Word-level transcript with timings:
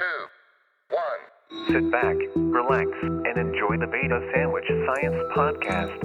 two, 0.00 0.96
one. 0.96 1.20
Sit 1.68 1.90
back, 1.90 2.16
relax, 2.34 2.88
and 3.02 3.36
enjoy 3.36 3.76
the 3.76 3.86
Beta 3.86 4.26
Sandwich 4.32 4.64
Science 4.86 5.16
Podcast. 5.36 6.00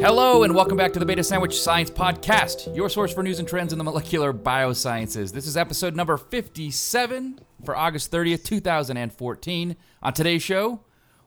Hello, 0.00 0.44
and 0.44 0.54
welcome 0.54 0.78
back 0.78 0.94
to 0.94 0.98
the 0.98 1.04
Beta 1.04 1.22
Sandwich 1.22 1.60
Science 1.60 1.90
Podcast, 1.90 2.74
your 2.74 2.88
source 2.88 3.12
for 3.12 3.22
news 3.22 3.38
and 3.38 3.46
trends 3.46 3.72
in 3.72 3.78
the 3.78 3.84
molecular 3.84 4.32
biosciences. 4.32 5.30
This 5.30 5.46
is 5.46 5.58
episode 5.58 5.94
number 5.94 6.16
57 6.16 7.38
for 7.66 7.76
August 7.76 8.10
30th, 8.10 8.44
2014. 8.44 9.76
On 10.02 10.12
today's 10.14 10.42
show, 10.42 10.80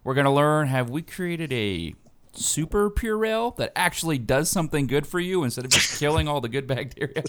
we're 0.03 0.15
going 0.15 0.25
to 0.25 0.31
learn 0.31 0.69
have 0.69 0.89
we 0.89 1.03
created 1.03 1.53
a 1.53 1.93
super 2.33 2.89
pure 2.89 3.19
Purell 3.19 3.55
that 3.57 3.73
actually 3.75 4.17
does 4.17 4.49
something 4.49 4.87
good 4.87 5.05
for 5.05 5.19
you 5.19 5.43
instead 5.43 5.65
of 5.65 5.71
just 5.71 5.99
killing 5.99 6.27
all 6.27 6.41
the 6.41 6.49
good 6.49 6.65
bacteria? 6.65 7.21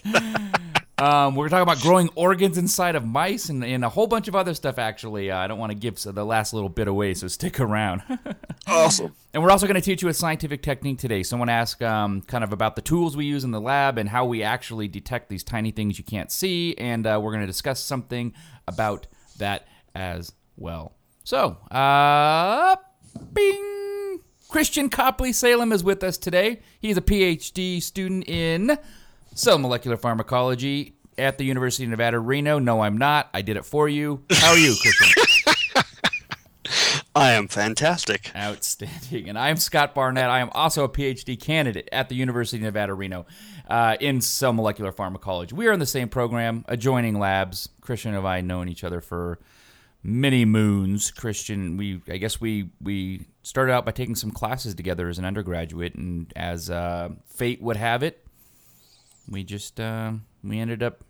Um, 0.99 1.37
we're 1.37 1.49
talking 1.49 1.63
about 1.63 1.81
growing 1.81 2.11
organs 2.17 2.59
inside 2.59 2.97
of 2.97 3.07
mice 3.07 3.51
and, 3.51 3.65
and 3.65 3.85
a 3.85 3.89
whole 3.89 4.09
bunch 4.09 4.27
of 4.27 4.35
other 4.35 4.53
stuff. 4.53 4.79
Actually, 4.79 5.31
uh, 5.31 5.39
I 5.39 5.47
don't 5.47 5.59
want 5.59 5.71
to 5.71 5.79
give 5.79 5.95
the 6.03 6.25
last 6.25 6.53
little 6.53 6.69
bit 6.69 6.89
away, 6.89 7.15
so 7.15 7.29
stick 7.29 7.61
around. 7.61 8.03
Awesome. 8.71 9.15
and 9.33 9.43
we're 9.43 9.51
also 9.51 9.67
going 9.67 9.77
to 9.77 9.81
teach 9.81 10.03
you 10.03 10.09
a 10.11 10.15
scientific 10.15 10.61
technique 10.63 10.99
today. 10.99 11.23
Someone 11.23 11.49
asked 11.49 11.83
um, 11.83 12.21
kind 12.21 12.45
of 12.45 12.53
about 12.53 12.77
the 12.77 12.83
tools 12.83 13.17
we 13.17 13.25
use 13.25 13.43
in 13.43 13.51
the 13.51 13.61
lab 13.63 13.97
and 13.97 14.11
how 14.11 14.27
we 14.27 14.43
actually 14.43 14.89
detect 14.89 15.31
these 15.31 15.43
tiny 15.43 15.71
things 15.71 15.97
you 15.97 16.05
can't 16.05 16.31
see, 16.31 16.77
and 16.77 17.07
uh, 17.07 17.19
we're 17.23 17.31
going 17.31 17.41
to 17.41 17.47
discuss 17.47 17.81
something 17.81 18.35
about 18.67 19.07
that 19.39 19.67
as 19.95 20.33
well. 20.59 20.97
So, 21.25 21.57
uh, 21.71 22.77
bing. 23.33 24.21
Christian 24.49 24.91
Copley 24.91 25.33
Salem 25.33 25.73
is 25.73 25.83
with 25.83 26.03
us 26.03 26.19
today. 26.19 26.61
He's 26.79 26.99
a 26.99 27.03
PhD 27.03 27.83
student 27.83 28.29
in 28.29 28.79
cell 29.39 29.57
molecular 29.57 29.97
pharmacology 29.97 30.95
at 31.17 31.39
the 31.39 31.45
University 31.45 31.85
of 31.85 31.91
Nevada, 31.91 32.19
Reno. 32.19 32.59
No, 32.59 32.81
I'm 32.81 32.99
not. 32.99 33.31
I 33.33 33.43
did 33.43 33.57
it 33.57 33.65
for 33.65 33.89
you. 33.89 34.25
How 34.33 34.51
are 34.51 34.59
you, 34.59 34.75
Christian? 34.81 35.25
I 37.15 37.33
am 37.33 37.47
fantastic. 37.47 38.33
Outstanding. 38.35 39.29
And 39.29 39.39
I'm 39.39 39.57
Scott 39.57 39.95
Barnett. 39.95 40.29
I 40.29 40.41
am 40.41 40.51
also 40.51 40.83
a 40.85 40.89
PhD 40.89 41.41
candidate 41.41 41.89
at 41.93 42.09
the 42.09 42.17
University 42.17 42.59
of 42.59 42.65
Nevada, 42.65 42.95
Reno, 42.95 43.27
uh, 43.69 43.97
in 44.01 44.21
cell 44.21 44.53
molecular 44.53 44.91
pharmacology. 44.91 45.55
We 45.55 45.69
are 45.69 45.73
in 45.73 45.81
the 45.81 45.87
same 45.87 46.09
program, 46.09 46.65
adjoining 46.69 47.19
labs. 47.19 47.69
Christian 47.81 48.15
and 48.15 48.27
I 48.27 48.37
have 48.37 48.45
known 48.45 48.69
each 48.69 48.83
other 48.83 49.01
for 49.01 49.39
many 50.03 50.45
moons. 50.45 51.13
Christian, 51.13 51.77
we 51.77 52.01
I 52.09 52.17
guess 52.17 52.41
we 52.41 52.71
we 52.81 53.27
started 53.43 53.73
out 53.73 53.87
by 53.87 53.93
taking 53.93 54.15
some 54.17 54.31
classes 54.31 54.75
together 54.75 55.09
as 55.09 55.19
an 55.19 55.25
undergraduate, 55.25 55.95
and 55.95 56.33
as 56.37 56.71
uh, 56.71 57.11
fate 57.27 57.63
would 57.63 57.77
have 57.77 58.03
it, 58.03 58.28
we 59.29 59.45
just 59.45 59.79
uh, 59.81 60.13
we 60.43 60.59
ended 60.59 60.83
up 60.83 61.05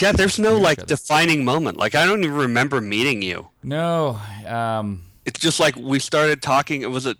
Yeah, 0.00 0.12
there's 0.12 0.38
no 0.38 0.56
like 0.58 0.86
defining 0.86 1.44
moment. 1.44 1.76
Like 1.78 1.94
I 1.94 2.06
don't 2.06 2.24
even 2.24 2.36
remember 2.36 2.80
meeting 2.80 3.22
you. 3.22 3.48
no. 3.62 4.18
Um, 4.46 5.02
It's 5.24 5.40
just 5.40 5.58
like 5.60 5.76
we 5.76 5.98
started 5.98 6.42
talking. 6.42 6.82
It 6.82 6.90
was 6.90 7.06
a. 7.06 7.16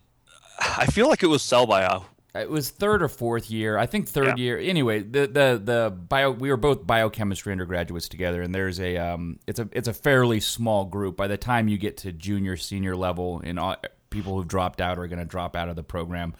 I 0.60 0.86
feel 0.86 1.08
like 1.08 1.22
it 1.22 1.26
was 1.28 1.42
cell 1.42 1.66
bio. 1.66 2.04
It 2.34 2.50
was 2.50 2.68
third 2.70 3.00
or 3.02 3.08
fourth 3.08 3.48
year. 3.50 3.78
I 3.78 3.86
think 3.86 4.08
third 4.08 4.38
Yeah. 4.38 4.44
year. 4.44 4.58
Anyway, 4.58 5.00
the 5.02 5.26
the 5.26 5.60
the 5.62 5.90
bio 5.96 6.32
we 6.32 6.50
were 6.50 6.56
both 6.56 6.84
biochemistry 6.86 7.52
undergraduates 7.52 8.08
together, 8.08 8.42
and 8.42 8.52
there's 8.54 8.80
a 8.80 8.96
um 8.96 9.38
it's 9.46 9.60
a 9.60 9.68
it's 9.72 9.86
a 9.88 9.94
fairly 9.94 10.40
small 10.40 10.84
group. 10.84 11.16
By 11.16 11.28
the 11.28 11.36
time 11.36 11.68
you 11.68 11.78
get 11.78 11.96
to 11.98 12.12
junior 12.12 12.56
senior 12.56 12.96
level, 12.96 13.40
and 13.44 13.58
all, 13.58 13.76
people 14.10 14.34
who've 14.36 14.48
dropped 14.48 14.80
out 14.80 14.98
are 14.98 15.06
going 15.06 15.18
to 15.20 15.24
drop 15.24 15.54
out 15.56 15.68
of 15.68 15.76
the 15.76 15.82
program. 15.84 16.34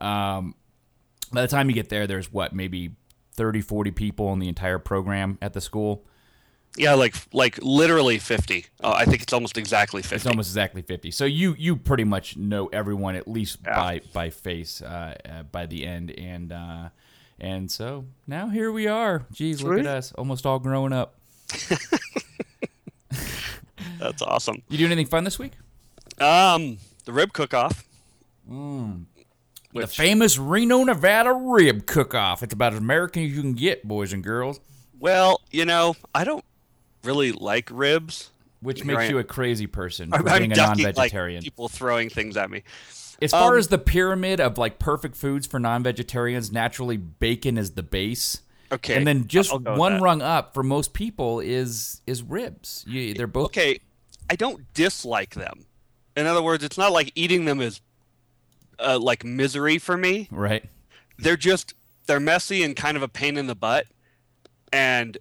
Um, 0.00 0.54
by 1.34 1.42
the 1.42 1.48
time 1.48 1.68
you 1.68 1.74
get 1.74 1.88
there, 1.88 2.06
there's 2.06 2.32
what 2.32 2.52
maybe 2.54 2.92
30, 3.34 3.60
40 3.60 3.90
people 3.90 4.32
in 4.32 4.38
the 4.38 4.48
entire 4.48 4.78
program 4.78 5.38
at 5.42 5.52
the 5.52 5.60
school. 5.60 6.04
Yeah, 6.76 6.94
like 6.94 7.14
like 7.32 7.56
literally 7.62 8.18
fifty. 8.18 8.66
Uh, 8.82 8.94
I 8.96 9.04
think 9.04 9.22
it's 9.22 9.32
almost 9.32 9.56
exactly 9.56 10.02
fifty. 10.02 10.16
It's 10.16 10.26
almost 10.26 10.48
exactly 10.50 10.82
fifty. 10.82 11.12
So 11.12 11.24
you 11.24 11.54
you 11.56 11.76
pretty 11.76 12.02
much 12.02 12.36
know 12.36 12.66
everyone 12.66 13.14
at 13.14 13.28
least 13.28 13.58
Yeah. 13.64 13.76
by 13.76 14.00
by 14.12 14.30
face 14.30 14.82
uh, 14.82 15.14
uh, 15.24 15.42
by 15.44 15.66
the 15.66 15.86
end, 15.86 16.10
and 16.10 16.50
uh, 16.50 16.88
and 17.38 17.70
so 17.70 18.06
now 18.26 18.48
here 18.48 18.72
we 18.72 18.88
are. 18.88 19.24
Geez, 19.30 19.62
look 19.62 19.74
Sweet. 19.74 19.86
at 19.86 19.96
us, 19.98 20.12
almost 20.14 20.46
all 20.46 20.58
grown 20.58 20.92
up. 20.92 21.14
That's 24.00 24.22
awesome. 24.22 24.62
You 24.68 24.78
do 24.78 24.86
anything 24.86 25.06
fun 25.06 25.22
this 25.22 25.38
week? 25.38 25.52
Um, 26.18 26.78
the 27.04 27.12
rib 27.12 27.32
cook 27.32 27.54
off. 27.54 27.84
the 28.48 28.98
Which, 29.74 29.96
famous 29.96 30.38
Reno, 30.38 30.84
Nevada 30.84 31.32
rib 31.32 31.86
cook-off. 31.86 32.42
It's 32.42 32.54
about 32.54 32.72
as 32.72 32.78
American 32.78 33.24
as 33.24 33.32
you 33.32 33.40
can 33.40 33.54
get, 33.54 33.86
boys 33.86 34.12
and 34.12 34.22
girls. 34.22 34.60
well, 35.00 35.40
you 35.50 35.64
know, 35.64 35.96
I 36.14 36.24
don't 36.24 36.44
really 37.02 37.32
like 37.32 37.68
ribs. 37.72 38.30
Which 38.60 38.82
Here 38.82 38.96
makes 38.96 39.10
you 39.10 39.18
a 39.18 39.24
crazy 39.24 39.66
person 39.66 40.10
for 40.10 40.26
I'm, 40.26 40.38
being 40.38 40.52
a 40.52 40.56
non-vegetarian. 40.56 41.42
people 41.42 41.68
throwing 41.68 42.08
things 42.08 42.36
at 42.36 42.50
me. 42.50 42.62
as 43.20 43.30
far 43.30 43.52
um, 43.52 43.58
as 43.58 43.68
the 43.68 43.76
pyramid 43.76 44.40
of 44.40 44.56
like 44.56 44.78
perfect 44.78 45.16
foods 45.16 45.46
for 45.46 45.60
non-vegetarians, 45.60 46.50
naturally 46.50 46.96
bacon 46.96 47.58
is 47.58 47.72
the 47.72 47.82
base. 47.82 48.40
Okay, 48.72 48.96
and 48.96 49.06
then 49.06 49.26
just 49.26 49.52
I'll 49.52 49.58
go 49.58 49.72
with 49.72 49.80
one 49.80 50.00
rung 50.00 50.22
up 50.22 50.54
for 50.54 50.62
most 50.62 50.94
people 50.94 51.40
is 51.40 52.00
is 52.06 52.22
ribs. 52.22 52.84
You, 52.88 53.12
they're 53.12 53.26
both 53.26 53.46
okay, 53.46 53.80
I 54.30 54.36
don't 54.36 54.72
dislike 54.72 55.34
them. 55.34 55.66
In 56.16 56.26
other 56.26 56.42
words, 56.42 56.64
it's 56.64 56.78
not 56.78 56.92
like 56.92 57.12
eating 57.14 57.44
them 57.44 57.60
is 57.60 57.82
uh, 58.78 58.98
like 58.98 59.24
misery 59.24 59.78
for 59.78 59.96
me. 59.96 60.28
right. 60.30 60.64
They're 61.18 61.36
just 61.36 61.74
they're 62.06 62.20
messy 62.20 62.62
and 62.62 62.74
kind 62.76 62.96
of 62.96 63.02
a 63.02 63.08
pain 63.08 63.36
in 63.36 63.46
the 63.46 63.54
butt. 63.54 63.86
And 64.72 65.16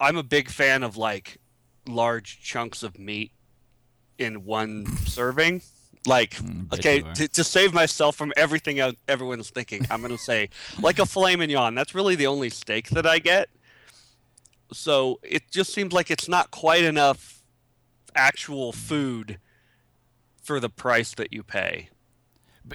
I'm 0.00 0.16
a 0.16 0.22
big 0.22 0.48
fan 0.48 0.82
of 0.82 0.96
like 0.96 1.38
large 1.86 2.40
chunks 2.40 2.82
of 2.82 2.98
meat 2.98 3.32
in 4.18 4.44
one 4.44 4.86
serving. 5.06 5.62
Like, 6.06 6.36
Mm, 6.36 6.72
okay, 6.72 7.02
to, 7.14 7.28
to 7.28 7.44
save 7.44 7.74
myself 7.74 8.16
from 8.16 8.32
everything 8.36 8.80
everyone's 9.08 9.50
thinking, 9.50 9.84
I'm 9.90 10.00
going 10.00 10.16
to 10.16 10.22
say 10.22 10.48
like 10.80 10.98
a 10.98 11.04
filet 11.06 11.36
mignon. 11.36 11.74
That's 11.74 11.94
really 11.94 12.14
the 12.14 12.28
only 12.28 12.48
steak 12.50 12.88
that 12.90 13.04
I 13.06 13.18
get. 13.18 13.48
So 14.72 15.18
it 15.22 15.50
just 15.50 15.72
seems 15.74 15.92
like 15.92 16.10
it's 16.10 16.28
not 16.28 16.50
quite 16.50 16.84
enough 16.84 17.42
actual 18.14 18.72
food 18.72 19.38
for 20.42 20.60
the 20.60 20.68
price 20.70 21.14
that 21.14 21.32
you 21.32 21.42
pay. 21.42 21.88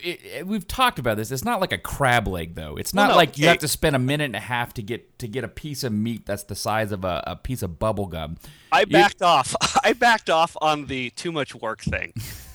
It, 0.01 0.19
it- 0.25 0.47
we've 0.47 0.67
talked 0.67 0.97
about 0.99 1.17
this. 1.17 1.31
It's 1.31 1.43
not 1.43 1.61
like 1.61 1.71
a 1.71 1.77
crab 1.77 2.27
leg, 2.27 2.55
though. 2.55 2.75
It's 2.77 2.93
Well, 2.93 3.05
not 3.07 3.11
no, 3.13 3.17
like 3.17 3.37
you 3.37 3.43
okay. 3.45 3.49
have 3.49 3.59
to 3.59 3.67
spend 3.67 3.95
a 3.95 3.99
minute 3.99 4.25
and 4.25 4.35
a 4.35 4.39
half 4.39 4.73
to 4.75 4.81
get 4.81 5.19
to 5.19 5.27
get 5.27 5.43
a 5.43 5.47
piece 5.47 5.83
of 5.83 5.91
meat 5.93 6.25
that's 6.25 6.43
the 6.43 6.55
size 6.55 6.91
of 6.91 7.03
a, 7.03 7.23
a 7.27 7.35
piece 7.35 7.61
of 7.61 7.77
bubble 7.79 8.07
gum. 8.07 8.37
I 8.71 8.85
backed 8.85 9.21
off. 9.21 9.55
I 9.83 9.93
backed 9.93 10.29
off 10.29 10.55
on 10.61 10.85
the 10.87 11.09
too 11.11 11.31
much 11.31 11.53
work 11.55 11.81
thing. 11.81 12.13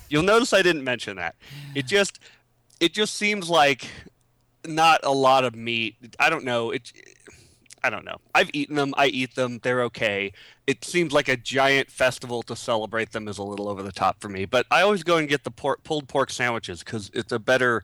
You'll 0.09 0.23
notice 0.23 0.53
I 0.53 0.61
didn't 0.61 0.83
mention 0.83 1.17
that. 1.17 1.35
It 1.75 1.85
just 1.85 2.19
it 2.79 2.93
just 2.93 3.15
seems 3.15 3.49
like 3.49 3.87
not 4.65 4.99
a 5.03 5.11
lot 5.13 5.43
of 5.45 5.55
meat. 5.55 5.95
I 6.19 6.29
don't 6.29 6.43
know. 6.43 6.71
It 6.71 6.91
I 7.83 7.89
don't 7.89 8.05
know. 8.05 8.17
I've 8.35 8.49
eaten 8.53 8.75
them. 8.75 8.93
I 8.97 9.07
eat 9.07 9.35
them. 9.35 9.59
They're 9.61 9.83
okay. 9.83 10.33
It 10.67 10.83
seems 10.83 11.13
like 11.13 11.27
a 11.27 11.37
giant 11.37 11.89
festival 11.89 12.43
to 12.43 12.55
celebrate 12.55 13.11
them 13.11 13.27
is 13.27 13.37
a 13.37 13.43
little 13.43 13.69
over 13.69 13.83
the 13.83 13.91
top 13.91 14.21
for 14.21 14.29
me. 14.29 14.45
But 14.45 14.65
I 14.69 14.81
always 14.81 15.03
go 15.03 15.17
and 15.17 15.27
get 15.27 15.43
the 15.43 15.51
pork, 15.51 15.83
pulled 15.83 16.07
pork 16.07 16.29
sandwiches 16.29 16.83
because 16.83 17.09
it's 17.13 17.31
a 17.31 17.39
better 17.39 17.83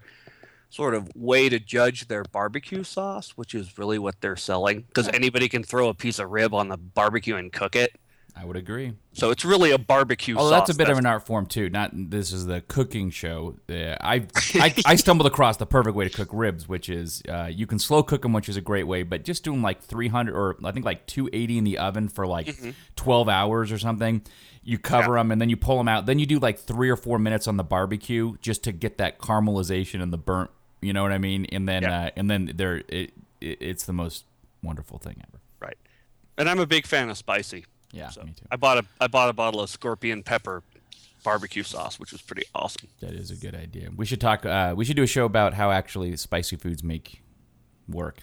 sort 0.69 0.93
of 0.93 1.09
way 1.15 1.47
to 1.47 1.59
judge 1.59 2.07
their 2.07 2.23
barbecue 2.23 2.83
sauce, 2.83 3.31
which 3.37 3.55
is 3.55 3.77
really 3.77 3.97
what 3.97 4.19
they're 4.19 4.35
selling. 4.35 4.81
Because 4.81 5.07
anybody 5.09 5.47
can 5.47 5.63
throw 5.63 5.87
a 5.87 5.93
piece 5.93 6.19
of 6.19 6.29
rib 6.29 6.53
on 6.53 6.67
the 6.67 6.77
barbecue 6.77 7.35
and 7.37 7.51
cook 7.53 7.75
it. 7.75 7.95
I 8.37 8.43
would 8.43 8.57
agree. 8.57 8.93
So 9.13 9.31
it's 9.31 9.45
really 9.45 9.71
a 9.71 9.77
barbecue 9.77 10.35
Oh, 10.37 10.49
that's 10.49 10.69
a 10.69 10.75
bit 10.75 10.89
of 10.89 10.97
an 10.97 11.05
art 11.05 11.25
form 11.25 11.45
too. 11.45 11.69
Not 11.69 11.91
this 11.93 12.33
is 12.33 12.45
the 12.45 12.59
cooking 12.61 13.09
show. 13.09 13.55
Uh, 13.69 13.95
I, 14.01 14.27
I 14.55 14.73
I 14.85 14.95
stumbled 14.95 15.25
across 15.25 15.55
the 15.57 15.65
perfect 15.65 15.95
way 15.95 16.07
to 16.09 16.13
cook 16.15 16.29
ribs, 16.33 16.67
which 16.67 16.89
is 16.89 17.23
uh, 17.29 17.45
you 17.49 17.65
can 17.65 17.79
slow 17.79 18.03
cook 18.03 18.23
them, 18.23 18.33
which 18.33 18.49
is 18.49 18.57
a 18.57 18.61
great 18.61 18.83
way. 18.87 19.03
But 19.03 19.23
just 19.23 19.43
doing 19.45 19.61
like 19.61 19.81
300 19.81 20.35
or 20.35 20.57
I 20.65 20.71
think 20.73 20.85
like 20.85 21.05
280 21.07 21.57
in 21.57 21.63
the 21.63 21.77
oven 21.77 22.09
for 22.09 22.27
like 22.27 22.47
Mm-hmm. 22.47 22.71
12 22.97 23.29
hours 23.29 23.71
or 23.71 23.77
something. 23.79 24.21
You 24.63 24.79
cover 24.79 25.13
them 25.13 25.31
and 25.31 25.39
then 25.39 25.49
you 25.49 25.57
pull 25.57 25.77
them 25.77 25.87
out. 25.87 26.05
Then 26.07 26.17
you 26.19 26.25
do 26.25 26.39
like 26.39 26.57
three 26.59 26.89
or 26.89 26.95
four 26.97 27.19
minutes 27.19 27.47
on 27.47 27.55
the 27.55 27.63
barbecue 27.63 28.35
just 28.41 28.63
to 28.63 28.71
get 28.71 28.97
that 28.97 29.19
caramelization 29.19 30.01
and 30.01 30.11
the 30.11 30.17
burnt. 30.17 30.49
You 30.81 30.91
know 30.91 31.03
what 31.03 31.11
I 31.11 31.19
mean? 31.19 31.45
And 31.51 31.69
then 31.69 31.83
Yeah. 31.83 32.05
uh, 32.05 32.09
and 32.15 32.29
then 32.29 32.51
there 32.55 32.77
it, 32.89 33.13
it 33.41 33.57
it's 33.61 33.85
the 33.85 33.93
most 33.93 34.25
wonderful 34.63 34.97
thing 34.97 35.17
ever. 35.27 35.39
right. 35.61 35.77
And 36.37 36.49
I'm 36.49 36.59
a 36.59 36.65
big 36.65 36.85
fan 36.87 37.09
of 37.09 37.17
spicy. 37.17 37.65
Yeah, 37.95 38.09
So 38.09 38.23
me 38.23 38.33
too. 38.35 38.45
I 38.51 38.57
bought 38.57 38.77
a 38.77 38.85
I 38.99 39.07
bought 39.07 39.29
a 39.29 39.33
bottle 39.33 39.61
of 39.61 39.69
scorpion 39.69 40.21
pepper 40.21 40.63
barbecue 41.23 41.63
sauce, 41.63 41.99
which 41.99 42.11
was 42.11 42.21
pretty 42.21 42.43
awesome. 42.53 42.89
That 42.99 43.13
is 43.13 43.31
a 43.31 43.35
good 43.35 43.55
idea. 43.55 43.89
We 43.95 44.05
should 44.05 44.21
talk. 44.21 44.45
Uh, 44.45 44.73
we 44.75 44.85
should 44.85 44.97
do 44.97 45.03
a 45.03 45.07
show 45.07 45.25
about 45.25 45.53
how 45.53 45.71
actually 45.71 46.15
spicy 46.17 46.57
foods 46.57 46.83
make 46.83 47.21
work. 47.87 48.19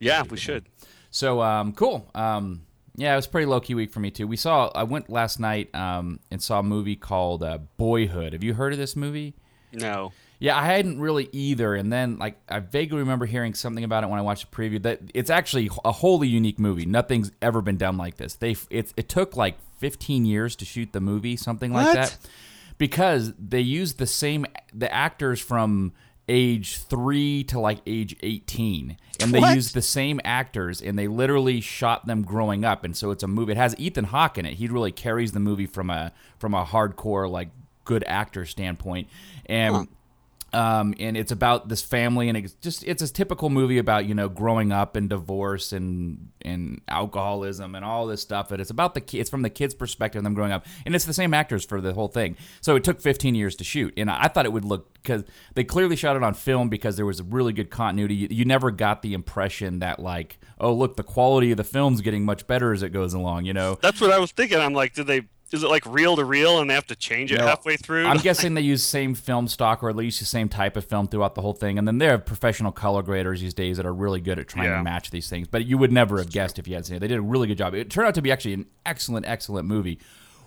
Yeah, 0.00 0.24
we 0.24 0.36
should. 0.36 0.64
So 1.10 1.40
um, 1.40 1.72
cool. 1.72 2.10
Um, 2.14 2.62
yeah, 2.96 3.12
it 3.12 3.16
was 3.16 3.26
pretty 3.26 3.46
low 3.46 3.60
key 3.60 3.74
week 3.74 3.92
for 3.92 4.00
me 4.00 4.10
too. 4.10 4.26
We 4.26 4.36
saw. 4.36 4.70
I 4.74 4.82
went 4.82 5.08
last 5.08 5.38
night 5.38 5.72
um, 5.74 6.18
and 6.30 6.42
saw 6.42 6.58
a 6.58 6.62
movie 6.62 6.96
called 6.96 7.42
uh, 7.42 7.58
Boyhood. 7.76 8.32
Have 8.32 8.42
you 8.42 8.54
heard 8.54 8.72
of 8.72 8.78
this 8.78 8.96
movie? 8.96 9.34
No. 9.72 10.12
Yeah, 10.42 10.58
I 10.58 10.64
hadn't 10.66 11.00
really 11.00 11.28
either, 11.30 11.76
and 11.76 11.92
then 11.92 12.18
like 12.18 12.36
I 12.48 12.58
vaguely 12.58 12.98
remember 12.98 13.26
hearing 13.26 13.54
something 13.54 13.84
about 13.84 14.02
it 14.02 14.08
when 14.10 14.18
I 14.18 14.22
watched 14.22 14.50
the 14.50 14.56
preview. 14.56 14.82
That 14.82 14.98
it's 15.14 15.30
actually 15.30 15.70
a 15.84 15.92
wholly 15.92 16.26
unique 16.26 16.58
movie. 16.58 16.84
Nothing's 16.84 17.30
ever 17.40 17.62
been 17.62 17.76
done 17.76 17.96
like 17.96 18.16
this. 18.16 18.34
They 18.34 18.56
it 18.68 18.92
it 18.96 19.08
took 19.08 19.36
like 19.36 19.56
15 19.78 20.24
years 20.24 20.56
to 20.56 20.64
shoot 20.64 20.92
the 20.92 21.00
movie, 21.00 21.36
something 21.36 21.72
like 21.72 21.86
What? 21.86 21.94
that, 21.94 22.18
because 22.76 23.32
they 23.38 23.60
used 23.60 23.98
the 23.98 24.06
same 24.06 24.44
the 24.74 24.92
actors 24.92 25.40
from 25.40 25.92
age 26.28 26.78
three 26.78 27.44
to 27.44 27.60
like 27.60 27.78
age 27.86 28.16
18 28.22 28.96
and 29.20 29.32
they 29.34 29.40
What? 29.40 29.54
used 29.56 29.74
the 29.74 29.82
same 29.82 30.20
actors 30.24 30.80
and 30.80 30.96
they 30.98 31.08
literally 31.08 31.60
shot 31.60 32.06
them 32.06 32.22
growing 32.22 32.64
up 32.64 32.84
and 32.84 32.96
so 32.96 33.10
it's 33.10 33.24
a 33.24 33.28
movie 33.28 33.52
it 33.52 33.58
has 33.58 33.74
ethan 33.76 34.04
hawke 34.04 34.38
in 34.38 34.46
it 34.46 34.54
he 34.54 34.68
really 34.68 34.92
carries 34.92 35.32
the 35.32 35.40
movie 35.40 35.66
from 35.66 35.90
a 35.90 36.12
from 36.38 36.54
a 36.54 36.64
hardcore 36.64 37.28
like 37.28 37.48
good 37.84 38.04
actor 38.06 38.46
standpoint 38.46 39.08
and 39.46 39.88
um, 40.54 40.94
and 41.00 41.16
it's 41.16 41.32
about 41.32 41.68
this 41.68 41.82
family, 41.82 42.28
and 42.28 42.36
it's 42.36 42.52
just 42.54 42.84
it's 42.84 43.02
a 43.02 43.12
typical 43.12 43.48
movie 43.50 43.78
about 43.78 44.06
you 44.06 44.14
know 44.14 44.28
growing 44.28 44.72
up 44.72 44.96
and 44.96 45.08
divorce 45.08 45.72
and 45.72 46.30
and 46.42 46.80
alcoholism 46.88 47.74
and 47.74 47.84
all 47.84 48.06
this 48.06 48.20
stuff. 48.20 48.50
And 48.50 48.60
it's 48.60 48.70
about 48.70 48.94
the 48.94 49.00
ki- 49.00 49.20
it's 49.20 49.30
from 49.30 49.42
the 49.42 49.50
kids' 49.50 49.74
perspective 49.74 50.20
of 50.20 50.24
them 50.24 50.34
growing 50.34 50.52
up, 50.52 50.66
and 50.84 50.94
it's 50.94 51.04
the 51.04 51.14
same 51.14 51.32
actors 51.32 51.64
for 51.64 51.80
the 51.80 51.94
whole 51.94 52.08
thing. 52.08 52.36
So 52.60 52.76
it 52.76 52.84
took 52.84 53.00
15 53.00 53.34
years 53.34 53.56
to 53.56 53.64
shoot, 53.64 53.94
and 53.96 54.10
I 54.10 54.28
thought 54.28 54.44
it 54.44 54.52
would 54.52 54.64
look 54.64 54.92
because 54.94 55.24
they 55.54 55.64
clearly 55.64 55.96
shot 55.96 56.16
it 56.16 56.22
on 56.22 56.34
film 56.34 56.68
because 56.68 56.96
there 56.96 57.06
was 57.06 57.20
a 57.20 57.24
really 57.24 57.52
good 57.52 57.70
continuity. 57.70 58.14
You, 58.14 58.28
you 58.30 58.44
never 58.44 58.70
got 58.70 59.02
the 59.02 59.14
impression 59.14 59.78
that 59.78 59.98
like 60.00 60.38
oh 60.60 60.72
look 60.72 60.96
the 60.96 61.02
quality 61.02 61.50
of 61.50 61.56
the 61.56 61.64
film's 61.64 62.00
getting 62.00 62.24
much 62.24 62.46
better 62.46 62.72
as 62.72 62.82
it 62.82 62.90
goes 62.90 63.14
along. 63.14 63.46
You 63.46 63.54
know, 63.54 63.78
That's 63.80 64.00
what 64.00 64.10
I 64.10 64.18
was 64.18 64.32
thinking. 64.32 64.58
I'm 64.58 64.74
like, 64.74 64.94
did 64.94 65.06
they? 65.06 65.22
Is 65.52 65.62
it 65.62 65.68
like 65.68 65.84
reel 65.86 66.16
to 66.16 66.24
reel, 66.24 66.60
and 66.60 66.68
they 66.70 66.74
have 66.74 66.86
to 66.86 66.96
change 66.96 67.32
it 67.32 67.38
No, 67.38 67.46
halfway 67.46 67.76
through? 67.76 68.06
I'm 68.06 68.16
guessing 68.22 68.54
they 68.54 68.60
use 68.62 68.82
same 68.84 69.14
film 69.14 69.48
stock 69.48 69.82
or 69.82 69.90
at 69.90 69.96
least 69.96 70.20
the 70.20 70.26
same 70.26 70.48
type 70.48 70.76
of 70.76 70.84
film 70.84 71.08
throughout 71.08 71.34
the 71.34 71.42
whole 71.42 71.52
thing. 71.54 71.78
And 71.78 71.86
then 71.86 71.98
they 71.98 72.06
have 72.06 72.24
professional 72.24 72.72
color 72.72 73.02
graders 73.02 73.40
these 73.40 73.54
days 73.54 73.76
that 73.76 73.86
are 73.86 73.94
really 73.94 74.20
good 74.20 74.38
at 74.38 74.48
trying 74.48 74.66
Yeah. 74.70 74.78
to 74.78 74.82
match 74.82 75.10
these 75.10 75.28
things. 75.28 75.48
But 75.48 75.66
you 75.66 75.78
would 75.78 75.92
never 75.92 76.18
have 76.18 76.30
guessed 76.30 76.58
if 76.58 76.66
you 76.68 76.74
had 76.74 76.86
seen 76.86 76.96
it. 76.96 77.00
They 77.00 77.08
did 77.08 77.18
a 77.18 77.22
really 77.22 77.48
good 77.48 77.58
job. 77.58 77.74
It 77.74 77.90
turned 77.90 78.08
out 78.08 78.14
to 78.14 78.22
be 78.22 78.32
actually 78.32 78.54
an 78.54 78.66
excellent, 78.86 79.26
excellent 79.26 79.66
movie. 79.68 79.98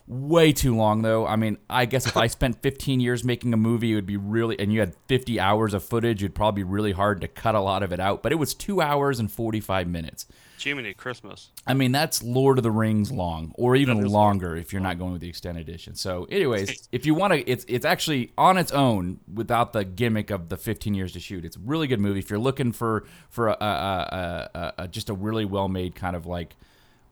Way 0.07 0.51
too 0.51 0.75
long 0.75 1.01
though. 1.01 1.25
I 1.25 1.35
mean, 1.35 1.57
I 1.69 1.85
guess 1.85 2.05
if 2.05 2.15
I 2.15 2.27
spent 2.37 2.61
15 2.61 2.99
years 2.99 3.23
making 3.23 3.53
a 3.53 3.57
movie, 3.57 3.91
it 3.91 3.95
would 3.95 4.05
be 4.05 4.17
really, 4.17 4.59
and 4.59 4.71
you 4.71 4.79
had 4.79 4.95
50 5.07 5.39
hours 5.39 5.73
of 5.73 5.83
footage, 5.83 6.23
it'd 6.23 6.35
probably 6.35 6.63
be 6.63 6.69
really 6.69 6.91
hard 6.91 7.21
to 7.21 7.27
cut 7.27 7.55
a 7.55 7.59
lot 7.59 7.81
of 7.83 7.91
it 7.91 7.99
out. 7.99 8.21
But 8.21 8.31
it 8.31 8.35
was 8.35 8.53
two 8.53 8.81
hours 8.81 9.19
and 9.19 9.31
45 9.31 9.87
minutes. 9.87 10.27
Jiminy 10.57 10.93
Christmas. 10.93 11.49
I 11.67 11.73
mean, 11.73 11.91
that's 11.91 12.23
Lord 12.23 12.57
of 12.57 12.63
the 12.63 12.71
Rings 12.71 13.11
long, 13.11 13.51
or 13.55 13.75
even 13.75 14.05
longer 14.05 14.55
if 14.55 14.71
you're 14.73 14.81
not 14.81 14.97
going 14.97 15.11
with 15.13 15.21
the 15.21 15.29
extended 15.29 15.67
edition. 15.67 15.95
So, 15.95 16.25
anyways, 16.25 16.87
if 16.91 17.05
you 17.05 17.13
want 17.13 17.33
to, 17.33 17.49
it's 17.49 17.65
it's 17.67 17.85
actually 17.85 18.31
on 18.37 18.57
its 18.57 18.71
own 18.71 19.19
without 19.31 19.73
the 19.73 19.83
gimmick 19.83 20.29
of 20.31 20.49
the 20.49 20.57
15 20.57 20.93
years 20.93 21.11
to 21.13 21.19
shoot. 21.19 21.45
It's 21.45 21.57
a 21.57 21.61
really 21.61 21.87
good 21.87 21.99
movie 21.99 22.19
if 22.19 22.29
you're 22.29 22.39
looking 22.39 22.71
for 22.71 23.05
for 23.29 23.49
a, 23.49 23.57
a, 23.59 24.49
a, 24.55 24.73
a, 24.83 24.87
just 24.87 25.09
a 25.09 25.13
really 25.13 25.45
well 25.45 25.67
made 25.67 25.95
kind 25.95 26.15
of 26.15 26.25
like 26.25 26.55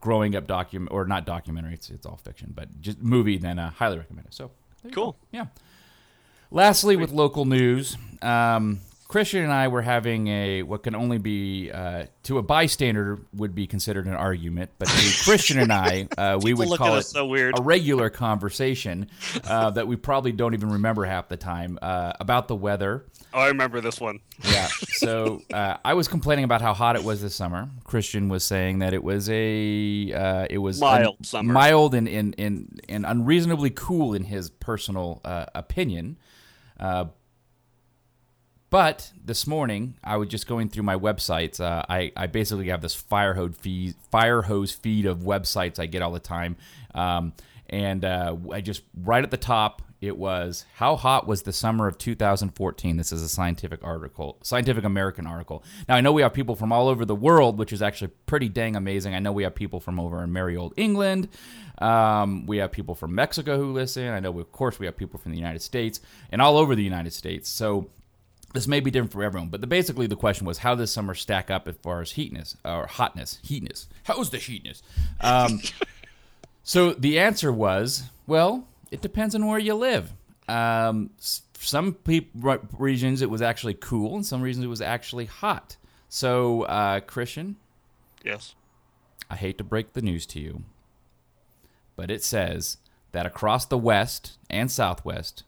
growing 0.02 0.36
up 0.36 0.48
document 0.48 0.92
or 0.92 1.06
not 1.06 1.26
documentary. 1.26 1.74
It's 1.74 1.90
it's 1.90 2.06
all 2.06 2.18
fiction, 2.18 2.54
but 2.56 2.82
just 2.82 3.02
movie. 3.02 3.38
Then 3.38 3.60
uh, 3.60 3.72
highly 3.72 3.98
recommend 3.98 4.28
it. 4.28 4.34
So 4.34 4.52
Cool. 4.92 5.16
yeah. 5.32 5.46
Lastly, 6.52 6.96
with 6.96 7.12
local 7.12 7.46
news, 7.46 7.98
um, 8.22 8.80
Christian 9.14 9.44
and 9.44 9.54
I 9.54 9.68
were 9.68 9.84
having 9.84 10.28
a 10.28 10.64
what 10.64 10.82
can 10.82 10.96
only 10.96 11.20
be 11.20 11.70
uh, 11.70 12.06
to 12.24 12.40
a 12.40 12.42
bystander 12.42 13.20
would 13.36 13.54
be 13.54 13.68
considered 13.68 14.08
an 14.08 14.16
argument, 14.16 14.72
but 14.80 14.88
to 14.88 15.14
Christian 15.24 15.60
and 15.60 15.72
I, 15.72 16.08
uh, 16.18 16.40
we 16.42 16.56
would 16.56 16.76
call 16.80 16.96
it 16.96 17.04
so 17.04 17.28
weird. 17.28 17.60
a 17.60 17.62
regular 17.62 18.10
conversation 18.10 19.12
uh, 19.46 19.70
that 19.78 19.88
we 19.88 19.98
probably 19.98 20.32
don't 20.32 20.56
even 20.56 20.72
remember 20.72 21.06
half 21.06 21.30
the 21.30 21.38
time 21.38 21.78
uh, 21.80 22.14
about 22.20 22.48
the 22.48 22.56
weather. 22.56 23.06
Oh, 23.36 23.40
I 23.40 23.50
remember 23.50 23.82
this 23.82 24.02
one. 24.02 24.20
Yeah. 24.46 24.68
So 24.88 25.44
uh, 25.54 25.78
I 25.86 25.94
was 25.94 26.08
complaining 26.08 26.44
about 26.44 26.64
how 26.64 26.74
hot 26.74 26.96
it 26.96 27.04
was 27.04 27.22
this 27.22 27.36
summer. 27.36 27.70
Christian 27.84 28.30
was 28.30 28.44
saying 28.44 28.80
that 28.80 28.96
it 28.96 29.04
was 29.04 29.30
a 29.30 30.12
uh, 30.12 30.48
it 30.50 30.58
was 30.58 30.82
Mild 30.82 31.18
un- 31.20 31.24
summer. 31.24 31.54
mild 31.54 31.94
and 31.94 32.10
and, 32.10 32.34
and 32.40 32.82
and 32.90 33.06
unreasonably 33.06 33.70
cool 33.70 34.16
in 34.16 34.24
his 34.24 34.50
personal 34.50 35.22
uh, 35.24 35.46
opinion. 35.54 36.18
But 38.74 39.12
this 39.24 39.46
morning, 39.46 39.98
I 40.04 40.18
was 40.18 40.30
just 40.30 40.48
going 40.48 40.68
through 40.68 40.82
my 40.82 40.96
websites. 40.96 41.60
Uh, 41.60 41.84
I, 41.88 42.12
I 42.18 42.26
basically 42.26 42.70
have 42.70 42.82
this 42.82 42.96
fire 42.96 43.36
hose 43.36 43.54
feed, 43.60 43.94
fire 44.10 44.42
hose 44.42 44.72
feed 44.72 45.06
of 45.06 45.20
websites 45.20 45.78
I 45.78 45.86
get 45.86 46.02
all 46.02 46.12
the 46.12 46.20
time. 46.20 46.56
Um, 46.96 47.34
and 47.70 48.04
uh, 48.04 48.36
I 48.52 48.62
just, 48.62 48.82
right 49.00 49.24
at 49.24 49.30
the 49.30 49.38
top, 49.38 49.84
it 50.02 50.18
was 50.18 50.66
How 50.78 50.96
Hot 50.96 51.28
Was 51.28 51.44
the 51.44 51.54
Summer 51.54 51.86
of 51.86 52.00
2014? 52.00 52.98
This 52.98 53.12
is 53.12 53.22
a 53.22 53.30
scientific 53.30 53.84
article, 53.84 54.40
Scientific 54.42 54.86
American 54.86 55.28
article. 55.28 55.64
Now, 55.88 55.96
I 55.96 56.02
know 56.02 56.12
we 56.12 56.24
have 56.24 56.34
people 56.34 56.56
from 56.56 56.72
all 56.72 56.88
over 56.88 57.06
the 57.06 57.14
world, 57.14 57.60
which 57.60 57.74
is 57.74 57.84
actually 57.84 58.12
pretty 58.26 58.50
dang 58.50 58.76
amazing. 58.76 59.14
I 59.14 59.20
know 59.20 59.32
we 59.32 59.44
have 59.44 59.54
people 59.54 59.82
from 59.82 60.00
over 60.00 60.24
in 60.24 60.34
merry 60.34 60.58
old 60.58 60.74
England. 60.78 61.30
Um, 61.78 62.48
we 62.48 62.58
have 62.58 62.72
people 62.72 62.96
from 62.96 63.14
Mexico 63.14 63.56
who 63.56 63.72
listen. 63.72 64.08
I 64.08 64.20
know, 64.20 64.40
of 64.40 64.52
course, 64.52 64.80
we 64.80 64.88
have 64.88 64.98
people 64.98 65.20
from 65.20 65.32
the 65.32 65.38
United 65.38 65.62
States 65.62 66.02
and 66.32 66.42
all 66.42 66.58
over 66.58 66.74
the 66.74 66.84
United 66.84 67.14
States. 67.14 67.48
So, 67.50 67.92
this 68.54 68.68
may 68.68 68.80
be 68.80 68.92
different 68.92 69.12
for 69.12 69.24
everyone, 69.24 69.50
but 69.50 69.62
the, 69.62 69.68
basically 69.68 70.08
the 70.08 70.16
question 70.16 70.46
was 70.46 70.60
how 70.60 70.76
does 70.76 70.92
summer 70.92 71.14
stack 71.14 71.52
up 71.52 71.68
as 71.68 71.76
far 71.78 72.02
as 72.02 72.12
heatness 72.12 72.56
or 72.64 72.88
hotness? 72.88 73.40
Heatness. 73.44 73.88
How's 74.04 74.30
the 74.30 74.38
heatness? 74.38 74.82
Um, 75.22 75.62
so 76.64 76.94
the 76.94 77.20
answer 77.20 77.52
was, 77.52 78.04
well, 78.28 78.68
it 78.92 79.02
depends 79.02 79.34
on 79.36 79.46
where 79.48 79.60
you 79.60 79.74
live. 79.76 80.12
Um, 80.48 81.10
some 81.20 81.98
re- 82.06 82.28
regions 82.78 83.22
it 83.22 83.30
was 83.30 83.42
actually 83.42 83.74
cool, 83.76 84.16
and 84.16 84.26
some 84.26 84.42
regions 84.42 84.64
it 84.66 84.70
was 84.70 84.82
actually 84.82 85.26
hot. 85.26 85.78
So, 86.10 86.64
uh, 86.64 87.00
Christian, 87.00 87.56
Yes. 88.24 88.56
I 89.30 89.36
hate 89.36 89.58
to 89.58 89.64
break 89.64 89.94
the 89.94 90.02
news 90.02 90.26
to 90.28 90.40
you, 90.40 90.64
but 91.96 92.12
it 92.12 92.24
says 92.24 92.78
that 93.12 93.26
across 93.26 93.66
the 93.66 93.78
West 93.78 94.38
and 94.50 94.72
Southwest, 94.72 95.44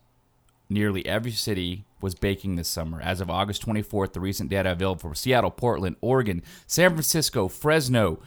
nearly 0.68 1.06
every 1.06 1.30
city 1.30 1.84
was 2.06 2.14
baking 2.14 2.54
this 2.54 2.68
summer. 2.68 3.00
As 3.00 3.20
of 3.20 3.28
August 3.28 3.66
24th, 3.66 4.12
the 4.12 4.20
recent 4.20 4.48
data 4.48 4.70
available 4.70 5.10
for 5.10 5.14
Seattle, 5.16 5.50
Portland, 5.50 5.96
Oregon, 6.00 6.40
San 6.68 6.90
Francisco, 6.90 7.48
Fresno, 7.48 8.20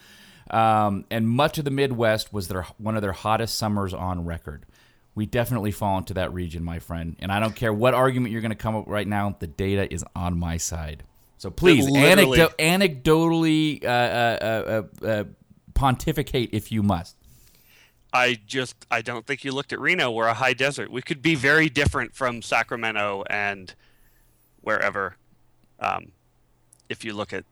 um, 0.49 1.05
and 1.09 1.29
much 1.29 1.57
of 1.57 1.63
the 1.63 1.71
Midwest 1.71 2.33
was 2.33 2.49
their 2.49 2.63
one 2.77 2.97
of 2.97 3.01
their 3.01 3.13
hottest 3.13 3.57
summers 3.57 3.93
on 3.93 4.25
record. 4.25 4.65
We 5.15 5.27
definitely 5.27 5.71
fall 5.71 5.97
into 5.97 6.13
that 6.15 6.33
region, 6.33 6.61
my 6.61 6.79
friend. 6.79 7.15
And 7.19 7.31
I 7.31 7.39
don't 7.39 7.55
care 7.55 7.71
what 7.71 7.93
argument 7.93 8.33
you're 8.33 8.41
going 8.41 8.51
to 8.51 8.57
come 8.57 8.75
up 8.75 8.83
right 8.85 9.07
now. 9.07 9.37
The 9.39 9.47
data 9.47 9.91
is 9.93 10.03
on 10.13 10.37
my 10.37 10.57
side. 10.57 11.03
So 11.37 11.49
please, 11.49 11.87
anecdo- 11.87 12.53
anecdotally 12.59 13.81
uh, 13.85 13.87
uh, 13.87 14.83
uh, 15.01 15.05
uh, 15.07 15.23
pontificate 15.73 16.49
if 16.51 16.69
you 16.69 16.83
must. 16.83 17.15
I 18.11 18.39
just 18.45 18.85
I 18.89 19.01
don't 19.01 19.25
think 19.25 19.43
you 19.43 19.51
looked 19.51 19.73
at 19.73 19.79
Reno. 19.79 20.11
We're 20.11 20.27
a 20.27 20.33
high 20.33 20.53
desert. 20.53 20.91
We 20.91 21.01
could 21.01 21.21
be 21.21 21.35
very 21.35 21.69
different 21.69 22.15
from 22.15 22.41
Sacramento 22.41 23.23
and 23.29 23.73
wherever. 24.61 25.15
Um, 25.79 26.11
if 26.89 27.05
you 27.05 27.13
look 27.13 27.33
at 27.33 27.45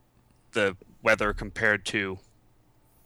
the 0.53 0.75
weather 1.03 1.33
compared 1.33 1.85
to 1.85 2.17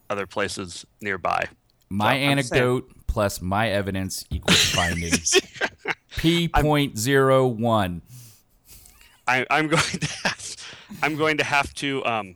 other 0.09 0.25
places 0.25 0.85
nearby. 1.01 1.45
My 1.89 2.13
So, 2.13 2.19
anecdote 2.19 2.91
plus 3.07 3.41
my 3.41 3.69
evidence 3.69 4.25
equals 4.29 4.63
findings. 4.71 5.39
P 6.17 6.47
point 6.47 6.97
zero 6.97 7.47
one. 7.47 8.01
I, 9.27 9.45
I'm 9.49 9.67
going 9.67 9.81
to 9.99 10.07
have, 10.23 10.55
I'm 11.03 11.15
going 11.15 11.37
to 11.37 11.43
have 11.43 11.73
to 11.75 12.03
um 12.05 12.35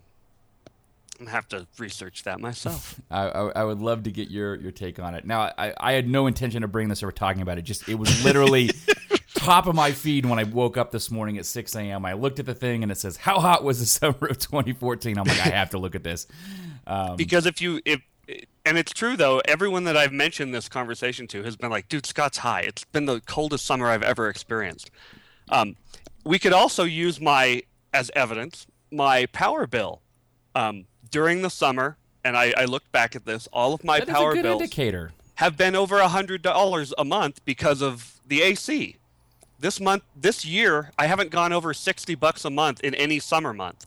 I'm 1.20 1.28
have 1.28 1.48
to 1.50 1.68
research 1.78 2.24
that 2.24 2.40
myself. 2.40 3.00
I, 3.12 3.28
I, 3.28 3.52
I 3.58 3.64
would 3.64 3.80
love 3.80 4.04
to 4.04 4.12
get 4.12 4.30
your, 4.30 4.56
your 4.56 4.72
take 4.72 5.00
on 5.00 5.16
it. 5.16 5.26
Now, 5.26 5.52
I, 5.58 5.74
I 5.78 5.92
had 5.94 6.08
no 6.10 6.28
intention 6.28 6.64
of 6.64 6.72
bringing 6.72 6.90
this 6.90 7.04
or 7.04 7.12
talking 7.12 7.42
about 7.42 7.58
it. 7.58 7.64
Just 7.64 7.88
it 7.88 7.96
was 7.96 8.24
literally 8.24 8.72
top 9.36 9.68
of 9.68 9.76
my 9.76 9.92
feed 9.92 10.26
when 10.26 10.40
I 10.40 10.44
woke 10.44 10.78
up 10.78 10.92
this 10.92 11.10
morning 11.10 11.38
at 11.38 11.46
6 11.46 11.76
a.m. 11.76 12.06
I 12.06 12.14
looked 12.14 12.40
at 12.40 12.46
the 12.46 12.56
thing 12.56 12.84
and 12.84 12.92
it 12.92 12.98
says, 12.98 13.18
"How 13.18 13.40
hot 13.40 13.64
was 13.64 13.80
the 13.80 13.86
summer 13.86 14.28
of 14.28 14.38
2014?" 14.38 15.18
I'm 15.18 15.26
like, 15.26 15.40
I 15.40 15.50
have 15.50 15.70
to 15.72 15.78
look 15.78 15.96
at 15.96 16.04
this. 16.04 16.28
Um, 16.88 17.16
because 17.16 17.46
if 17.46 17.62
you 17.62 17.82
if 17.86 18.02
and 18.66 18.78
it's 18.78 18.92
true 18.92 19.16
though 19.16 19.40
everyone 19.46 19.84
that 19.84 19.96
i've 19.96 20.12
mentioned 20.12 20.54
this 20.54 20.68
conversation 20.68 21.28
to 21.28 21.44
has 21.44 21.56
been 21.56 21.70
like 21.70 21.88
dude 21.90 22.06
scott's 22.06 22.40
high 22.40 22.62
it's 22.62 22.84
been 22.86 23.06
the 23.06 23.22
coldest 23.22 23.66
summer 23.66 23.88
i've 23.88 24.02
ever 24.02 24.30
experienced 24.30 24.90
um, 25.50 25.76
we 26.24 26.40
could 26.40 26.54
also 26.54 26.84
use 26.84 27.22
my 27.22 27.62
as 27.94 28.10
evidence 28.16 28.66
my 28.92 29.28
power 29.28 29.68
bill 29.68 30.02
um, 30.56 30.86
during 31.12 31.42
the 31.42 31.50
summer 31.50 31.98
and 32.24 32.36
I, 32.36 32.54
I 32.58 32.66
looked 32.66 32.92
back 32.92 33.16
at 33.16 33.26
this 33.26 33.48
all 33.54 33.74
of 33.74 33.84
my 33.84 34.00
that 34.00 34.08
power 34.08 34.34
bills 34.34 34.62
indicator. 34.62 35.12
have 35.36 35.56
been 35.58 35.76
over 35.76 36.00
a 36.00 36.08
hundred 36.08 36.42
dollars 36.42 36.94
a 36.98 37.06
month 37.06 37.44
because 37.46 37.82
of 37.82 38.20
the 38.28 38.42
ac 38.42 38.98
this 39.60 39.80
month 39.80 40.04
this 40.16 40.44
year 40.46 40.92
i 40.98 41.06
haven't 41.08 41.30
gone 41.32 41.54
over 41.54 41.74
60 41.74 42.16
bucks 42.16 42.44
a 42.46 42.50
month 42.50 42.80
in 42.82 42.96
any 42.96 43.20
summer 43.20 43.54
month 43.54 43.86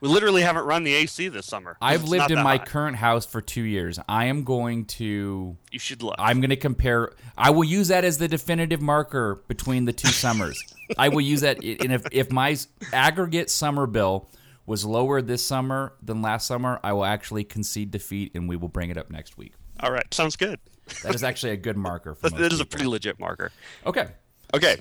We 0.00 0.08
literally 0.08 0.42
haven't 0.42 0.64
run 0.64 0.82
the 0.82 0.94
AC 0.94 1.28
this 1.28 1.46
summer. 1.46 1.76
I've 1.80 2.02
lived 2.08 2.32
in 2.32 2.42
my 2.42 2.56
hot. 2.56 2.66
current 2.66 2.96
house 2.96 3.24
for 3.24 3.40
two 3.40 3.62
years. 3.62 4.00
I 4.08 4.24
am 4.24 4.42
going 4.42 4.86
to. 4.98 5.56
You 5.70 5.78
should 5.78 6.02
look. 6.02 6.16
I'm 6.18 6.40
going 6.40 6.50
to 6.50 6.56
compare. 6.56 7.12
I 7.38 7.50
will 7.50 7.62
use 7.62 7.86
that 7.86 8.02
as 8.02 8.18
the 8.18 8.26
definitive 8.26 8.80
marker 8.82 9.36
between 9.46 9.84
the 9.84 9.92
two 9.92 10.08
summers. 10.08 10.60
I 10.98 11.08
will 11.08 11.20
use 11.20 11.42
that, 11.42 11.58
and 11.62 11.92
if 11.92 12.02
if 12.10 12.32
my 12.32 12.56
aggregate 12.92 13.48
summer 13.48 13.86
bill 13.86 14.28
was 14.66 14.84
lower 14.84 15.20
this 15.20 15.44
summer 15.44 15.94
than 16.02 16.22
last 16.22 16.46
summer, 16.46 16.78
I 16.82 16.92
will 16.92 17.04
actually 17.04 17.44
concede 17.44 17.90
defeat, 17.90 18.32
and 18.34 18.48
we 18.48 18.56
will 18.56 18.68
bring 18.68 18.90
it 18.90 18.96
up 18.96 19.10
next 19.10 19.36
week. 19.36 19.54
All 19.80 19.90
right, 19.90 20.12
sounds 20.14 20.36
good. 20.36 20.60
That 21.02 21.14
is 21.14 21.22
actually 21.24 21.52
a 21.52 21.56
good 21.56 21.76
marker. 21.76 22.14
For 22.14 22.30
That, 22.30 22.52
is 22.52 22.60
a 22.60 22.64
pretty 22.64 22.86
legit 22.86 23.18
marker. 23.18 23.50
okay. 23.86 24.08
Okay. 24.54 24.76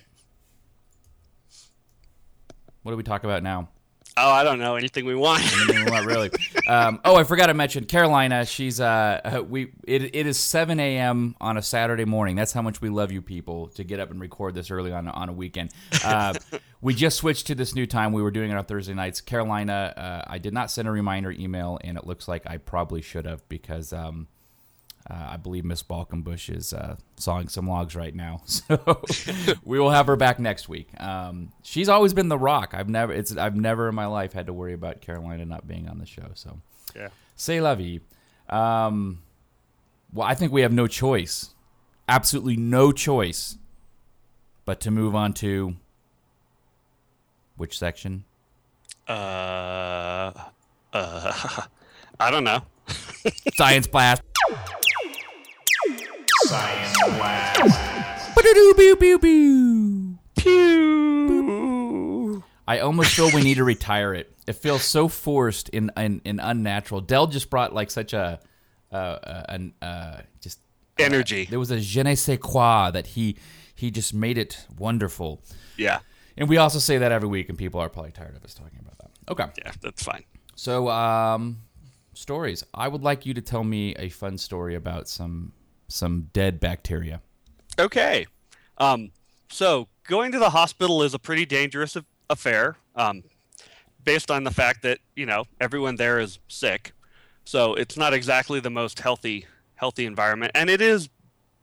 What 2.84 2.92
do 2.92 2.98
we 2.98 3.04
talk 3.04 3.24
about 3.24 3.44
now? 3.44 3.70
Oh, 4.18 4.30
I 4.30 4.44
don't 4.44 4.60
know 4.60 4.76
anything 4.76 5.06
we 5.06 5.16
want. 5.16 5.44
Not 5.68 6.06
really. 6.06 6.30
Um, 6.68 7.02
oh, 7.04 7.18
I 7.18 7.26
forgot 7.26 7.48
to 7.48 7.54
mention 7.54 7.84
Carolina. 7.84 8.46
She's 8.46 8.80
uh, 8.80 9.20
uh, 9.40 9.44
we. 9.44 9.74
It, 9.84 10.16
it 10.16 10.26
is 10.26 10.40
7 10.40 10.80
a.m. 10.80 11.36
on 11.42 11.58
a 11.58 11.62
Saturday 11.62 12.06
morning. 12.06 12.38
That's 12.38 12.54
how 12.54 12.62
much 12.62 12.80
we 12.80 12.88
love 12.88 13.12
you 13.12 13.22
people 13.22 13.68
to 13.70 13.84
get 13.84 14.00
up 14.00 14.10
and 14.10 14.22
record 14.22 14.54
this 14.54 14.72
early 14.72 14.94
on 14.94 15.10
on 15.10 15.28
a 15.28 15.34
weekend. 15.34 15.72
Uh, 16.06 16.34
we 16.82 16.94
just 16.94 17.18
switched 17.18 17.48
to 17.48 17.56
this 17.56 17.76
new 17.76 17.86
time. 17.86 18.14
We 18.14 18.22
were 18.22 18.32
doing 18.32 18.52
it 18.52 18.56
on 18.56 18.64
Thursday 18.64 18.94
nights. 18.94 19.20
Carolina, 19.20 19.94
uh, 19.98 20.32
I 20.32 20.38
did 20.38 20.54
not 20.54 20.72
send 20.72 20.88
a 20.88 20.92
reminder 20.92 21.32
email, 21.32 21.78
and 21.84 21.98
it 21.98 22.06
looks 22.08 22.28
like 22.28 22.44
I 22.46 22.58
probably 22.58 23.02
should 23.02 23.26
have 23.26 23.48
because 23.50 23.92
um, 23.92 24.28
uh, 25.10 25.30
I 25.32 25.38
believe 25.38 25.66
Miss 25.66 25.84
Balkenbush 25.84 26.56
is 26.56 26.74
uh, 26.74 26.96
sawing 27.16 27.48
some 27.48 27.68
logs 27.68 27.96
right 27.96 28.14
now. 28.14 28.42
So 28.52 29.02
we 29.64 29.80
will 29.80 29.90
have 29.90 30.08
her 30.08 30.16
back 30.16 30.40
next 30.40 30.70
week. 30.70 30.90
Um, 31.00 31.52
she's 31.64 31.90
always 31.90 32.14
been 32.14 32.30
the 32.30 32.38
rock. 32.38 32.74
I've 32.74 32.90
never 32.90 33.12
it's 33.14 33.36
I've 33.36 33.56
never 33.56 33.90
in 33.90 33.96
my 33.96 34.06
life 34.06 34.34
had 34.34 34.48
to 34.48 34.54
worry 34.54 34.74
about 34.74 35.02
Carolina 35.02 35.46
not 35.46 35.68
being 35.68 35.88
on 35.90 35.98
the 35.98 36.06
show. 36.06 36.30
So 36.34 36.60
yeah. 36.96 37.10
say 37.36 37.62
la 37.62 37.76
vie. 37.76 38.02
Um, 38.50 39.24
well, 40.14 40.28
I 40.28 40.36
think 40.36 40.52
we 40.52 40.62
have 40.62 40.74
no 40.74 40.88
choice, 40.88 41.54
absolutely 42.08 42.58
no 42.58 42.92
choice, 42.92 43.58
but 44.66 44.80
to 44.82 44.92
move 44.92 45.16
on 45.16 45.34
to 45.36 45.76
which 47.62 47.78
section? 47.78 48.24
Uh, 49.08 50.32
uh, 50.94 51.62
I 52.20 52.32
don't 52.32 52.44
know. 52.44 52.64
Science 53.54 53.88
blast. 53.88 54.24
Science 56.52 56.98
Blast. 57.18 58.36
Pew. 60.36 62.44
I 62.68 62.80
almost 62.80 63.16
feel 63.16 63.32
we 63.34 63.42
need 63.42 63.56
to 63.56 63.64
retire 63.64 64.14
it. 64.14 64.36
It 64.46 64.58
feels 64.58 64.84
so 64.84 65.08
forced 65.08 65.70
and 65.72 65.92
and, 65.96 66.20
and 66.26 66.42
unnatural. 66.44 67.00
Dell 67.00 67.28
just 67.28 67.50
brought 67.50 67.74
like 67.74 67.90
such 67.90 68.12
a 68.12 68.42
uh, 68.92 68.96
uh, 68.96 69.46
an 69.48 69.74
uh, 69.82 70.18
just 70.42 70.60
Energy. 71.00 71.46
there 71.46 71.58
was 71.58 71.72
a 71.72 71.80
je 71.80 72.04
ne 72.04 72.16
sais 72.16 72.38
quoi 72.38 72.92
that 72.92 73.08
he 73.08 73.38
he 73.74 73.90
just 73.90 74.14
made 74.14 74.38
it 74.38 74.66
wonderful. 74.78 75.42
Yeah. 75.78 76.00
And 76.36 76.50
we 76.50 76.58
also 76.58 76.80
say 76.80 76.98
that 76.98 77.14
every 77.14 77.30
week, 77.30 77.48
and 77.48 77.58
people 77.58 77.80
are 77.80 77.88
probably 77.88 78.12
tired 78.12 78.36
of 78.36 78.44
us 78.44 78.54
talking 78.54 78.80
about 78.82 78.98
that. 78.98 79.12
Okay, 79.32 79.46
Yeah, 79.64 79.72
that's 79.82 80.04
fine. 80.04 80.26
so 80.56 80.90
um, 80.90 81.62
stories. 82.14 82.66
I 82.74 82.90
would 82.90 83.04
like 83.04 83.26
you 83.26 83.34
to 83.36 83.42
tell 83.42 83.64
me 83.64 83.96
a 83.96 84.10
fun 84.10 84.38
story 84.38 84.76
about 84.76 85.08
some 85.08 85.54
some 85.94 86.30
dead 86.34 86.60
bacteria. 86.60 87.22
Okay. 87.80 88.28
Um, 88.78 89.12
so 89.50 89.88
going 90.08 90.32
to 90.32 90.40
the 90.40 90.50
hospital 90.50 91.04
is 91.04 91.14
a 91.14 91.20
pretty 91.20 91.46
dangerous 91.46 91.98
affair, 92.30 92.78
um, 92.96 93.24
based 94.04 94.32
on 94.32 94.44
the 94.44 94.52
fact 94.52 94.82
that 94.84 95.00
you 95.16 95.26
know 95.26 95.46
everyone 95.60 95.96
there 95.96 96.20
is 96.20 96.40
sick. 96.48 96.94
So 97.44 97.74
it's 97.74 97.98
not 97.98 98.14
exactly 98.14 98.60
the 98.60 98.70
most 98.70 99.00
healthy 99.00 99.46
healthy 99.76 100.06
environment, 100.06 100.52
and 100.56 100.70
it 100.70 100.82
is 100.82 101.10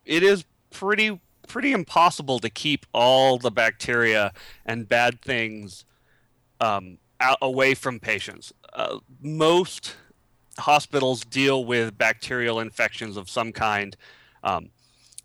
it 0.04 0.22
is 0.22 0.44
pretty 0.70 1.20
pretty 1.46 1.72
impossible 1.72 2.38
to 2.38 2.50
keep 2.50 2.86
all 2.92 3.38
the 3.38 3.50
bacteria 3.50 4.32
and 4.66 4.88
bad 4.88 5.20
things 5.22 5.84
um, 6.60 6.98
out, 7.20 7.38
away 7.40 7.74
from 7.74 7.98
patients. 7.98 8.52
Uh, 8.72 8.98
most 9.20 9.96
hospitals 10.58 11.24
deal 11.24 11.64
with 11.64 11.96
bacterial 11.96 12.60
infections 12.60 13.16
of 13.16 13.30
some 13.30 13.52
kind. 13.52 13.96
Um, 14.42 14.70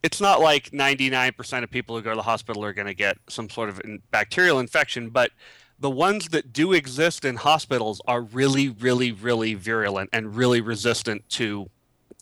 it's 0.03 0.20
not 0.20 0.41
like 0.41 0.72
99% 0.72 1.63
of 1.63 1.72
people 1.72 1.96
who 1.96 2.01
go 2.01 2.10
to 2.12 2.15
the 2.15 2.24
hospital 2.24 2.63
are 2.65 2.74
going 2.74 2.88
to 2.88 2.93
get 2.93 3.17
some 3.29 3.50
sort 3.50 3.70
of 3.70 3.82
bacterial 4.12 4.60
infection, 4.60 5.10
but 5.10 5.32
the 5.79 5.89
ones 5.89 6.29
that 6.29 6.53
do 6.53 6.74
exist 6.74 7.25
in 7.25 7.38
hospitals 7.38 8.01
are 8.08 8.22
really, 8.22 8.70
really, 8.70 9.12
really 9.12 9.53
virulent 9.53 10.10
and 10.13 10.36
really 10.36 10.62
resistant 10.62 11.27
to 11.29 11.70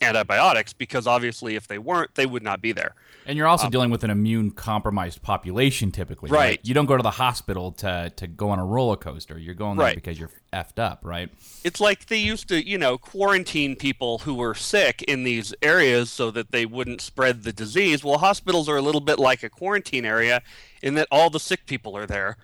antibiotics 0.02 0.74
because 0.74 1.08
obviously 1.08 1.56
if 1.56 1.68
they 1.68 1.78
weren't, 1.78 2.16
they 2.16 2.26
would 2.26 2.44
not 2.44 2.62
be 2.62 2.72
there. 2.72 2.96
And 3.26 3.38
you're 3.38 3.48
also 3.48 3.70
dealing 3.70 3.92
with 3.92 4.04
an 4.04 4.10
immune 4.10 4.50
compromised 4.52 5.22
population 5.22 5.92
typically. 5.92 6.32
Right. 6.32 6.60
You 6.64 6.74
don't 6.74 6.88
go 6.88 6.98
to 6.98 7.04
the 7.04 7.12
hospital 7.12 7.72
to, 7.74 8.12
to 8.16 8.28
go 8.28 8.50
on 8.50 8.58
a 8.58 8.66
roller 8.66 8.96
coaster. 8.96 9.38
You're 9.38 9.54
going 9.54 9.78
there 9.78 9.88
Right. 9.88 9.96
because 9.96 10.20
you're 10.20 10.32
effed 10.52 10.80
up, 10.80 11.02
right? 11.04 11.30
It's 11.64 11.80
like 11.80 12.08
they 12.08 12.18
used 12.18 12.48
to, 12.50 12.68
you 12.68 12.78
know, 12.80 12.98
quarantine 12.98 13.76
people 13.76 14.20
who 14.20 14.34
were 14.34 14.56
sick 14.56 15.04
in 15.04 15.24
these 15.24 15.54
areas 15.62 16.10
so 16.12 16.32
that 16.32 16.52
they 16.52 16.66
wouldn't 16.66 17.00
spread 17.02 17.44
the 17.44 17.54
disease. 17.54 18.04
Well, 18.04 18.18
hospitals 18.18 18.68
are 18.68 18.78
a 18.78 18.82
little 18.82 19.02
bit 19.02 19.20
like 19.20 19.44
a 19.44 19.50
quarantine 19.50 20.04
area 20.06 20.42
in 20.82 20.96
that 20.96 21.08
all 21.12 21.30
the 21.30 21.40
sick 21.40 21.68
people 21.68 21.96
are 21.96 22.08
there. 22.08 22.38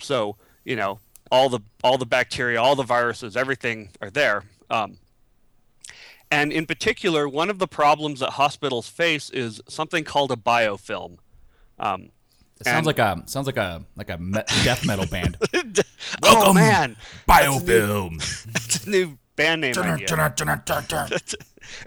So, 0.00 0.36
you 0.64 0.74
know, 0.74 0.98
all 1.30 1.48
the 1.48 1.60
all 1.82 1.96
the 1.96 2.06
bacteria, 2.06 2.60
all 2.60 2.74
the 2.76 2.82
viruses, 2.82 3.36
everything 3.36 3.90
are 4.02 4.10
there. 4.10 4.42
Um, 4.68 4.98
and 6.34 6.52
in 6.52 6.66
particular, 6.66 7.28
one 7.28 7.50
of 7.50 7.58
the 7.58 7.66
problems 7.68 8.20
that 8.20 8.30
hospitals 8.30 8.88
face 8.88 9.30
is 9.30 9.60
something 9.68 10.04
called 10.04 10.30
a 10.32 10.36
biofilm. 10.36 11.18
Um, 11.78 12.10
It 12.60 12.66
sounds 12.66 12.86
like 12.86 12.98
a 12.98 13.22
sounds 13.26 13.46
like 13.46 13.56
a 13.56 13.84
like 13.96 14.10
a 14.10 14.18
me- 14.18 14.40
death 14.62 14.86
metal 14.86 15.06
band. 15.06 15.36
oh 15.54 15.72
Welcome, 16.22 16.54
man, 16.56 16.96
Biofilm. 17.28 18.16
it's 18.54 18.86
a 18.86 18.90
new 18.90 19.18
band 19.36 19.60
name 19.62 19.74
idea. 19.94 20.06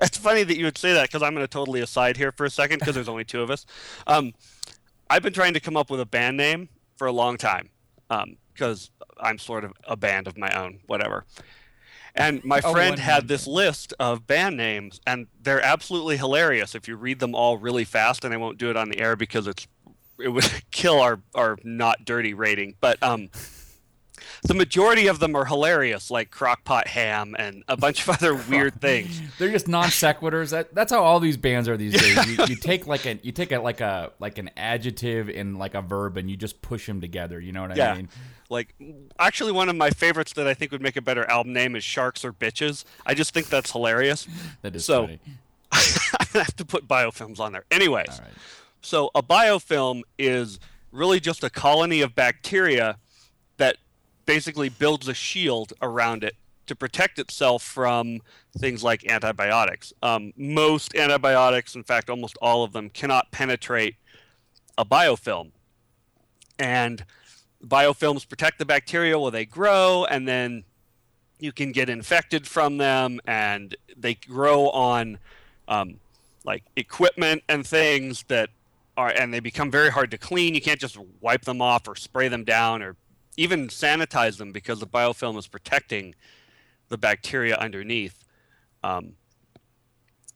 it's 0.02 0.18
funny 0.28 0.44
that 0.44 0.58
you 0.58 0.66
would 0.66 0.78
say 0.78 0.94
that 0.94 1.04
because 1.04 1.24
I'm 1.24 1.34
going 1.34 1.44
to 1.46 1.48
totally 1.48 1.82
aside 1.82 2.18
here 2.18 2.32
for 2.32 2.46
a 2.46 2.50
second 2.50 2.80
because 2.80 2.96
there's 2.96 3.08
only 3.10 3.24
two 3.24 3.42
of 3.42 3.50
us. 3.50 3.66
Um, 4.06 4.34
I've 5.10 5.24
been 5.24 5.34
trying 5.34 5.54
to 5.54 5.60
come 5.62 5.78
up 5.78 5.90
with 5.90 6.02
a 6.02 6.06
band 6.06 6.36
name 6.38 6.68
for 6.98 7.08
a 7.08 7.12
long 7.14 7.38
time 7.38 7.70
because 8.54 8.92
I'm 9.22 9.38
sort 9.38 9.64
of 9.64 9.72
a 9.86 9.96
band 9.96 10.28
of 10.28 10.38
my 10.38 10.50
own, 10.62 10.80
whatever. 10.88 11.26
And 12.18 12.44
my 12.44 12.62
Oh, 12.64 12.72
friend 12.72 12.98
had 13.00 13.28
this 13.28 13.46
list 13.48 13.94
of 14.00 14.26
band 14.28 14.58
names, 14.58 15.00
and 15.06 15.28
they're 15.42 15.62
absolutely 15.64 16.18
hilarious 16.18 16.74
if 16.76 16.88
you 16.88 16.96
read 16.96 17.20
them 17.20 17.36
all 17.36 17.58
really 17.58 17.86
fast. 17.86 18.26
And 18.26 18.34
I 18.34 18.38
won't 18.38 18.58
do 18.58 18.70
it 18.70 18.76
on 18.76 18.90
the 18.90 19.00
air 19.00 19.16
because 19.16 19.48
it's 19.48 19.68
it 20.20 20.30
would 20.30 20.50
kill 20.72 21.00
our 21.00 21.20
our 21.36 21.58
not 21.64 22.06
dirty 22.06 22.34
rating. 22.34 22.76
But 22.82 23.02
um, 23.04 23.30
the 24.44 24.56
majority 24.56 25.06
of 25.08 25.20
them 25.20 25.36
are 25.36 25.46
hilarious, 25.46 26.10
like 26.10 26.32
crockpot 26.32 26.88
ham 26.88 27.36
and 27.38 27.64
a 27.68 27.78
bunch 27.78 28.02
of 28.02 28.10
other 28.10 28.34
weird 28.34 28.82
things. 28.82 29.22
They're 29.38 29.52
just 29.52 29.68
non 29.68 29.90
sequiturs. 29.90 30.50
That 30.50 30.74
that's 30.74 30.92
how 30.92 31.04
all 31.04 31.20
these 31.20 31.38
bands 31.38 31.70
are 31.70 31.78
these 31.78 31.94
days. 31.94 32.26
You, 32.28 32.46
you 32.48 32.56
take 32.56 32.88
like 32.88 33.06
a 33.06 33.20
you 33.22 33.32
take 33.32 33.52
a 33.52 33.60
like 33.60 33.80
a 33.82 34.12
like 34.20 34.40
an 34.40 34.50
adjective 34.58 35.30
and 35.30 35.58
like 35.60 35.76
a 35.76 35.82
verb 35.84 36.18
and 36.18 36.30
you 36.32 36.36
just 36.36 36.62
push 36.64 36.88
them 36.88 37.00
together. 37.00 37.40
You 37.40 37.52
know 37.52 37.62
what 37.62 37.72
I 37.74 37.76
Yeah. 37.76 37.96
mean? 37.96 38.10
Like, 38.50 38.74
actually, 39.20 39.52
one 39.52 39.68
of 39.70 39.76
my 39.76 39.90
favorites 39.90 40.34
that 40.34 40.48
I 40.48 40.54
think 40.54 40.72
would 40.72 40.82
make 40.82 40.96
a 40.96 41.02
better 41.02 41.30
album 41.30 41.54
name 41.54 41.76
is 41.76 41.84
Sharks 41.84 42.24
or 42.24 42.32
Bitches. 42.32 42.86
I 43.06 43.14
just 43.14 43.34
think 43.34 43.48
that's 43.48 43.72
hilarious. 43.72 44.28
That 44.62 44.76
is 44.76 44.86
So- 44.86 45.06
funny. 45.06 45.20
I 45.72 46.26
have 46.34 46.56
to 46.56 46.66
put 46.66 46.88
biofilms 46.88 47.40
on 47.40 47.52
there. 47.52 47.66
Anyways, 47.70 48.08
right. 48.08 48.32
so 48.82 49.12
a 49.14 49.22
biofilm 49.22 50.02
is 50.18 50.60
really 50.94 51.20
just 51.20 51.44
a 51.44 51.50
colony 51.50 52.00
of 52.02 52.16
bacteria 52.16 52.98
that 53.58 53.76
basically 54.26 54.70
builds 54.70 55.10
a 55.10 55.14
shield 55.14 55.74
around 55.82 56.24
it 56.24 56.36
to 56.68 56.76
protect 56.76 57.20
itself 57.20 57.64
from 57.64 58.22
things 58.58 58.82
like 58.84 59.06
antibiotics. 59.12 59.92
Um, 60.02 60.32
most 60.38 60.96
antibiotics, 60.96 61.76
in 61.76 61.84
fact, 61.84 62.10
almost 62.10 62.38
all 62.42 62.64
of 62.64 62.72
them, 62.72 62.90
cannot 62.90 63.32
penetrate 63.32 63.96
a 64.78 64.86
biofilm. 64.86 65.52
And 66.60 67.04
biofilms 67.66 68.28
protect 68.28 68.60
the 68.60 68.66
bacteria 68.66 69.18
while 69.18 69.32
they 69.32 69.46
grow, 69.46 70.06
and 70.06 70.28
then 70.28 70.64
you 71.40 71.52
can 71.52 71.72
get 71.72 71.90
infected 71.90 72.48
from 72.48 72.78
them, 72.78 73.20
and 73.26 73.76
they 73.96 74.16
grow 74.16 74.70
on 74.70 75.18
um, 75.68 76.00
like 76.44 76.64
equipment 76.76 77.44
and 77.50 77.66
things 77.66 78.24
that 78.28 78.50
are, 78.96 79.10
and 79.10 79.34
they 79.34 79.40
become 79.40 79.70
very 79.70 79.90
hard 79.90 80.12
to 80.12 80.18
clean. 80.18 80.56
You 80.56 80.62
can't 80.62 80.80
just 80.80 80.98
wipe 81.22 81.44
them 81.44 81.62
off 81.62 81.88
or 81.88 81.96
spray 81.96 82.28
them 82.28 82.44
down 82.44 82.82
or 82.82 82.96
even 83.38 83.68
sanitize 83.68 84.38
them 84.38 84.52
because 84.52 84.80
the 84.80 84.88
biofilm 84.88 85.38
is 85.38 85.48
protecting 85.48 86.16
the 86.90 86.98
bacteria 86.98 87.56
underneath. 87.58 88.24
Um, 88.84 89.14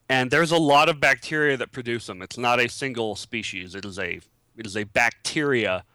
and 0.10 0.30
there's 0.30 0.52
a 0.52 0.58
lot 0.58 0.90
of 0.90 1.00
bacteria 1.00 1.58
that 1.58 1.72
produce 1.72 2.06
them. 2.06 2.22
It's 2.22 2.38
not 2.38 2.60
a 2.60 2.68
single 2.68 3.16
species. 3.16 3.76
It 3.76 3.86
is 3.86 3.98
a 3.98 4.20
it 4.58 4.66
is 4.66 4.76
a 4.76 4.84
bacteria 4.84 5.86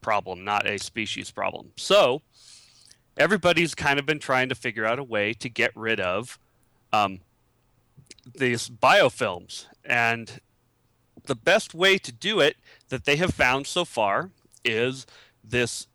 problem, 0.00 0.44
not 0.44 0.66
a 0.66 0.78
species 0.78 1.30
problem. 1.30 1.72
So 1.76 2.22
everybody's 3.16 3.74
kind 3.74 3.98
of 3.98 4.06
been 4.06 4.18
trying 4.18 4.48
to 4.48 4.54
figure 4.54 4.86
out 4.86 4.98
a 4.98 5.04
way 5.04 5.32
to 5.34 5.48
get 5.48 5.72
rid 5.74 6.00
of 6.00 6.38
um, 6.92 7.20
these 8.36 8.68
biofilms. 8.68 9.66
And 9.84 10.40
the 11.24 11.34
best 11.34 11.74
way 11.74 11.98
to 11.98 12.12
do 12.12 12.40
it 12.40 12.56
that 12.88 13.04
they 13.04 13.16
have 13.16 13.34
found 13.34 13.66
so 13.66 13.84
far 13.84 14.30
is 14.64 15.06
this 15.44 15.86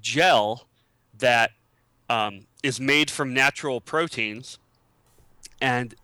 gel 0.00 0.66
that 1.18 1.52
um, 2.08 2.46
is 2.62 2.80
made 2.80 3.10
from 3.10 3.32
natural 3.32 3.80
proteins, 3.80 4.58
and 5.60 5.94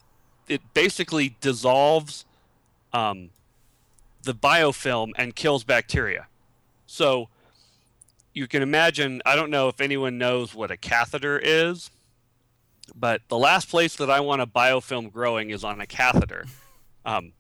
it 0.49 0.61
basically 0.75 1.37
dissolves 1.41 2.25
um, 2.93 3.31
the 4.23 4.35
biofilm 4.35 5.13
and 5.17 5.35
kills 5.35 5.65
bacteria. 5.65 6.27
So 6.93 7.31
you 8.35 8.47
can 8.47 8.63
imagine. 8.63 9.23
I 9.25 9.35
don't 9.35 9.49
know 9.51 9.69
if 9.69 9.81
anyone 9.81 10.19
knows 10.19 10.55
what 10.55 10.71
a 10.71 10.77
catheter 10.77 11.41
is, 11.43 11.91
but 12.95 13.23
the 13.29 13.39
last 13.39 13.71
place 13.71 13.97
that 13.97 14.11
I 14.11 14.21
want 14.21 14.43
a 14.43 14.47
biofilm 14.47 15.11
growing 15.11 15.49
is 15.49 15.65
on 15.65 15.81
a 15.81 15.87
catheter 15.87 16.45
um, 17.07 17.33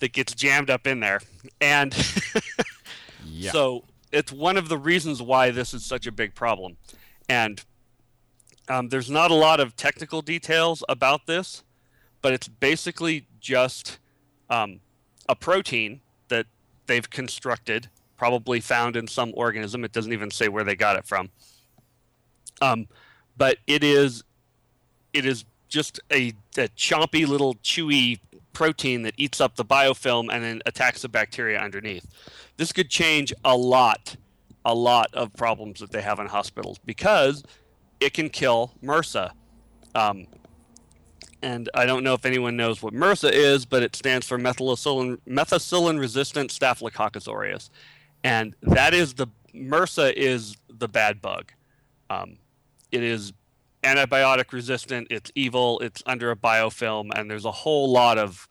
that 0.00 0.12
gets 0.12 0.34
jammed 0.34 0.70
up 0.70 0.88
in 0.88 0.98
there, 0.98 1.20
and 1.60 1.94
Yeah. 3.24 3.52
so 3.52 3.84
it's 4.10 4.32
one 4.32 4.56
of 4.56 4.68
the 4.68 4.76
reasons 4.78 5.22
why 5.22 5.52
this 5.52 5.72
is 5.72 5.84
such 5.84 6.08
a 6.08 6.12
big 6.12 6.34
problem. 6.34 6.76
And 7.28 7.64
um, 8.68 8.88
there's 8.88 9.10
not 9.10 9.30
a 9.30 9.34
lot 9.34 9.60
of 9.60 9.76
technical 9.76 10.20
details 10.20 10.82
about 10.88 11.26
this, 11.26 11.62
but 12.22 12.32
it's 12.32 12.48
basically 12.48 13.26
just 13.40 13.98
um, 14.50 14.80
a 15.28 15.36
protein 15.36 16.00
that 16.28 16.46
they've 16.86 17.08
constructed, 17.08 17.88
probably 18.16 18.60
found 18.60 18.96
in 18.96 19.06
some 19.06 19.32
organism. 19.34 19.84
It 19.84 19.92
doesn't 19.92 20.12
even 20.12 20.30
say 20.30 20.48
where 20.48 20.64
they 20.64 20.76
got 20.76 20.96
it 20.96 21.06
from. 21.06 21.30
Um, 22.60 22.86
but 23.36 23.58
it 23.66 23.84
is 23.84 24.24
it 25.12 25.26
is 25.26 25.44
just 25.68 26.00
a, 26.12 26.32
a 26.56 26.68
chompy 26.68 27.26
little 27.26 27.54
chewy 27.56 28.20
protein 28.52 29.02
that 29.02 29.14
eats 29.16 29.40
up 29.40 29.56
the 29.56 29.64
biofilm 29.64 30.28
and 30.30 30.42
then 30.42 30.62
attacks 30.66 31.02
the 31.02 31.08
bacteria 31.08 31.58
underneath. 31.58 32.06
This 32.56 32.72
could 32.72 32.88
change 32.88 33.32
a 33.44 33.56
lot, 33.56 34.16
a 34.64 34.74
lot 34.74 35.08
of 35.12 35.34
problems 35.34 35.80
that 35.80 35.90
they 35.90 36.02
have 36.02 36.18
in 36.18 36.26
hospitals 36.26 36.78
because 36.84 37.42
it 38.00 38.14
can 38.14 38.30
kill 38.30 38.72
MRSA. 38.82 39.32
Um, 39.94 40.26
and 41.42 41.68
I 41.74 41.86
don't 41.86 42.02
know 42.02 42.14
if 42.14 42.24
anyone 42.24 42.56
knows 42.56 42.82
what 42.82 42.94
MRSA 42.94 43.30
is, 43.32 43.66
but 43.66 43.82
it 43.82 43.94
stands 43.94 44.26
for 44.26 44.38
methicillin, 44.38 45.18
methicillin 45.28 45.98
resistant 45.98 46.50
Staphylococcus 46.50 47.28
aureus. 47.28 47.70
And 48.26 48.56
that 48.62 48.92
is 48.92 49.14
the 49.14 49.28
MRSA 49.54 50.12
is 50.14 50.56
the 50.68 50.88
bad 50.88 51.22
bug. 51.22 51.52
Um, 52.10 52.38
it 52.90 53.04
is 53.04 53.32
antibiotic 53.84 54.52
resistant. 54.52 55.06
It's 55.10 55.30
evil. 55.36 55.78
It's 55.78 56.02
under 56.06 56.32
a 56.32 56.36
biofilm, 56.36 57.10
and 57.14 57.30
there's 57.30 57.44
a 57.44 57.52
whole 57.52 57.92
lot 57.92 58.18
of 58.18 58.48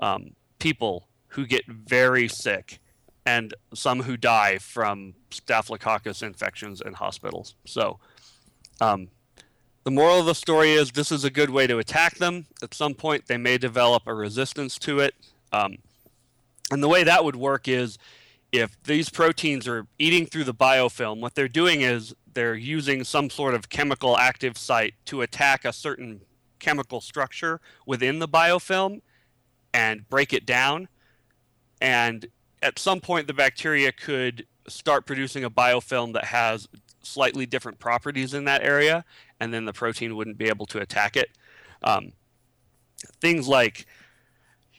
um, 0.00 0.32
people 0.58 1.06
who 1.28 1.46
get 1.46 1.64
very 1.68 2.26
sick, 2.26 2.80
and 3.24 3.54
some 3.72 4.02
who 4.02 4.16
die 4.16 4.58
from 4.58 5.14
Staphylococcus 5.30 6.20
infections 6.20 6.80
in 6.80 6.94
hospitals. 6.94 7.54
So, 7.66 8.00
um, 8.80 9.10
the 9.84 9.92
moral 9.92 10.18
of 10.18 10.26
the 10.26 10.34
story 10.34 10.72
is 10.72 10.90
this 10.90 11.12
is 11.12 11.22
a 11.22 11.30
good 11.30 11.50
way 11.50 11.68
to 11.68 11.78
attack 11.78 12.16
them. 12.16 12.46
At 12.64 12.74
some 12.74 12.94
point, 12.94 13.26
they 13.28 13.36
may 13.36 13.58
develop 13.58 14.08
a 14.08 14.14
resistance 14.14 14.76
to 14.80 14.98
it. 14.98 15.14
Um, 15.52 15.78
and 16.72 16.82
the 16.82 16.88
way 16.88 17.04
that 17.04 17.24
would 17.24 17.36
work 17.36 17.68
is 17.68 17.96
if 18.54 18.80
these 18.84 19.10
proteins 19.10 19.66
are 19.66 19.88
eating 19.98 20.26
through 20.26 20.44
the 20.44 20.54
biofilm, 20.54 21.18
what 21.18 21.34
they're 21.34 21.48
doing 21.48 21.80
is 21.80 22.14
they're 22.34 22.54
using 22.54 23.02
some 23.02 23.28
sort 23.28 23.52
of 23.52 23.68
chemical 23.68 24.16
active 24.16 24.56
site 24.56 24.94
to 25.06 25.22
attack 25.22 25.64
a 25.64 25.72
certain 25.72 26.20
chemical 26.60 27.00
structure 27.00 27.60
within 27.84 28.20
the 28.20 28.28
biofilm 28.28 29.00
and 29.72 30.08
break 30.08 30.32
it 30.32 30.46
down. 30.46 30.86
And 31.80 32.28
at 32.62 32.78
some 32.78 33.00
point, 33.00 33.26
the 33.26 33.34
bacteria 33.34 33.90
could 33.90 34.46
start 34.68 35.04
producing 35.04 35.42
a 35.42 35.50
biofilm 35.50 36.12
that 36.12 36.26
has 36.26 36.68
slightly 37.02 37.46
different 37.46 37.80
properties 37.80 38.34
in 38.34 38.44
that 38.44 38.62
area, 38.62 39.04
and 39.40 39.52
then 39.52 39.64
the 39.64 39.72
protein 39.72 40.14
wouldn't 40.14 40.38
be 40.38 40.46
able 40.46 40.66
to 40.66 40.78
attack 40.78 41.16
it. 41.16 41.30
Um, 41.82 42.12
things 43.20 43.48
like 43.48 43.86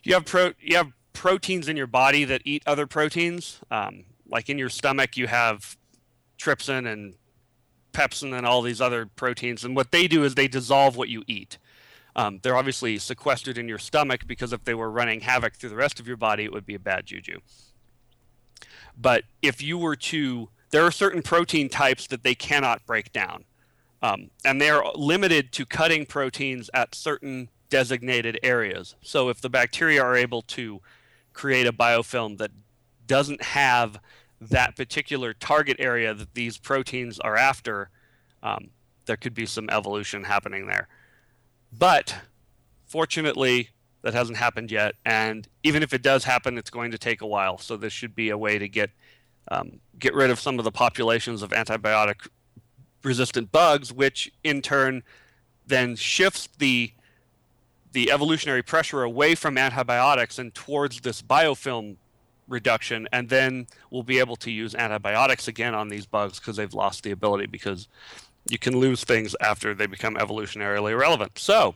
you 0.03 0.13
have 0.13 0.25
pro 0.25 0.53
you 0.59 0.77
have 0.77 0.93
proteins 1.15 1.67
in 1.67 1.75
your 1.75 1.87
body 1.87 2.25
that 2.25 2.41
eat 2.45 2.61
other 2.67 2.85
proteins. 2.85 3.61
Um, 3.71 4.05
like 4.27 4.49
in 4.49 4.57
your 4.57 4.69
stomach, 4.69 5.17
you 5.17 5.27
have 5.27 5.77
trypsin 6.37 6.91
and 6.91 7.15
pepsin 7.93 8.37
and 8.37 8.45
all 8.45 8.61
these 8.61 8.81
other 8.81 9.05
proteins, 9.05 9.63
and 9.63 9.75
what 9.75 9.91
they 9.91 10.07
do 10.07 10.23
is 10.23 10.35
they 10.35 10.47
dissolve 10.47 10.97
what 10.97 11.09
you 11.09 11.23
eat. 11.27 11.57
Um, 12.15 12.39
they're 12.43 12.55
obviously 12.55 12.97
sequestered 12.97 13.57
in 13.57 13.67
your 13.67 13.77
stomach 13.77 14.25
because 14.25 14.53
if 14.53 14.63
they 14.63 14.73
were 14.73 14.89
running 14.89 15.21
havoc 15.21 15.55
through 15.55 15.69
the 15.69 15.75
rest 15.75 15.99
of 15.99 16.07
your 16.07 16.17
body, 16.17 16.43
it 16.45 16.53
would 16.53 16.65
be 16.65 16.75
a 16.75 16.79
bad 16.79 17.05
juju. 17.05 17.39
But 18.97 19.23
if 19.41 19.61
you 19.61 19.77
were 19.77 19.97
to, 19.97 20.49
there 20.71 20.83
are 20.83 20.91
certain 20.91 21.21
protein 21.21 21.67
types 21.67 22.07
that 22.07 22.23
they 22.23 22.35
cannot 22.35 22.85
break 22.85 23.11
down. 23.11 23.43
Um, 24.01 24.29
and 24.45 24.61
they're 24.61 24.81
limited 24.95 25.51
to 25.53 25.65
cutting 25.65 26.05
proteins 26.05 26.69
at 26.73 26.95
certain 26.95 27.49
designated 27.69 28.39
areas. 28.43 28.95
So 29.01 29.29
if 29.29 29.41
the 29.41 29.49
bacteria 29.49 30.01
are 30.01 30.15
able 30.15 30.41
to 30.43 30.81
create 31.35 31.67
a 31.67 31.73
biofilm 31.73 32.39
that 32.39 32.49
doesn't 33.05 33.43
have 33.43 33.99
that 34.41 34.75
particular 34.75 35.33
target 35.33 35.77
area 35.79 36.13
that 36.13 36.33
these 36.33 36.57
proteins 36.57 37.19
are 37.19 37.35
after, 37.35 37.89
um, 38.41 38.69
there 39.05 39.17
could 39.17 39.35
be 39.35 39.45
some 39.45 39.69
evolution 39.69 40.23
happening 40.23 40.65
there. 40.65 40.87
But 41.77 42.15
fortunately, 42.85 43.69
that 44.01 44.13
hasn't 44.13 44.37
happened 44.37 44.71
yet. 44.71 44.95
And 45.05 45.47
even 45.63 45.83
if 45.83 45.93
it 45.93 46.01
does 46.01 46.23
happen, 46.23 46.57
it's 46.57 46.69
going 46.69 46.91
to 46.91 46.97
take 46.97 47.21
a 47.21 47.27
while. 47.27 47.57
So 47.57 47.75
this 47.75 47.93
should 47.93 48.15
be 48.15 48.29
a 48.29 48.37
way 48.37 48.57
to 48.57 48.67
get 48.67 48.91
um, 49.49 49.79
get 49.99 50.15
rid 50.15 50.31
of 50.31 50.39
some 50.39 50.57
of 50.57 50.65
the 50.65 50.71
populations 50.71 51.43
of 51.43 51.51
antibiotic 51.51 52.27
resistant 53.03 53.51
bugs, 53.51 53.93
which 53.93 54.31
in 54.43 54.63
turn 54.63 55.03
then 55.67 55.95
shifts 55.95 56.49
the 56.57 56.91
the 57.95 58.11
evolutionary 58.11 58.61
pressure 58.61 59.03
away 59.03 59.35
from 59.35 59.57
antibiotics 59.57 60.37
and 60.37 60.53
towards 60.53 60.99
this 60.99 61.21
biofilm 61.21 61.95
reduction, 62.45 63.07
and 63.13 63.29
then 63.29 63.67
we'll 63.89 64.03
be 64.03 64.19
able 64.19 64.35
to 64.35 64.51
use 64.51 64.75
antibiotics 64.75 65.47
again 65.47 65.73
on 65.73 65.87
these 65.87 66.05
bugs 66.05 66.37
because 66.37 66.57
they've 66.57 66.73
lost 66.73 67.03
the 67.03 67.11
ability 67.11 67.45
because 67.45 67.87
you 68.49 68.59
can 68.59 68.77
lose 68.77 69.05
things 69.05 69.33
after 69.39 69.73
they 69.73 69.87
become 69.87 70.15
evolutionarily 70.15 70.91
irrelevant. 70.91 71.39
So 71.39 71.75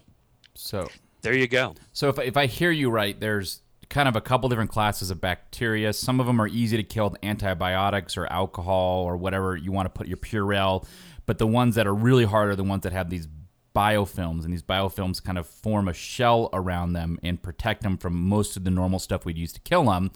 so 0.55 0.89
there 1.21 1.33
you 1.33 1.47
go. 1.47 1.75
So 1.93 2.09
if, 2.09 2.19
if 2.19 2.35
I 2.35 2.47
hear 2.47 2.69
you 2.69 2.89
right, 2.89 3.17
there's 3.17 3.61
kind 3.87 4.09
of 4.09 4.17
a 4.17 4.21
couple 4.21 4.49
different 4.49 4.71
classes 4.71 5.09
of 5.09 5.21
bacteria. 5.21 5.93
Some 5.93 6.19
of 6.19 6.27
them 6.27 6.41
are 6.41 6.49
easy 6.49 6.75
to 6.75 6.83
kill 6.83 7.11
with 7.11 7.23
antibiotics 7.23 8.17
or 8.17 8.27
alcohol 8.27 9.03
or 9.05 9.15
whatever 9.15 9.55
you 9.55 9.71
want 9.71 9.85
to 9.85 9.89
put 9.89 10.07
your 10.07 10.17
Purell. 10.17 10.85
But 11.25 11.37
the 11.37 11.47
ones 11.47 11.75
that 11.75 11.87
are 11.87 11.95
really 11.95 12.25
hard 12.25 12.49
are 12.49 12.57
the 12.57 12.63
ones 12.63 12.83
that 12.83 12.91
have 12.91 13.09
these 13.09 13.27
biofilms, 13.75 14.43
and 14.43 14.53
these 14.53 14.63
biofilms 14.63 15.23
kind 15.23 15.37
of 15.37 15.47
form 15.47 15.87
a 15.87 15.93
shell 15.93 16.49
around 16.53 16.93
them 16.93 17.19
and 17.23 17.41
protect 17.41 17.83
them 17.83 17.97
from 17.97 18.13
most 18.15 18.57
of 18.57 18.63
the 18.63 18.71
normal 18.71 18.99
stuff 18.99 19.25
we'd 19.25 19.37
use 19.37 19.53
to 19.53 19.59
kill 19.61 19.85
them. 19.85 20.11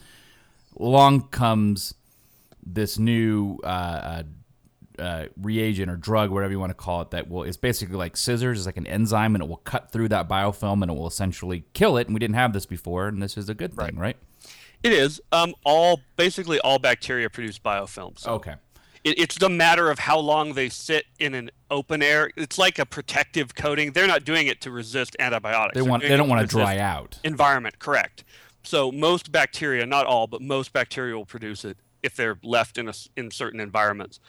Along 0.79 1.27
comes 1.27 1.93
this 2.65 2.97
new 2.97 3.59
uh, 3.63 3.67
uh, 3.67 4.23
uh, 4.99 5.25
reagent 5.41 5.89
or 5.89 5.95
drug, 5.95 6.31
whatever 6.31 6.51
you 6.51 6.59
want 6.59 6.71
to 6.71 6.75
call 6.75 7.01
it, 7.01 7.11
that 7.11 7.29
will 7.29 7.43
it's 7.43 7.57
basically 7.57 7.95
like 7.95 8.17
scissors, 8.17 8.59
it's 8.59 8.65
like 8.65 8.77
an 8.77 8.87
enzyme, 8.87 9.35
and 9.35 9.43
it 9.43 9.47
will 9.47 9.57
cut 9.57 9.91
through 9.91 10.09
that 10.09 10.27
biofilm 10.27 10.81
and 10.81 10.91
it 10.91 10.95
will 10.95 11.07
essentially 11.07 11.65
kill 11.73 11.97
it. 11.97 12.07
And 12.07 12.13
we 12.13 12.19
didn't 12.19 12.35
have 12.35 12.53
this 12.53 12.65
before, 12.65 13.07
and 13.07 13.21
this 13.21 13.37
is 13.37 13.49
a 13.49 13.53
good 13.53 13.73
thing, 13.73 13.97
right? 13.97 14.17
It 14.81 14.91
is. 14.91 15.21
Um, 15.31 15.53
all 15.63 16.01
basically 16.17 16.59
all 16.59 16.79
bacteria 16.79 17.29
produce 17.29 17.57
biofilms. 17.57 18.27
Okay. 18.27 18.55
It, 19.03 19.19
it's 19.19 19.37
the 19.37 19.49
matter 19.49 19.89
of 19.91 19.99
how 19.99 20.17
long 20.19 20.53
they 20.53 20.69
sit 20.69 21.05
in 21.19 21.33
an 21.33 21.51
open 21.69 22.01
air. 22.01 22.31
It's 22.37 22.57
like 22.57 22.79
a 22.79 22.85
protective 22.85 23.53
coating. 23.55 23.91
They're 23.91 24.07
not 24.07 24.23
doing 24.23 24.47
it 24.47 24.61
to 24.61 24.71
resist 24.71 25.15
antibiotics. 25.19 25.75
They 25.75 25.81
want 25.81 26.03
they 26.03 26.15
don't 26.15 26.29
want 26.29 26.41
to 26.41 26.47
dry 26.47 26.77
out. 26.77 27.19
Environment, 27.23 27.79
correct. 27.79 28.23
So 28.63 28.91
most 28.91 29.31
bacteria, 29.31 29.85
not 29.85 30.05
all, 30.05 30.27
but 30.27 30.41
most 30.41 30.71
bacteria 30.71 31.15
will 31.15 31.25
produce 31.25 31.65
it 31.65 31.77
if 32.01 32.15
they're 32.15 32.37
left 32.43 32.77
in 32.77 32.87
a 32.87 32.93
in 33.17 33.29
certain 33.31 33.59
environments. 33.59 34.19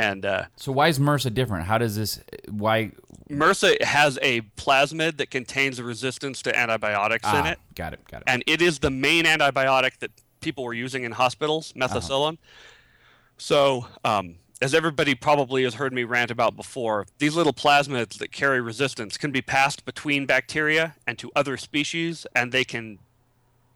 And 0.00 0.24
uh, 0.24 0.44
So 0.56 0.70
why 0.70 0.86
is 0.88 1.00
MRSA 1.00 1.34
different? 1.34 1.66
How 1.66 1.76
does 1.76 1.96
this? 1.96 2.20
Why? 2.48 2.92
MRSA 3.28 3.82
has 3.82 4.16
a 4.22 4.42
plasmid 4.56 5.16
that 5.18 5.28
contains 5.30 5.78
a 5.80 5.84
resistance 5.84 6.40
to 6.42 6.56
antibiotics 6.56 7.28
in 7.28 7.34
Ah, 7.34 7.48
it. 7.50 7.58
got 7.74 7.92
it. 7.92 8.00
Got 8.10 8.18
it. 8.22 8.24
and 8.28 8.44
it 8.46 8.62
is 8.62 8.78
the 8.78 8.90
main 8.90 9.24
antibiotic 9.24 9.98
that 9.98 10.12
people 10.40 10.62
were 10.64 10.72
using 10.72 11.02
in 11.02 11.12
hospitals, 11.12 11.72
methicillin. 11.74 12.38
So, 13.38 13.86
um, 14.04 14.34
as 14.60 14.74
everybody 14.74 15.14
probably 15.14 15.62
has 15.62 15.74
heard 15.74 15.92
me 15.92 16.02
rant 16.02 16.32
about 16.32 16.56
before, 16.56 17.06
these 17.18 17.36
little 17.36 17.52
plasmids 17.52 18.18
that 18.18 18.32
carry 18.32 18.60
resistance 18.60 19.16
can 19.16 19.30
be 19.30 19.40
passed 19.40 19.84
between 19.84 20.26
bacteria 20.26 20.96
and 21.06 21.16
to 21.18 21.30
other 21.36 21.56
species, 21.56 22.26
and 22.34 22.50
they 22.50 22.64
can 22.64 22.98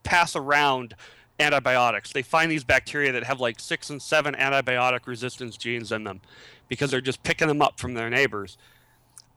pass 0.02 0.34
around 0.34 0.94
antibiotics. 1.38 2.12
They 2.12 2.22
find 2.22 2.50
these 2.50 2.64
bacteria 2.64 3.12
that 3.12 3.22
have 3.22 3.40
like 3.40 3.60
six 3.60 3.90
and 3.90 4.02
seven 4.02 4.34
antibiotic 4.34 5.06
resistance 5.06 5.56
genes 5.56 5.92
in 5.92 6.02
them 6.02 6.20
because 6.68 6.90
they're 6.90 7.00
just 7.00 7.22
picking 7.22 7.46
them 7.46 7.62
up 7.62 7.78
from 7.78 7.94
their 7.94 8.10
neighbors. 8.10 8.58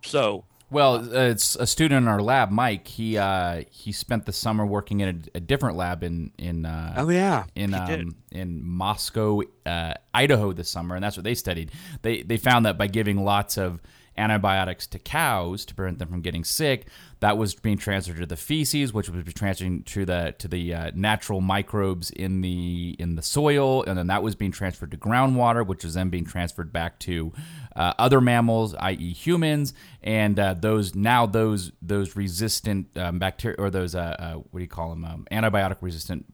So, 0.04 0.44
Well, 0.72 0.96
uh, 0.96 1.30
it's 1.30 1.56
a 1.56 1.68
student 1.68 2.04
in 2.04 2.08
our 2.08 2.22
lab, 2.22 2.50
Mike. 2.50 2.88
He 2.88 3.18
uh, 3.18 3.64
he 3.70 3.92
spent 3.92 4.26
the 4.26 4.34
summer 4.34 4.66
working 4.66 5.02
in 5.02 5.24
a, 5.34 5.38
a 5.38 5.40
different 5.40 5.78
lab 5.78 6.04
in 6.04 6.32
in 6.38 6.66
uh, 6.66 6.96
oh 6.98 7.10
yeah, 7.10 7.46
in 7.56 7.74
um, 7.74 8.16
in 8.32 8.66
Moscow, 8.66 9.42
uh, 9.66 9.94
Idaho 10.14 10.54
this 10.54 10.70
summer, 10.70 10.96
and 10.96 11.04
that's 11.04 11.18
what 11.18 11.24
they 11.24 11.36
studied. 11.36 11.72
They 12.02 12.24
they 12.24 12.38
found 12.38 12.66
that 12.66 12.78
by 12.78 12.88
giving 12.88 13.24
lots 13.24 13.58
of 13.58 13.80
antibiotics 14.18 14.88
to 14.88 15.00
cows 15.00 15.66
to 15.66 15.76
prevent 15.76 16.00
them 16.00 16.08
from 16.10 16.22
getting 16.22 16.44
sick, 16.44 16.88
that 17.22 17.38
was 17.38 17.56
being 17.56 17.78
transferred 17.78 18.18
to 18.18 18.26
the 18.26 18.36
feces, 18.36 18.94
which 18.94 19.10
was 19.10 19.34
transferring 19.34 19.84
to 19.84 20.06
the 20.06 20.36
to 20.38 20.48
the 20.48 20.74
uh, 20.74 20.92
natural 20.94 21.42
microbes 21.42 22.10
in 22.12 22.42
the 22.42 22.96
in 23.00 23.16
the 23.16 23.22
soil, 23.22 23.84
and 23.84 23.98
then 23.98 24.08
that 24.08 24.22
was 24.22 24.36
being 24.36 24.52
transferred 24.52 24.92
to 24.92 24.98
groundwater, 24.98 25.66
which 25.66 25.84
was 25.84 25.94
then 25.94 26.10
being 26.10 26.26
transferred 26.26 26.74
back 26.74 27.00
to 27.00 27.32
uh, 27.76 27.94
other 27.98 28.20
mammals, 28.20 28.76
i.e., 28.76 29.14
humans, 29.14 29.74
and 30.04 30.40
uh, 30.40 30.54
those 30.54 30.94
now 30.94 31.26
those 31.26 31.72
those 31.82 32.16
resistant 32.16 32.88
um, 32.98 33.18
bacteria 33.18 33.56
or 33.60 33.70
those 33.70 33.96
uh, 33.96 34.16
uh, 34.20 34.34
what 34.34 34.60
do 34.60 34.64
you 34.64 34.68
call 34.68 34.90
them 34.90 35.06
um, 35.06 35.28
antibiotic 35.32 35.78
resistant 35.82 36.26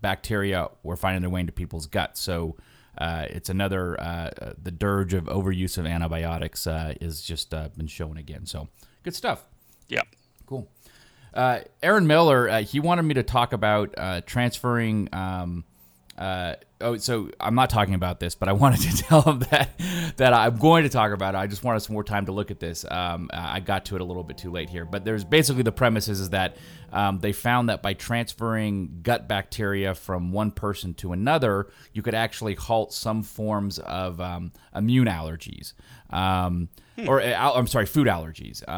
bacteria 0.00 0.68
were 0.82 0.96
finding 0.96 1.22
their 1.22 1.30
way 1.30 1.40
into 1.40 1.52
people's 1.52 1.86
guts. 1.86 2.20
So 2.20 2.56
uh, 2.96 3.26
it's 3.28 3.48
another 3.48 3.96
the 4.62 4.70
dirge 4.70 5.12
of 5.12 5.24
overuse 5.24 5.76
of 5.76 5.86
antibiotics 5.86 6.68
is 7.00 7.20
just 7.20 7.50
been 7.50 7.88
shown 7.88 8.16
again. 8.16 8.46
So 8.46 8.68
good 9.02 9.14
stuff. 9.14 9.44
yeah. 9.88 10.02
Cool. 10.50 10.68
Uh, 11.32 11.60
Aaron 11.80 12.08
Miller, 12.08 12.48
uh, 12.48 12.62
he 12.62 12.80
wanted 12.80 13.04
me 13.04 13.14
to 13.14 13.22
talk 13.22 13.52
about 13.52 13.94
uh, 13.96 14.20
transferring. 14.22 15.08
Um, 15.12 15.62
uh, 16.18 16.56
oh, 16.80 16.96
so 16.96 17.30
I'm 17.38 17.54
not 17.54 17.70
talking 17.70 17.94
about 17.94 18.18
this, 18.18 18.34
but 18.34 18.48
I 18.48 18.52
wanted 18.54 18.80
to 18.80 18.96
tell 18.96 19.22
him 19.22 19.38
that 19.52 19.70
that 20.16 20.34
I'm 20.34 20.56
going 20.58 20.82
to 20.82 20.88
talk 20.88 21.12
about 21.12 21.36
it. 21.36 21.38
I 21.38 21.46
just 21.46 21.62
wanted 21.62 21.80
some 21.80 21.94
more 21.94 22.02
time 22.02 22.26
to 22.26 22.32
look 22.32 22.50
at 22.50 22.58
this. 22.58 22.84
Um, 22.90 23.30
I 23.32 23.60
got 23.60 23.84
to 23.86 23.94
it 23.94 24.00
a 24.00 24.04
little 24.04 24.24
bit 24.24 24.38
too 24.38 24.50
late 24.50 24.68
here, 24.68 24.84
but 24.84 25.04
there's 25.04 25.22
basically 25.22 25.62
the 25.62 25.70
premise 25.70 26.08
is, 26.08 26.30
that 26.30 26.56
um, 26.92 27.20
they 27.20 27.32
found 27.32 27.68
that 27.68 27.80
by 27.80 27.94
transferring 27.94 28.98
gut 29.04 29.28
bacteria 29.28 29.94
from 29.94 30.32
one 30.32 30.50
person 30.50 30.94
to 30.94 31.12
another, 31.12 31.68
you 31.92 32.02
could 32.02 32.16
actually 32.16 32.56
halt 32.56 32.92
some 32.92 33.22
forms 33.22 33.78
of 33.78 34.20
um, 34.20 34.50
immune 34.74 35.06
allergies, 35.06 35.74
um, 36.10 36.68
or 37.06 37.22
uh, 37.22 37.52
I'm 37.54 37.68
sorry, 37.68 37.86
food 37.86 38.08
allergies. 38.08 38.68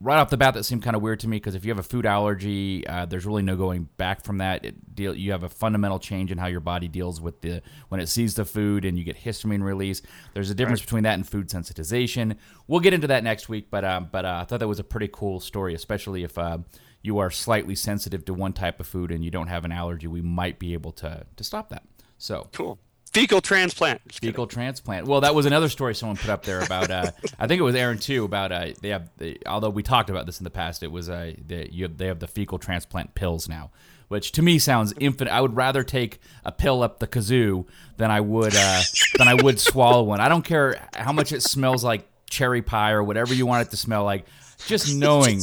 Right 0.00 0.18
off 0.18 0.30
the 0.30 0.36
bat, 0.36 0.54
that 0.54 0.62
seemed 0.62 0.84
kind 0.84 0.94
of 0.94 1.02
weird 1.02 1.18
to 1.20 1.28
me 1.28 1.38
because 1.38 1.56
if 1.56 1.64
you 1.64 1.72
have 1.72 1.78
a 1.80 1.82
food 1.82 2.06
allergy, 2.06 2.86
uh, 2.86 3.04
there's 3.06 3.26
really 3.26 3.42
no 3.42 3.56
going 3.56 3.88
back 3.96 4.22
from 4.22 4.38
that. 4.38 4.64
It 4.64 4.94
deal 4.94 5.12
you 5.12 5.32
have 5.32 5.42
a 5.42 5.48
fundamental 5.48 5.98
change 5.98 6.30
in 6.30 6.38
how 6.38 6.46
your 6.46 6.60
body 6.60 6.86
deals 6.86 7.20
with 7.20 7.40
the 7.40 7.62
when 7.88 8.00
it 8.00 8.06
sees 8.06 8.34
the 8.34 8.44
food, 8.44 8.84
and 8.84 8.96
you 8.96 9.02
get 9.02 9.16
histamine 9.16 9.62
release. 9.62 10.00
There's 10.34 10.50
a 10.50 10.54
difference 10.54 10.80
between 10.80 11.02
that 11.02 11.14
and 11.14 11.28
food 11.28 11.48
sensitization. 11.48 12.36
We'll 12.68 12.78
get 12.78 12.94
into 12.94 13.08
that 13.08 13.24
next 13.24 13.48
week, 13.48 13.72
but 13.72 13.84
um, 13.84 14.08
but 14.12 14.24
uh, 14.24 14.38
I 14.42 14.44
thought 14.44 14.60
that 14.60 14.68
was 14.68 14.78
a 14.78 14.84
pretty 14.84 15.08
cool 15.12 15.40
story, 15.40 15.74
especially 15.74 16.22
if. 16.22 16.38
Uh, 16.38 16.58
you 17.00 17.18
are 17.18 17.30
slightly 17.30 17.76
sensitive 17.76 18.24
to 18.24 18.34
one 18.34 18.52
type 18.52 18.80
of 18.80 18.86
food 18.86 19.12
and 19.12 19.24
you 19.24 19.30
don't 19.30 19.46
have 19.46 19.64
an 19.64 19.70
allergy, 19.70 20.08
we 20.08 20.20
might 20.20 20.58
be 20.58 20.72
able 20.72 20.90
to 20.90 21.24
to 21.36 21.44
stop 21.44 21.68
that. 21.70 21.84
So 22.18 22.48
Cool. 22.52 22.78
Fecal 23.12 23.40
transplant. 23.40 24.06
Just 24.08 24.20
kidding. 24.20 24.32
fecal 24.32 24.46
transplant. 24.46 25.06
Well, 25.06 25.22
that 25.22 25.34
was 25.34 25.46
another 25.46 25.68
story 25.68 25.94
someone 25.94 26.16
put 26.16 26.30
up 26.30 26.44
there 26.44 26.60
about. 26.60 26.90
Uh, 26.90 27.10
I 27.38 27.46
think 27.46 27.58
it 27.58 27.62
was 27.62 27.74
Aaron 27.74 27.98
too. 27.98 28.24
About 28.24 28.52
uh, 28.52 28.68
they 28.80 28.90
have. 28.90 29.08
They, 29.16 29.38
although 29.46 29.70
we 29.70 29.82
talked 29.82 30.10
about 30.10 30.26
this 30.26 30.38
in 30.38 30.44
the 30.44 30.50
past, 30.50 30.82
it 30.82 30.92
was 30.92 31.08
uh, 31.08 31.32
the, 31.46 31.72
you 31.72 31.84
have, 31.84 31.96
they 31.96 32.06
have 32.06 32.18
the 32.18 32.26
fecal 32.26 32.58
transplant 32.58 33.14
pills 33.14 33.48
now, 33.48 33.70
which 34.08 34.32
to 34.32 34.42
me 34.42 34.58
sounds 34.58 34.92
infinite. 35.00 35.32
I 35.32 35.40
would 35.40 35.56
rather 35.56 35.82
take 35.82 36.20
a 36.44 36.52
pill 36.52 36.82
up 36.82 36.98
the 36.98 37.06
kazoo 37.06 37.66
than 37.96 38.10
I 38.10 38.20
would 38.20 38.54
uh, 38.54 38.82
than 39.16 39.28
I 39.28 39.34
would 39.34 39.58
swallow 39.70 40.02
one. 40.02 40.20
I 40.20 40.28
don't 40.28 40.44
care 40.44 40.88
how 40.94 41.12
much 41.12 41.32
it 41.32 41.42
smells 41.42 41.82
like 41.82 42.06
cherry 42.28 42.62
pie 42.62 42.92
or 42.92 43.02
whatever 43.02 43.32
you 43.32 43.46
want 43.46 43.66
it 43.66 43.70
to 43.70 43.76
smell 43.76 44.04
like. 44.04 44.26
Just 44.66 44.94
knowing 44.96 45.40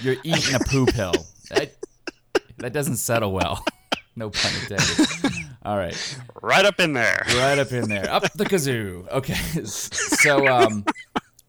you're 0.00 0.16
eating 0.22 0.54
a 0.54 0.60
poo 0.60 0.86
pill 0.86 1.12
that, 1.50 1.74
that 2.58 2.72
doesn't 2.72 2.96
settle 2.96 3.32
well. 3.32 3.64
no 4.16 4.30
pun 4.30 4.52
intended. 4.62 5.27
All 5.68 5.76
right 5.76 6.18
Right 6.40 6.64
up 6.64 6.80
in 6.80 6.94
there. 6.94 7.22
right 7.36 7.58
up 7.58 7.72
in 7.72 7.88
there, 7.90 8.10
up 8.10 8.22
the 8.32 8.46
kazoo. 8.46 9.06
Okay, 9.10 9.34
so 9.64 10.46
um, 10.48 10.84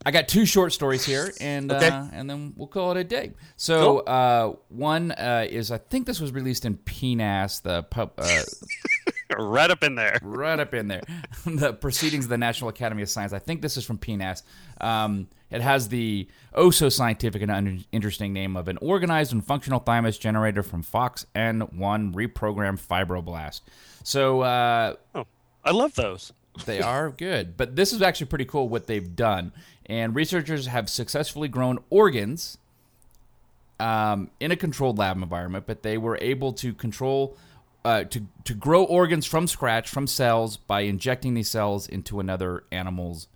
I 0.05 0.11
got 0.11 0.27
two 0.27 0.45
short 0.45 0.73
stories 0.73 1.05
here, 1.05 1.31
and 1.39 1.71
Okay. 1.71 1.87
uh, 1.87 2.07
and 2.11 2.29
then 2.29 2.53
we'll 2.57 2.67
call 2.67 2.91
it 2.91 2.97
a 2.97 3.03
day. 3.05 3.31
So 3.55 3.99
uh, 3.99 4.55
one 4.67 5.11
uh, 5.13 5.45
is 5.49 5.71
I 5.71 5.77
think 5.77 6.05
this 6.05 6.19
was 6.19 6.33
released 6.33 6.65
in 6.65 6.75
PNAS, 6.79 7.61
the 7.61 7.83
pub, 7.83 8.11
uh, 8.17 8.41
Right 9.37 9.69
up 9.71 9.83
in 9.83 9.95
there. 9.95 10.19
right 10.21 10.59
up 10.59 10.73
in 10.73 10.87
there, 10.89 11.03
the 11.45 11.71
Proceedings 11.71 12.25
of 12.25 12.29
the 12.29 12.37
National 12.37 12.69
Academy 12.69 13.03
of 13.03 13.09
Science. 13.09 13.31
I 13.31 13.39
think 13.39 13.61
this 13.61 13.77
is 13.77 13.85
from 13.85 13.99
PNAS. 13.99 14.41
Um, 14.81 15.27
it 15.49 15.61
has 15.61 15.87
the 15.87 16.27
oh 16.53 16.71
so 16.71 16.89
scientific 16.89 17.41
and 17.41 17.51
un- 17.51 17.85
interesting 17.93 18.33
name 18.33 18.57
of 18.57 18.67
an 18.67 18.77
organized 18.81 19.31
and 19.31 19.45
functional 19.45 19.79
thymus 19.79 20.17
generator 20.17 20.61
from 20.63 20.83
FOXN1 20.83 22.13
reprogrammed 22.13 22.79
fibroblast. 22.85 23.61
So 24.03 24.41
uh, 24.41 24.95
Oh, 25.15 25.25
I 25.63 25.71
love 25.71 25.93
those. 25.95 26.33
they 26.65 26.81
are 26.81 27.09
good. 27.11 27.57
But 27.57 27.75
this 27.75 27.93
is 27.93 28.01
actually 28.01 28.27
pretty 28.27 28.45
cool 28.45 28.69
what 28.69 28.87
they've 28.87 29.15
done. 29.15 29.51
And 29.85 30.15
researchers 30.15 30.67
have 30.67 30.89
successfully 30.89 31.47
grown 31.47 31.79
organs 31.89 32.57
um, 33.79 34.29
in 34.39 34.51
a 34.51 34.55
controlled 34.55 34.97
lab 34.97 35.17
environment, 35.17 35.65
but 35.65 35.83
they 35.83 35.97
were 35.97 36.17
able 36.21 36.53
to 36.53 36.73
control. 36.73 37.37
Uh, 37.85 38.03
to 38.03 38.25
to 38.43 38.53
grow 38.53 38.83
organs 38.83 39.25
from 39.25 39.47
scratch 39.47 39.89
from 39.89 40.05
cells 40.05 40.57
by 40.57 40.81
injecting 40.81 41.33
these 41.33 41.49
cells 41.49 41.87
into 41.87 42.19
another 42.19 42.65
animal's 42.73 43.29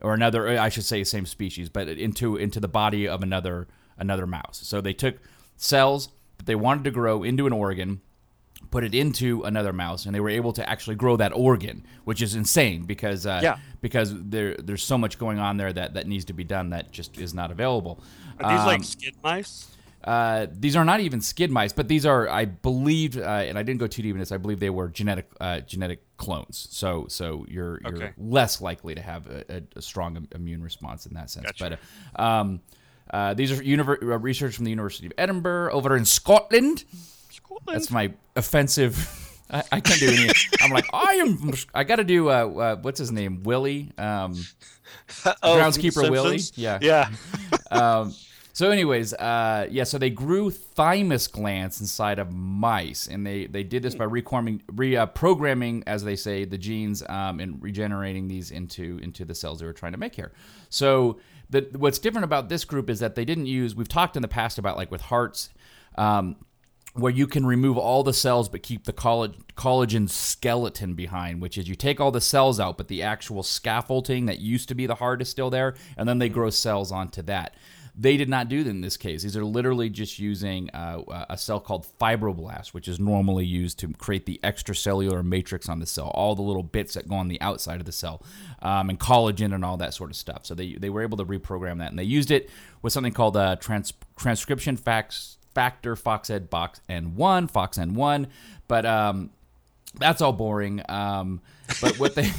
or 0.00 0.14
another 0.14 0.48
I 0.58 0.70
should 0.70 0.86
say 0.86 1.04
same 1.04 1.26
species 1.26 1.68
but 1.68 1.86
into 1.88 2.36
into 2.36 2.60
the 2.60 2.66
body 2.66 3.06
of 3.06 3.22
another 3.22 3.68
another 3.98 4.26
mouse. 4.26 4.60
So 4.64 4.80
they 4.80 4.94
took 4.94 5.16
cells 5.58 6.08
that 6.38 6.46
they 6.46 6.54
wanted 6.54 6.84
to 6.84 6.92
grow 6.92 7.22
into 7.22 7.46
an 7.46 7.52
organ 7.52 8.00
put 8.70 8.84
it 8.84 8.94
into 8.94 9.42
another 9.42 9.72
mouse, 9.72 10.06
and 10.06 10.14
they 10.14 10.20
were 10.20 10.30
able 10.30 10.52
to 10.52 10.68
actually 10.68 10.96
grow 10.96 11.16
that 11.16 11.32
organ, 11.32 11.84
which 12.04 12.20
is 12.22 12.34
insane 12.34 12.84
because 12.84 13.26
uh, 13.26 13.40
Yeah. 13.42 13.58
because 13.80 14.12
there 14.14 14.56
there's 14.56 14.82
so 14.82 14.98
much 14.98 15.18
going 15.18 15.38
on 15.38 15.56
there 15.56 15.72
that 15.72 15.94
that 15.94 16.06
needs 16.06 16.24
to 16.26 16.32
be 16.32 16.44
done 16.44 16.70
that 16.70 16.90
just 16.90 17.18
is 17.18 17.34
not 17.34 17.50
available. 17.50 18.00
Are 18.40 18.56
these 18.56 18.66
like 18.66 18.78
Um, 18.78 18.84
SCID 18.84 19.14
mice? 19.22 19.68
uh, 20.04 20.46
these 20.52 20.76
are 20.76 20.84
not 20.84 21.00
even 21.00 21.20
SCID 21.20 21.50
mice, 21.50 21.72
but 21.72 21.88
these 21.88 22.04
are, 22.04 22.28
I 22.28 22.44
believe, 22.44 23.16
uh, 23.16 23.22
and 23.22 23.58
I 23.58 23.62
didn't 23.62 23.80
go 23.80 23.86
too 23.86 24.02
deep 24.02 24.14
in 24.14 24.18
this. 24.18 24.32
I 24.32 24.36
believe 24.36 24.60
they 24.60 24.70
were 24.70 24.88
genetic 24.88 25.30
uh, 25.40 25.60
genetic 25.60 26.02
clones. 26.16 26.68
So 26.70 27.06
so 27.08 27.46
you're 27.48 27.80
you're 27.82 28.14
less 28.18 28.60
likely 28.60 28.94
to 28.94 29.00
have 29.02 29.26
a, 29.28 29.62
a, 29.76 29.82
strong 29.82 30.26
immune 30.34 30.62
response 30.62 31.06
in 31.06 31.14
that 31.14 31.30
sense. 31.30 31.46
Gotcha. 31.46 31.78
But 32.14 32.20
uh, 32.20 32.22
um, 32.22 32.60
uh, 33.10 33.34
these 33.34 33.52
are 33.52 33.62
univer- 33.62 34.02
uh, 34.02 34.18
research 34.18 34.56
from 34.56 34.64
the 34.64 34.70
University 34.70 35.06
of 35.06 35.12
Edinburgh 35.16 35.72
over 35.72 35.96
in 35.96 36.04
Scotland. 36.04 36.84
That's 37.66 37.90
my 37.90 38.12
offensive. 38.36 39.20
I, 39.50 39.62
I 39.72 39.80
can't 39.80 40.00
do 40.00 40.08
any. 40.08 40.30
I'm 40.62 40.70
like 40.70 40.86
I 40.92 41.14
am. 41.14 41.52
I 41.74 41.84
got 41.84 41.96
to 41.96 42.04
do. 42.04 42.30
Uh, 42.30 42.32
uh, 42.32 42.76
what's 42.76 42.98
his 42.98 43.12
name? 43.12 43.42
Willie. 43.42 43.92
Um, 43.98 44.34
Oh, 45.42 45.58
groundskeeper 45.58 46.10
Willie? 46.10 46.40
Yeah. 46.54 46.78
Yeah. 46.80 47.10
um, 47.70 48.14
so, 48.52 48.70
anyways, 48.70 49.12
uh, 49.14 49.66
yeah. 49.70 49.84
So 49.84 49.98
they 49.98 50.10
grew 50.10 50.50
thymus 50.50 51.26
glands 51.26 51.80
inside 51.80 52.18
of 52.18 52.32
mice, 52.32 53.08
and 53.08 53.26
they 53.26 53.46
they 53.46 53.64
did 53.64 53.82
this 53.82 53.94
by 53.94 54.04
reforming, 54.04 54.62
re 54.72 54.96
uh, 54.96 55.06
as 55.86 56.04
they 56.04 56.16
say, 56.16 56.44
the 56.44 56.58
genes 56.58 57.02
um, 57.08 57.40
and 57.40 57.60
regenerating 57.62 58.28
these 58.28 58.50
into 58.50 58.98
into 59.02 59.24
the 59.24 59.34
cells 59.34 59.58
they 59.58 59.66
were 59.66 59.72
trying 59.72 59.92
to 59.92 59.98
make 59.98 60.14
here. 60.14 60.32
So, 60.68 61.18
the 61.50 61.68
what's 61.76 61.98
different 61.98 62.24
about 62.24 62.48
this 62.48 62.64
group 62.64 62.88
is 62.88 63.00
that 63.00 63.16
they 63.16 63.24
didn't 63.24 63.46
use. 63.46 63.74
We've 63.74 63.88
talked 63.88 64.14
in 64.16 64.22
the 64.22 64.28
past 64.28 64.58
about 64.58 64.76
like 64.76 64.90
with 64.90 65.02
hearts. 65.02 65.50
Um, 65.96 66.36
where 66.94 67.12
you 67.12 67.26
can 67.26 67.44
remove 67.44 67.76
all 67.76 68.04
the 68.04 68.12
cells 68.12 68.48
but 68.48 68.62
keep 68.62 68.84
the 68.84 68.92
colla- 68.92 69.34
collagen 69.56 70.08
skeleton 70.08 70.94
behind, 70.94 71.42
which 71.42 71.58
is 71.58 71.68
you 71.68 71.74
take 71.74 72.00
all 72.00 72.12
the 72.12 72.20
cells 72.20 72.60
out, 72.60 72.76
but 72.76 72.88
the 72.88 73.02
actual 73.02 73.42
scaffolding 73.42 74.26
that 74.26 74.38
used 74.38 74.68
to 74.68 74.74
be 74.74 74.86
the 74.86 74.94
heart 74.94 75.20
is 75.20 75.28
still 75.28 75.50
there, 75.50 75.74
and 75.96 76.08
then 76.08 76.18
they 76.18 76.28
grow 76.28 76.50
cells 76.50 76.92
onto 76.92 77.20
that. 77.22 77.54
They 77.96 78.16
did 78.16 78.28
not 78.28 78.48
do 78.48 78.64
that 78.64 78.70
in 78.70 78.80
this 78.80 78.96
case. 78.96 79.22
These 79.22 79.36
are 79.36 79.44
literally 79.44 79.88
just 79.88 80.18
using 80.18 80.68
uh, 80.70 81.24
a 81.30 81.38
cell 81.38 81.60
called 81.60 81.86
fibroblast, 82.00 82.68
which 82.68 82.88
is 82.88 82.98
normally 82.98 83.44
used 83.44 83.78
to 83.80 83.92
create 83.92 84.26
the 84.26 84.40
extracellular 84.42 85.24
matrix 85.24 85.68
on 85.68 85.78
the 85.78 85.86
cell, 85.86 86.08
all 86.08 86.34
the 86.34 86.42
little 86.42 86.64
bits 86.64 86.94
that 86.94 87.08
go 87.08 87.14
on 87.14 87.28
the 87.28 87.40
outside 87.40 87.78
of 87.78 87.86
the 87.86 87.92
cell, 87.92 88.22
um, 88.62 88.90
and 88.90 88.98
collagen 88.98 89.54
and 89.54 89.64
all 89.64 89.76
that 89.76 89.94
sort 89.94 90.10
of 90.10 90.16
stuff. 90.16 90.44
So 90.44 90.56
they, 90.56 90.74
they 90.74 90.90
were 90.90 91.02
able 91.02 91.16
to 91.18 91.24
reprogram 91.24 91.78
that, 91.78 91.90
and 91.90 91.98
they 91.98 92.04
used 92.04 92.32
it 92.32 92.50
with 92.82 92.92
something 92.92 93.12
called 93.12 93.36
uh, 93.36 93.56
trans- 93.56 93.92
transcription 94.16 94.76
facts 94.76 95.38
factor 95.54 95.94
Forkhead 95.96 96.50
box 96.50 96.80
N1, 96.88 97.50
Fox 97.50 97.78
N1, 97.78 98.26
but 98.68 98.84
um, 98.84 99.30
that's 99.98 100.20
all 100.20 100.32
boring. 100.32 100.82
Um, 100.88 101.40
but 101.80 101.98
what 101.98 102.14
they 102.14 102.30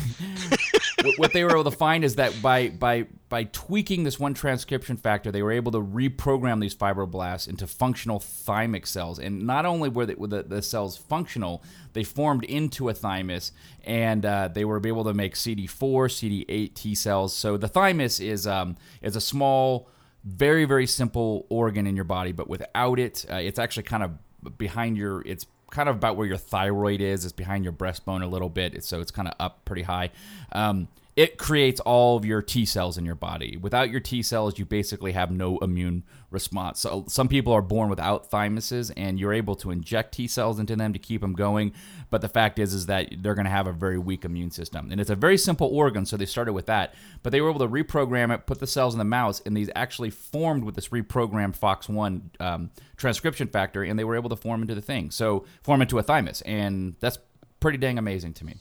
what 1.17 1.33
they 1.33 1.43
were 1.43 1.51
able 1.51 1.63
to 1.65 1.71
find 1.71 2.03
is 2.03 2.15
that 2.15 2.41
by 2.41 2.69
by 2.69 3.07
by 3.29 3.45
tweaking 3.45 4.03
this 4.03 4.19
one 4.19 4.33
transcription 4.33 4.97
factor, 4.97 5.31
they 5.31 5.41
were 5.41 5.51
able 5.51 5.71
to 5.71 5.81
reprogram 5.81 6.61
these 6.61 6.75
fibroblasts 6.75 7.47
into 7.47 7.65
functional 7.65 8.19
thymic 8.19 8.85
cells. 8.85 9.19
And 9.19 9.45
not 9.47 9.65
only 9.65 9.89
were, 9.89 10.05
were 10.15 10.27
the, 10.27 10.43
the 10.43 10.61
cells 10.61 10.95
functional, 10.95 11.63
they 11.93 12.03
formed 12.03 12.43
into 12.43 12.87
a 12.89 12.93
thymus, 12.93 13.51
and 13.83 14.25
uh, 14.25 14.49
they 14.49 14.63
were 14.63 14.85
able 14.85 15.03
to 15.05 15.13
make 15.13 15.33
CD4, 15.33 15.67
CD8 15.67 16.73
T 16.75 16.95
cells. 16.95 17.35
So 17.35 17.57
the 17.57 17.67
thymus 17.67 18.19
is 18.19 18.45
um, 18.45 18.77
is 19.01 19.15
a 19.15 19.21
small, 19.21 19.89
very 20.25 20.65
very 20.65 20.87
simple 20.87 21.45
organ 21.49 21.87
in 21.87 21.95
your 21.95 22.05
body, 22.05 22.31
but 22.31 22.49
without 22.49 22.99
it, 22.99 23.25
uh, 23.31 23.35
it's 23.35 23.59
actually 23.59 23.83
kind 23.83 24.03
of 24.03 24.57
behind 24.57 24.97
your. 24.97 25.21
It's 25.21 25.45
kind 25.71 25.87
of 25.87 25.95
about 25.95 26.17
where 26.17 26.27
your 26.27 26.37
thyroid 26.37 27.01
is. 27.01 27.25
It's 27.25 27.33
behind 27.33 27.63
your 27.63 27.73
breastbone 27.73 28.23
a 28.23 28.27
little 28.27 28.49
bit, 28.49 28.83
so 28.83 29.01
it's 29.01 29.11
kind 29.11 29.27
of 29.27 29.35
up 29.39 29.65
pretty 29.65 29.83
high. 29.83 30.11
Um, 30.51 30.87
it 31.15 31.37
creates 31.37 31.79
all 31.79 32.17
of 32.17 32.25
your 32.25 32.41
T 32.41 32.65
cells 32.65 32.97
in 32.97 33.05
your 33.05 33.15
body. 33.15 33.55
Without 33.55 33.89
your 33.89 34.01
T 34.01 34.21
cells, 34.21 34.59
you 34.59 34.65
basically 34.65 35.13
have 35.13 35.31
no 35.31 35.57
immune 35.59 36.03
response. 36.29 36.81
So 36.81 37.05
some 37.07 37.29
people 37.29 37.53
are 37.53 37.61
born 37.61 37.89
without 37.89 38.29
thymuses, 38.29 38.91
and 38.97 39.17
you're 39.17 39.31
able 39.31 39.55
to 39.57 39.71
inject 39.71 40.13
T 40.13 40.27
cells 40.27 40.59
into 40.59 40.75
them 40.75 40.91
to 40.91 40.99
keep 40.99 41.21
them 41.21 41.31
going. 41.31 41.71
But 42.09 42.19
the 42.19 42.27
fact 42.27 42.59
is, 42.59 42.73
is 42.73 42.87
that 42.87 43.13
they're 43.19 43.33
going 43.33 43.45
to 43.45 43.51
have 43.51 43.65
a 43.65 43.71
very 43.71 43.97
weak 43.97 44.25
immune 44.25 44.51
system, 44.51 44.91
and 44.91 44.99
it's 44.99 45.09
a 45.09 45.15
very 45.15 45.37
simple 45.37 45.67
organ. 45.67 46.05
So 46.05 46.17
they 46.17 46.25
started 46.25 46.51
with 46.51 46.65
that, 46.65 46.93
but 47.23 47.31
they 47.31 47.39
were 47.39 47.49
able 47.49 47.59
to 47.59 47.67
reprogram 47.67 48.33
it, 48.33 48.45
put 48.45 48.59
the 48.59 48.67
cells 48.67 48.93
in 48.93 48.97
the 48.97 49.05
mouse, 49.05 49.41
and 49.45 49.55
these 49.55 49.69
actually 49.73 50.09
formed 50.09 50.65
with 50.65 50.75
this 50.75 50.89
reprogrammed 50.89 51.57
FOX1 51.57 52.41
um, 52.41 52.71
transcription 52.97 53.47
factor, 53.47 53.83
and 53.83 53.97
they 53.97 54.03
were 54.03 54.17
able 54.17 54.29
to 54.29 54.35
form 54.35 54.61
into 54.61 54.75
the 54.75 54.81
thing. 54.81 55.11
So 55.11 55.45
form 55.63 55.81
into 55.81 55.97
a 55.97 56.03
thymus, 56.03 56.41
and 56.41 56.97
that's 56.99 57.19
pretty 57.61 57.77
dang 57.77 57.97
amazing 57.97 58.33
to 58.33 58.45
me. 58.45 58.55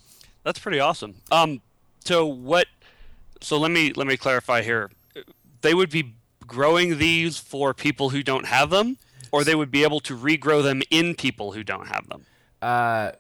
That's 0.45 0.61
pretty 0.61 0.79
awesome. 0.79 1.17
Um, 1.33 1.61
so 2.05 2.27
what? 2.27 2.67
So 3.41 3.59
let 3.59 3.71
me 3.71 3.93
let 3.95 4.07
me 4.07 4.17
clarify 4.17 4.63
here. 4.63 4.91
They 5.63 5.75
would 5.75 5.91
be 5.91 6.15
growing 6.47 6.99
these 6.99 7.39
for 7.39 7.75
people 7.75 8.11
who 8.11 8.23
don't 8.23 8.47
have 8.47 8.71
them, 8.71 8.99
or 9.33 9.45
they 9.45 9.55
would 9.55 9.71
be 9.71 9.83
able 9.83 10.01
to 10.01 10.17
regrow 10.17 10.63
them 10.63 10.83
in 10.91 11.15
people 11.15 11.53
who 11.53 11.63
don't 11.63 11.89
have 11.89 12.09
them. 12.09 12.27
Uh, 12.61 13.13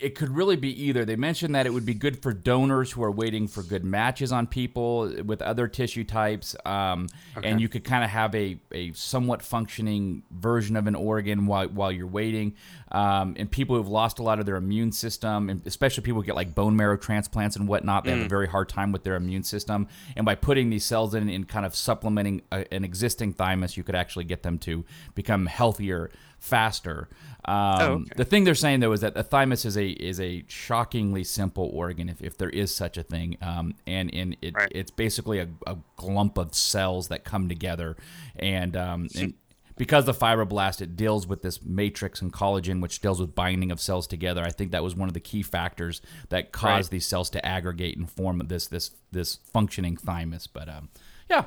it 0.00 0.14
could 0.14 0.30
really 0.30 0.56
be 0.56 0.86
either. 0.86 1.04
They 1.04 1.16
mentioned 1.16 1.54
that 1.54 1.66
it 1.66 1.74
would 1.74 1.84
be 1.84 1.94
good 1.94 2.22
for 2.22 2.32
donors 2.32 2.90
who 2.90 3.02
are 3.02 3.10
waiting 3.10 3.46
for 3.46 3.62
good 3.62 3.84
matches 3.84 4.32
on 4.32 4.46
people 4.46 5.12
with 5.24 5.42
other 5.42 5.68
tissue 5.68 6.04
types, 6.04 6.56
um, 6.64 7.08
and 7.42 7.60
you 7.60 7.68
could 7.68 7.84
kind 7.84 8.02
of 8.02 8.10
have 8.10 8.34
a, 8.34 8.58
a 8.72 8.92
somewhat 8.92 9.42
functioning 9.42 10.22
version 10.30 10.76
of 10.76 10.86
an 10.86 10.94
organ 10.94 11.46
while, 11.46 11.68
while 11.68 11.92
you're 11.92 12.06
waiting. 12.06 12.54
Um, 12.92 13.34
and 13.38 13.50
people 13.50 13.76
who've 13.76 13.88
lost 13.88 14.18
a 14.18 14.22
lot 14.22 14.40
of 14.40 14.46
their 14.46 14.56
immune 14.56 14.90
system, 14.90 15.50
and 15.50 15.64
especially 15.66 16.02
people 16.02 16.22
who 16.22 16.26
get 16.26 16.34
like 16.34 16.54
bone 16.54 16.76
marrow 16.76 16.96
transplants 16.96 17.56
and 17.56 17.68
whatnot, 17.68 18.04
they 18.04 18.10
have 18.10 18.26
a 18.26 18.28
very 18.28 18.48
hard 18.48 18.68
time 18.68 18.92
with 18.92 19.04
their 19.04 19.16
immune 19.16 19.44
system. 19.44 19.86
And 20.16 20.24
by 20.24 20.34
putting 20.34 20.70
these 20.70 20.84
cells 20.84 21.14
in 21.14 21.28
and 21.28 21.46
kind 21.46 21.66
of 21.66 21.76
supplementing 21.76 22.42
a, 22.50 22.72
an 22.72 22.84
existing 22.84 23.34
thymus, 23.34 23.76
you 23.76 23.84
could 23.84 23.94
actually 23.94 24.24
get 24.24 24.42
them 24.42 24.58
to 24.60 24.84
become 25.14 25.46
healthier 25.46 26.10
faster. 26.40 27.08
Um, 27.44 28.02
okay. 28.02 28.12
The 28.16 28.24
thing 28.24 28.44
they're 28.44 28.54
saying 28.54 28.80
though 28.80 28.92
is 28.92 29.00
that 29.00 29.14
the 29.14 29.22
thymus 29.22 29.64
is 29.64 29.76
a 29.76 29.88
is 29.88 30.20
a 30.20 30.44
shockingly 30.48 31.24
simple 31.24 31.70
organ, 31.72 32.08
if, 32.08 32.20
if 32.20 32.36
there 32.36 32.50
is 32.50 32.74
such 32.74 32.96
a 32.98 33.02
thing, 33.02 33.36
um, 33.42 33.74
and 33.86 34.12
and 34.14 34.36
it, 34.42 34.54
Right. 34.54 34.70
it's 34.74 34.90
basically 34.90 35.38
a, 35.38 35.48
a 35.66 35.76
clump 35.96 36.36
of 36.38 36.54
cells 36.54 37.08
that 37.08 37.24
come 37.24 37.48
together, 37.48 37.96
and 38.36 38.76
um, 38.76 39.08
and 39.16 39.34
because 39.76 40.04
the 40.04 40.12
fibroblast 40.12 40.82
it 40.82 40.94
deals 40.96 41.26
with 41.26 41.40
this 41.40 41.62
matrix 41.64 42.20
and 42.20 42.30
collagen, 42.32 42.82
which 42.82 43.00
deals 43.00 43.18
with 43.18 43.34
binding 43.34 43.70
of 43.72 43.80
cells 43.80 44.06
together. 44.06 44.42
I 44.44 44.50
think 44.50 44.72
that 44.72 44.82
was 44.84 44.94
one 44.94 45.08
of 45.08 45.14
the 45.14 45.20
key 45.20 45.42
factors 45.42 46.02
that 46.28 46.52
caused 46.52 46.88
Right. 46.88 46.90
these 46.90 47.06
cells 47.06 47.30
to 47.30 47.44
aggregate 47.46 47.96
and 47.96 48.10
form 48.10 48.42
this 48.48 48.66
this 48.66 48.90
this 49.10 49.38
functioning 49.54 49.96
thymus. 49.96 50.46
But 50.46 50.68
um, 50.68 50.90
yeah, 51.30 51.44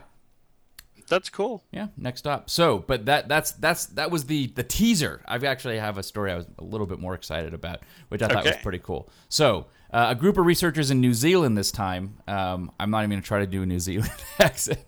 That's 1.07 1.29
cool. 1.29 1.63
yeah, 1.71 1.87
next 1.97 2.27
up. 2.27 2.49
So, 2.49 2.79
but 2.79 3.05
that 3.05 3.27
that's 3.27 3.51
that's 3.51 3.85
that 3.87 4.11
was 4.11 4.25
the 4.25 4.47
the 4.47 4.63
teaser. 4.63 5.21
I 5.27 5.37
actually 5.37 5.79
have 5.79 5.97
a 5.97 6.03
story 6.03 6.31
I 6.31 6.35
was 6.35 6.47
a 6.59 6.63
little 6.63 6.87
bit 6.87 6.99
more 6.99 7.13
excited 7.15 7.53
about, 7.53 7.81
which 8.09 8.21
I 8.21 8.27
thought 8.27 8.45
was 8.45 8.55
pretty 8.63 8.79
cool. 8.79 9.09
So, 9.29 9.67
uh, 9.91 10.07
a 10.09 10.15
group 10.15 10.37
of 10.37 10.45
researchers 10.45 10.91
in 10.91 11.01
New 11.01 11.13
Zealand 11.13 11.57
this 11.57 11.71
time. 11.71 12.17
Um, 12.27 12.71
I'm 12.79 12.89
not 12.89 12.99
even 12.99 13.11
going 13.11 13.21
to 13.21 13.27
try 13.27 13.39
to 13.39 13.47
do 13.47 13.61
a 13.61 13.65
New 13.65 13.79
Zealand 13.79 14.11
accent. 14.39 14.79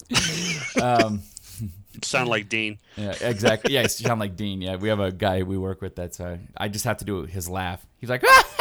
Sound 2.03 2.29
like 2.29 2.49
Dean. 2.49 2.79
Yeah, 2.97 3.15
exactly. 3.21 3.73
Yeah, 3.73 3.87
sound 3.87 4.19
like 4.19 4.35
Dean. 4.35 4.61
Yeah, 4.61 4.75
we 4.75 4.89
have 4.89 4.99
a 4.99 5.11
guy 5.11 5.43
we 5.43 5.57
work 5.57 5.81
with 5.81 5.95
that's. 5.95 6.19
Uh, 6.19 6.37
I 6.57 6.67
just 6.67 6.85
have 6.85 6.97
to 6.97 7.05
do 7.05 7.23
his 7.23 7.47
laugh. 7.49 7.85
He's 7.99 8.09
like, 8.09 8.21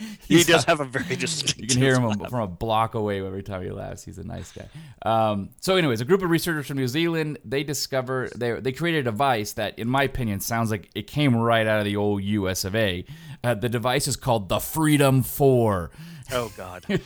He 0.26 0.44
does 0.44 0.64
have 0.64 0.80
a 0.80 0.84
very 0.84 1.16
distinct. 1.16 1.60
You 1.60 1.66
can 1.66 1.78
hear 1.78 2.00
him 2.00 2.18
from 2.28 2.40
a 2.40 2.46
block 2.46 2.94
away 2.94 3.24
every 3.24 3.42
time 3.42 3.62
he 3.62 3.70
laughs. 3.70 4.04
He's 4.04 4.18
a 4.18 4.24
nice 4.24 4.52
guy. 4.52 4.68
Um, 5.02 5.50
so, 5.60 5.76
anyways, 5.76 6.00
a 6.00 6.04
group 6.04 6.22
of 6.22 6.30
researchers 6.30 6.66
from 6.68 6.76
New 6.76 6.86
Zealand 6.86 7.38
they 7.44 7.64
discover 7.64 8.30
they 8.36 8.52
they 8.60 8.72
created 8.72 9.00
a 9.00 9.10
device 9.10 9.54
that, 9.54 9.78
in 9.78 9.88
my 9.88 10.04
opinion, 10.04 10.40
sounds 10.40 10.70
like 10.70 10.88
it 10.94 11.06
came 11.06 11.36
right 11.36 11.66
out 11.66 11.78
of 11.80 11.84
the 11.84 11.96
old 11.96 12.22
U.S. 12.22 12.64
of 12.64 12.76
A. 12.76 13.04
Uh, 13.42 13.54
the 13.54 13.68
device 13.68 14.06
is 14.06 14.16
called 14.16 14.48
the 14.48 14.60
Freedom 14.60 15.22
Four. 15.22 15.90
Oh 16.32 16.52
God. 16.56 16.84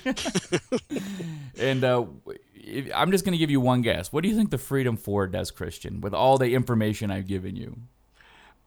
and 1.58 1.82
uh, 1.84 2.04
I'm 2.94 3.10
just 3.10 3.24
going 3.24 3.32
to 3.32 3.38
give 3.38 3.50
you 3.50 3.60
one 3.60 3.82
guess. 3.82 4.12
What 4.12 4.22
do 4.22 4.28
you 4.28 4.36
think 4.36 4.50
the 4.50 4.58
Freedom 4.58 4.96
Four 4.96 5.26
does, 5.28 5.50
Christian? 5.50 6.00
With 6.00 6.12
all 6.14 6.36
the 6.36 6.54
information 6.54 7.10
I've 7.10 7.26
given 7.26 7.56
you, 7.56 7.78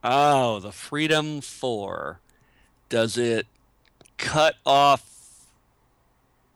Oh, 0.03 0.59
the 0.59 0.71
Freedom 0.71 1.41
Four. 1.41 2.19
Does 2.89 3.17
it 3.17 3.47
cut 4.17 4.55
off 4.65 5.03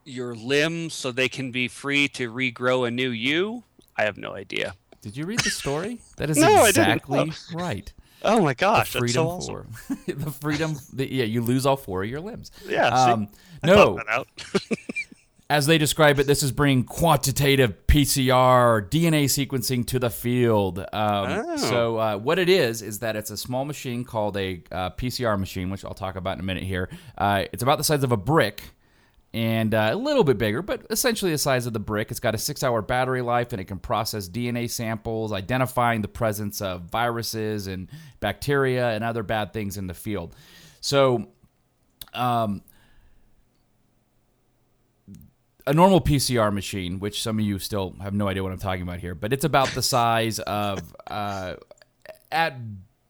your 0.03 0.35
limbs 0.35 0.93
so 0.93 1.11
they 1.11 1.29
can 1.29 1.51
be 1.51 1.67
free 1.67 2.07
to 2.09 2.31
regrow 2.31 2.87
a 2.87 2.91
new 2.91 3.09
you? 3.09 3.63
I 3.97 4.03
have 4.03 4.17
no 4.17 4.33
idea. 4.35 4.75
did 5.01 5.15
you 5.15 5.25
read 5.25 5.39
the 5.39 5.49
story? 5.49 5.99
That 6.17 6.29
is 6.29 6.37
No, 6.39 6.65
exactly 6.65 7.31
right. 7.53 7.91
Oh 8.23 8.41
my 8.41 8.53
The 8.53 8.55
gosh, 8.55 8.93
that's 8.93 8.99
Freedom 8.99 9.13
so 9.13 9.27
awesome. 9.29 9.67
Four. 9.73 9.97
the 10.07 10.31
Freedom. 10.31 10.75
The, 10.93 11.11
yeah, 11.11 11.23
you 11.25 11.41
lose 11.41 11.65
all 11.65 11.77
four 11.77 12.03
of 12.03 12.09
your 12.09 12.19
limbs. 12.21 12.51
Yeah. 12.67 12.87
Um, 12.87 13.27
no, 13.63 13.97
thought 13.97 14.05
that 14.05 14.09
out. 14.09 14.27
as 15.51 15.65
they 15.65 15.77
describe 15.77 16.17
it, 16.17 16.27
this 16.27 16.43
is 16.43 16.53
bringing 16.53 16.85
quantitative 16.85 17.85
PCR 17.85 18.87
DNA 18.89 19.25
sequencing 19.25 19.85
to 19.87 19.99
the 19.99 20.09
field. 20.09 20.79
Um, 20.79 20.85
Oh. 20.93 21.57
So, 21.57 21.97
uh, 21.97 22.17
what 22.17 22.39
it 22.39 22.47
is 22.47 22.81
is 22.81 22.99
that 22.99 23.17
it's 23.17 23.31
a 23.31 23.35
small 23.35 23.65
machine 23.65 24.05
called 24.05 24.37
a 24.37 24.63
uh, 24.71 24.91
PCR 24.91 25.37
machine, 25.37 25.69
which 25.69 25.83
I'll 25.83 25.93
talk 25.93 26.15
about 26.15 26.35
in 26.35 26.39
a 26.39 26.43
minute 26.43 26.63
here. 26.63 26.89
Uh, 27.17 27.43
it's 27.51 27.61
about 27.61 27.77
the 27.77 27.83
size 27.83 28.01
of 28.03 28.13
a 28.13 28.17
brick. 28.17 28.63
And 29.33 29.73
uh, 29.73 29.89
a 29.93 29.95
little 29.95 30.25
bit 30.25 30.37
bigger, 30.37 30.61
but 30.61 30.85
essentially 30.89 31.31
the 31.31 31.37
size 31.37 31.65
of 31.65 31.71
the 31.73 31.79
brick. 31.79 32.11
It's 32.11 32.19
got 32.19 32.35
a 32.35 32.37
six 32.37 32.63
hour 32.63 32.81
battery 32.81 33.21
life 33.21 33.51
and 33.53 33.61
it 33.61 33.65
can 33.65 33.79
process 33.79 34.27
DNA 34.27 34.69
samples, 34.69 35.31
identifying 35.31 36.01
the 36.01 36.09
presence 36.09 36.61
of 36.61 36.83
viruses 36.83 37.67
and 37.67 37.87
bacteria 38.19 38.89
and 38.91 39.03
other 39.03 39.23
bad 39.23 39.53
things 39.53 39.77
in 39.77 39.87
the 39.87 39.93
field. 39.93 40.35
So, 40.81 41.27
um, 42.13 42.61
a 45.67 45.73
normal 45.73 46.01
PCR 46.01 46.53
machine, 46.53 46.99
which 46.99 47.21
some 47.21 47.39
of 47.39 47.45
you 47.45 47.59
still 47.59 47.95
have 48.01 48.13
no 48.13 48.27
idea 48.27 48.43
what 48.43 48.51
I'm 48.51 48.59
talking 48.59 48.83
about 48.83 48.99
here, 48.99 49.15
but 49.15 49.33
it's 49.33 49.45
about 49.45 49.69
the 49.69 49.81
size 49.81 50.39
of, 50.39 50.95
uh, 51.07 51.55
at 52.31 52.57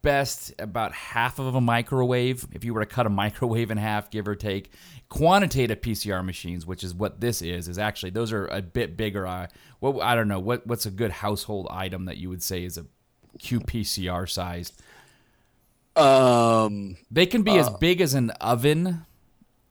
best, 0.01 0.53
about 0.59 0.93
half 0.93 1.39
of 1.39 1.55
a 1.55 1.61
microwave. 1.61 2.47
If 2.51 2.63
you 2.63 2.73
were 2.73 2.81
to 2.81 2.85
cut 2.85 3.05
a 3.05 3.09
microwave 3.09 3.71
in 3.71 3.77
half, 3.77 4.09
give 4.09 4.27
or 4.27 4.35
take, 4.35 4.71
quantitative 5.09 5.81
PCR 5.81 6.25
machines, 6.25 6.65
which 6.65 6.83
is 6.83 6.93
what 6.93 7.19
this 7.21 7.41
is, 7.41 7.67
is 7.67 7.77
actually 7.77 8.11
those 8.11 8.31
are 8.31 8.47
a 8.47 8.61
bit 8.61 8.97
bigger. 8.97 9.27
Uh, 9.27 9.47
what 9.79 10.01
I 10.01 10.15
don't 10.15 10.27
know 10.27 10.39
what 10.39 10.65
what's 10.65 10.85
a 10.85 10.91
good 10.91 11.11
household 11.11 11.67
item 11.69 12.05
that 12.05 12.17
you 12.17 12.29
would 12.29 12.41
say 12.41 12.63
is 12.63 12.77
a 12.77 12.85
qPCR 13.39 14.29
sized. 14.29 14.81
Um, 15.95 16.97
They 17.11 17.25
can 17.25 17.43
be 17.43 17.57
as 17.57 17.69
big 17.69 17.99
as 17.99 18.13
an 18.13 18.29
oven, 18.31 19.05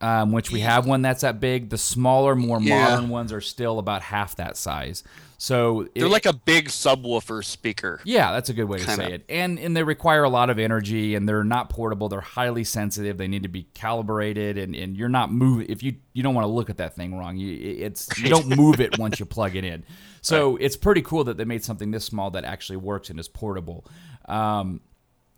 um, 0.00 0.32
which 0.32 0.50
we 0.50 0.60
have 0.60 0.86
one 0.86 1.02
that's 1.02 1.22
that 1.22 1.40
big. 1.40 1.70
The 1.70 1.78
smaller, 1.78 2.34
more 2.34 2.60
Yeah. 2.60 2.84
modern 2.90 3.08
ones 3.10 3.32
are 3.32 3.40
still 3.40 3.78
about 3.78 4.02
half 4.02 4.36
that 4.36 4.56
size. 4.56 5.02
So 5.36 5.88
they're 5.94 6.04
it- 6.04 6.10
like 6.10 6.26
a 6.26 6.34
big 6.34 6.68
subwoofer 6.68 7.42
speaker. 7.42 8.00
yeah, 8.04 8.30
that's 8.32 8.50
a 8.50 8.52
good 8.52 8.64
way 8.64 8.78
to 8.78 8.84
Kinda. 8.84 9.04
say 9.06 9.12
it. 9.14 9.24
And 9.28 9.58
and 9.58 9.74
they 9.74 9.82
require 9.82 10.22
a 10.22 10.28
lot 10.28 10.50
of 10.50 10.58
energy, 10.58 11.14
and 11.14 11.26
they're 11.28 11.44
not 11.44 11.70
portable. 11.70 12.10
They're 12.10 12.20
highly 12.20 12.62
sensitive. 12.64 13.16
They 13.16 13.26
need 13.28 13.42
to 13.44 13.48
be 13.48 13.62
calibrated, 13.72 14.58
and, 14.58 14.74
and 14.76 14.96
you're 14.96 15.08
not 15.08 15.32
move 15.32 15.64
if 15.70 15.82
you 15.82 15.94
you 16.12 16.22
don't 16.22 16.34
want 16.34 16.44
to 16.44 16.50
look 16.50 16.68
at 16.68 16.76
that 16.76 16.94
thing 16.94 17.16
wrong. 17.16 17.38
You 17.38 17.56
it's 17.78 18.08
you 18.18 18.28
don't 18.28 18.48
move 18.56 18.80
it 18.80 18.98
once 18.98 19.18
you 19.18 19.24
plug 19.24 19.56
it 19.56 19.64
in. 19.64 19.82
So 20.20 20.56
it's 20.56 20.76
pretty 20.76 21.00
cool 21.00 21.24
that 21.24 21.38
they 21.38 21.46
made 21.46 21.64
something 21.64 21.90
this 21.90 22.04
small 22.04 22.30
that 22.32 22.44
actually 22.44 22.76
works 22.76 23.08
and 23.08 23.18
is 23.18 23.26
portable. 23.28 23.86
Um, 24.28 24.82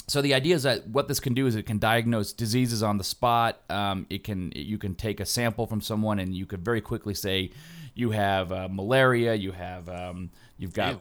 so 0.09 0.21
the 0.23 0.35
idea 0.35 0.55
is 0.55 0.63
that 0.65 0.87
what 0.89 1.09
this 1.09 1.21
can 1.21 1.35
do 1.35 1.47
is 1.47 1.55
it 1.57 1.65
can 1.65 1.79
diagnose 1.79 2.33
diseases 2.33 2.83
on 2.83 2.99
the 2.99 3.05
spot. 3.05 3.61
Um, 3.71 4.07
it 4.11 4.25
can 4.25 4.53
you 4.55 4.79
can 4.79 4.95
take 4.95 5.21
a 5.21 5.27
sample 5.27 5.67
from 5.67 5.81
someone 5.81 6.19
and 6.19 6.35
you 6.35 6.47
could 6.47 6.65
very 6.65 6.81
quickly 6.81 7.15
say 7.15 7.51
you 7.95 8.11
have 8.11 8.53
uh, 8.53 8.69
malaria, 8.71 9.35
you 9.35 9.53
have 9.53 9.89
um, 9.89 10.31
you've 10.59 10.75
got 10.75 11.01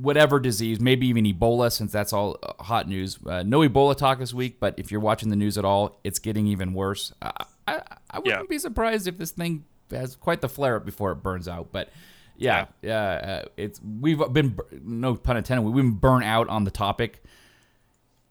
whatever 0.00 0.38
disease, 0.38 0.78
maybe 0.80 1.06
even 1.06 1.24
Ebola, 1.24 1.72
since 1.72 1.92
that's 1.92 2.12
all 2.12 2.38
uh, 2.42 2.62
hot 2.62 2.88
news. 2.88 3.18
Uh, 3.26 3.42
no 3.42 3.60
Ebola 3.60 3.96
talk 3.96 4.18
this 4.18 4.34
week, 4.34 4.58
but 4.60 4.74
if 4.78 4.90
you're 4.90 5.00
watching 5.00 5.30
the 5.30 5.36
news 5.36 5.56
at 5.56 5.64
all, 5.64 5.98
it's 6.04 6.18
getting 6.18 6.46
even 6.46 6.74
worse. 6.74 7.12
I, 7.22 7.32
I, 7.66 7.80
I 8.10 8.18
wouldn't 8.18 8.26
Yeah. 8.42 8.46
be 8.48 8.58
surprised 8.58 9.06
if 9.08 9.16
this 9.18 9.30
thing 9.30 9.64
has 9.90 10.14
quite 10.16 10.40
the 10.42 10.48
flare 10.48 10.76
up 10.76 10.84
before 10.84 11.12
it 11.12 11.16
burns 11.16 11.48
out. 11.48 11.68
But 11.72 11.88
yeah, 12.36 12.66
yeah, 12.82 13.42
uh, 13.44 13.48
it's 13.56 13.80
we've 13.82 14.20
been 14.32 14.58
no 14.82 15.14
pun 15.14 15.36
intended. 15.38 15.62
We've 15.62 15.74
been 15.74 15.92
burnt 15.92 16.24
out 16.24 16.48
on 16.48 16.64
the 16.64 16.70
topic. 16.70 17.22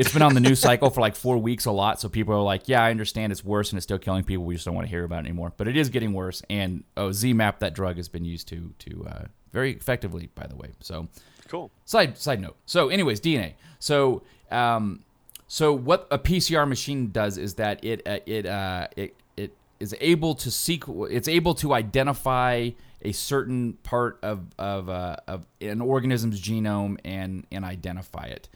It's 0.02 0.14
been 0.14 0.22
on 0.22 0.34
the 0.34 0.40
news 0.40 0.60
cycle 0.68 0.90
for 0.90 1.02
like 1.02 1.16
four 1.16 1.38
weeks 1.38 1.66
a 1.66 1.72
lot, 1.72 2.02
so 2.02 2.10
people 2.10 2.34
are 2.34 2.42
like, 2.42 2.68
"Yeah, 2.68 2.84
I 2.84 2.92
understand 2.92 3.32
it's 3.32 3.46
worse 3.46 3.72
and 3.72 3.78
it's 3.78 3.86
still 3.86 4.00
killing 4.00 4.24
people. 4.24 4.44
We 4.46 4.56
just 4.56 4.66
don't 4.66 4.76
want 4.76 4.88
to 4.88 4.90
hear 4.90 5.04
about 5.04 5.24
it 5.24 5.28
anymore." 5.28 5.54
But 5.56 5.68
it 5.68 5.78
is 5.78 5.90
getting 5.90 6.14
worse, 6.14 6.42
and 6.50 6.84
oh, 6.98 7.10
ZMapp, 7.10 7.60
that 7.60 7.74
drug 7.74 7.98
has 7.98 8.10
been 8.10 8.26
used 8.26 8.48
to 8.50 8.74
to 8.80 9.08
uh, 9.08 9.24
very 9.54 9.72
effectively, 9.72 10.30
by 10.36 10.48
the 10.48 10.56
way. 10.56 10.72
So 10.82 11.08
Cool. 11.52 11.70
Side 11.84 12.18
side 12.18 12.40
note. 12.40 12.56
So, 12.66 12.88
anyways, 12.88 13.20
DNA. 13.20 13.56
So, 13.80 14.24
um, 14.52 15.04
so 15.50 15.74
what 15.74 16.08
a 16.10 16.18
PCR 16.18 16.66
machine 16.66 17.12
does 17.12 17.38
is 17.38 17.56
that 17.56 17.84
it 17.84 18.08
uh, 18.08 18.20
it 18.26 18.46
uh, 18.46 18.88
it 18.96 19.18
it 19.36 19.54
is 19.78 19.94
able 20.00 20.34
to 20.36 20.50
seek. 20.50 20.86
It's 20.88 21.28
able 21.28 21.54
to 21.56 21.74
identify 21.74 22.70
a 23.02 23.12
certain 23.12 23.74
part 23.84 24.18
of 24.24 24.46
of 24.58 24.88
uh, 24.88 25.18
of 25.28 25.46
an 25.60 25.82
organism's 25.82 26.42
genome 26.42 26.98
and 27.04 27.46
and 27.52 27.66
identify 27.66 28.28
it. 28.28 28.48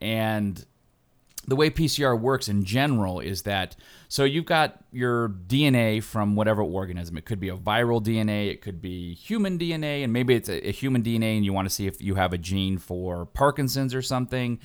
And 0.00 0.64
the 1.46 1.56
way 1.56 1.70
PCR 1.70 2.18
works 2.18 2.48
in 2.48 2.64
general 2.64 3.20
is 3.20 3.42
that 3.42 3.76
so 4.08 4.24
you've 4.24 4.46
got 4.46 4.82
your 4.92 5.28
DNA 5.28 6.02
from 6.02 6.36
whatever 6.36 6.62
organism. 6.62 7.16
It 7.16 7.24
could 7.24 7.40
be 7.40 7.48
a 7.48 7.56
viral 7.56 8.02
DNA, 8.02 8.50
it 8.50 8.62
could 8.62 8.80
be 8.80 9.14
human 9.14 9.58
DNA, 9.58 10.04
and 10.04 10.12
maybe 10.12 10.34
it's 10.34 10.48
a, 10.48 10.68
a 10.68 10.72
human 10.72 11.02
DNA 11.02 11.36
and 11.36 11.44
you 11.44 11.52
want 11.52 11.68
to 11.68 11.74
see 11.74 11.86
if 11.86 12.00
you 12.00 12.14
have 12.14 12.32
a 12.32 12.38
gene 12.38 12.78
for 12.78 13.26
Parkinson's 13.26 13.94
or 13.94 14.02
something. 14.02 14.58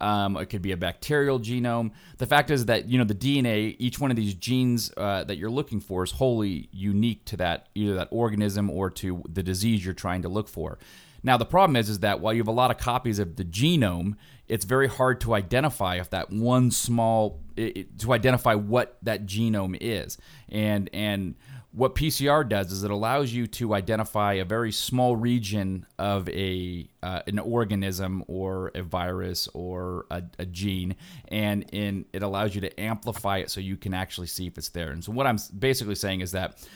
Um, 0.00 0.36
it 0.36 0.46
could 0.46 0.62
be 0.62 0.72
a 0.72 0.76
bacterial 0.76 1.40
genome. 1.40 1.92
The 2.18 2.26
fact 2.26 2.50
is 2.50 2.66
that 2.66 2.88
you 2.88 2.98
know 2.98 3.04
the 3.04 3.14
DNA, 3.14 3.76
each 3.78 3.98
one 3.98 4.10
of 4.10 4.16
these 4.16 4.34
genes 4.34 4.92
uh, 4.96 5.24
that 5.24 5.36
you're 5.36 5.50
looking 5.50 5.80
for 5.80 6.04
is 6.04 6.12
wholly 6.12 6.68
unique 6.72 7.24
to 7.26 7.36
that 7.38 7.68
either 7.74 7.94
that 7.94 8.08
organism 8.10 8.70
or 8.70 8.90
to 8.90 9.22
the 9.28 9.42
disease 9.42 9.84
you're 9.84 9.94
trying 9.94 10.22
to 10.22 10.28
look 10.28 10.48
for. 10.48 10.78
Now 11.22 11.36
the 11.36 11.44
problem 11.44 11.76
is 11.76 11.88
is 11.88 12.00
that 12.00 12.20
while 12.20 12.32
you 12.32 12.40
have 12.40 12.48
a 12.48 12.52
lot 12.52 12.70
of 12.70 12.78
copies 12.78 13.18
of 13.18 13.36
the 13.36 13.44
genome, 13.44 14.14
it's 14.48 14.64
very 14.64 14.88
hard 14.88 15.20
to 15.22 15.34
identify 15.34 15.96
if 15.96 16.10
that 16.10 16.30
one 16.30 16.70
small 16.70 17.40
it, 17.56 17.98
to 18.00 18.12
identify 18.12 18.54
what 18.54 18.98
that 19.02 19.26
genome 19.26 19.76
is. 19.80 20.18
And 20.48 20.88
and 20.92 21.34
what 21.76 21.94
PCR 21.94 22.48
does 22.48 22.72
is 22.72 22.84
it 22.84 22.90
allows 22.90 23.34
you 23.34 23.46
to 23.46 23.74
identify 23.74 24.34
a 24.34 24.46
very 24.46 24.72
small 24.72 25.14
region 25.14 25.84
of 25.98 26.26
a 26.30 26.88
uh, 27.02 27.20
an 27.26 27.38
organism 27.38 28.24
or 28.28 28.70
a 28.74 28.82
virus 28.82 29.46
or 29.52 30.06
a, 30.10 30.22
a 30.38 30.46
gene, 30.46 30.96
and 31.28 31.66
in 31.72 32.06
it 32.14 32.22
allows 32.22 32.54
you 32.54 32.62
to 32.62 32.80
amplify 32.80 33.38
it 33.38 33.50
so 33.50 33.60
you 33.60 33.76
can 33.76 33.92
actually 33.92 34.26
see 34.26 34.46
if 34.46 34.56
it's 34.56 34.70
there. 34.70 34.90
And 34.90 35.04
so 35.04 35.12
what 35.12 35.26
I'm 35.26 35.38
basically 35.58 35.96
saying 35.96 36.22
is 36.22 36.32
that 36.32 36.66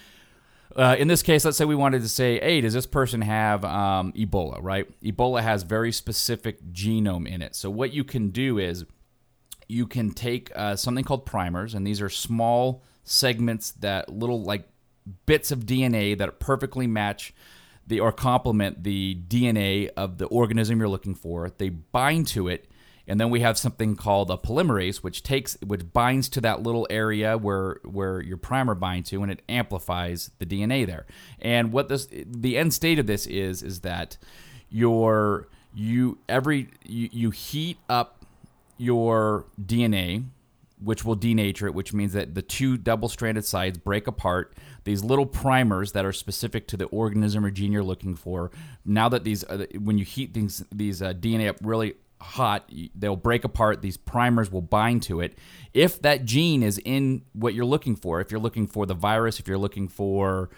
uh, 0.77 0.97
in 0.99 1.09
this 1.09 1.23
case, 1.23 1.45
let's 1.45 1.57
say 1.57 1.65
we 1.65 1.75
wanted 1.75 2.03
to 2.03 2.09
say, 2.09 2.39
hey, 2.41 2.61
does 2.61 2.75
this 2.75 2.87
person 2.87 3.23
have 3.23 3.65
um, 3.65 4.13
Ebola, 4.13 4.59
right? 4.61 4.89
Ebola 5.03 5.43
has 5.43 5.63
very 5.63 5.93
specific 5.93 6.65
genome 6.73 7.27
in 7.27 7.43
it. 7.43 7.57
So 7.57 7.71
what 7.71 7.93
you 7.93 8.05
can 8.05 8.31
do 8.31 8.59
is 8.59 8.85
you 9.69 9.87
can 9.87 10.11
take 10.13 10.51
uh, 10.55 10.77
something 10.77 11.05
called 11.05 11.27
primers, 11.27 11.75
and 11.75 11.87
these 11.87 12.01
are 12.01 12.09
small 12.09 12.83
segments 13.03 13.73
that 13.73 14.09
little 14.09 14.43
like 14.43 14.69
bits 15.27 15.51
of 15.51 15.61
DNA 15.61 16.17
that 16.19 16.39
perfectly 16.39 16.87
match 16.87 17.35
the 17.87 17.99
or 18.01 18.13
complement 18.13 18.85
the 18.85 19.19
DNA 19.27 19.91
of 19.97 20.19
the 20.19 20.27
organism 20.27 20.79
you're 20.79 20.89
looking 20.89 21.15
for. 21.15 21.51
They 21.51 21.71
bind 21.71 22.29
to 22.29 22.49
it, 22.49 22.70
and 23.11 23.21
then 23.21 23.29
we 23.29 23.41
have 23.41 23.59
something 23.59 23.97
called 23.97 24.31
a 24.31 24.37
polymerase, 24.37 24.99
which 24.99 25.25
takes 25.25 25.57
which 25.67 25.93
binds 25.93 26.29
to 26.29 26.41
that 26.43 26.63
little 26.63 26.87
area 26.89 27.37
where 27.37 27.81
where 27.83 28.21
your 28.23 28.37
primer 28.37 28.77
binds 28.77 29.11
to, 29.11 29.21
and 29.25 29.33
it 29.33 29.43
amplifies 29.49 30.31
the 30.39 30.47
DNA 30.47 30.87
there. 30.87 31.07
And 31.41 31.73
what 31.73 31.89
this 31.89 32.07
the 32.07 32.57
end 32.57 32.73
state 32.73 33.01
of 33.01 33.09
this 33.09 33.27
is 33.27 33.65
is 33.65 33.81
that 33.81 34.17
your 34.69 35.49
you 35.75 36.19
every 36.29 36.69
you, 36.85 37.09
you 37.11 37.31
heat 37.31 37.79
up 37.89 38.25
your 38.77 39.45
DNA, 39.61 40.27
which 40.81 41.05
will 41.05 41.17
denature 41.17 41.67
it, 41.67 41.75
which 41.75 41.93
means 41.93 42.13
that 42.13 42.37
the 42.37 42.43
two 42.43 42.77
double 42.77 43.09
stranded 43.09 43.45
sides 43.45 43.77
break 43.77 44.07
apart. 44.07 44.55
These 44.85 45.03
little 45.03 45.27
primers 45.27 45.91
that 45.93 46.05
are 46.05 46.13
specific 46.13 46.69
to 46.69 46.77
the 46.77 46.85
organism 46.87 47.45
or 47.45 47.51
gene 47.51 47.73
you're 47.73 47.83
looking 47.83 48.15
for. 48.15 48.53
Now 48.85 49.09
that 49.09 49.25
these, 49.25 49.43
uh, 49.43 49.67
when 49.81 49.99
you 49.99 50.05
heat 50.05 50.33
these 50.33 50.65
these 50.71 51.03
uh, 51.03 51.13
DNA 51.13 51.49
up 51.49 51.57
really 51.61 51.95
hot, 52.21 52.71
they'll 52.95 53.17
break 53.17 53.45
apart. 53.45 53.83
These 53.83 53.97
primers 53.97 54.51
will 54.51 54.63
bind 54.63 55.03
to 55.05 55.21
it. 55.21 55.37
If 55.73 56.01
that 56.03 56.25
gene 56.25 56.63
is 56.63 56.79
in 56.85 57.23
what 57.33 57.55
you're 57.55 57.65
looking 57.65 57.97
for, 57.97 58.21
if 58.21 58.31
you're 58.31 58.41
looking 58.41 58.67
for 58.67 58.87
the 58.87 58.95
virus, 58.95 59.41
if 59.41 59.49
you're 59.49 59.59
looking 59.59 59.89
for 59.89 60.51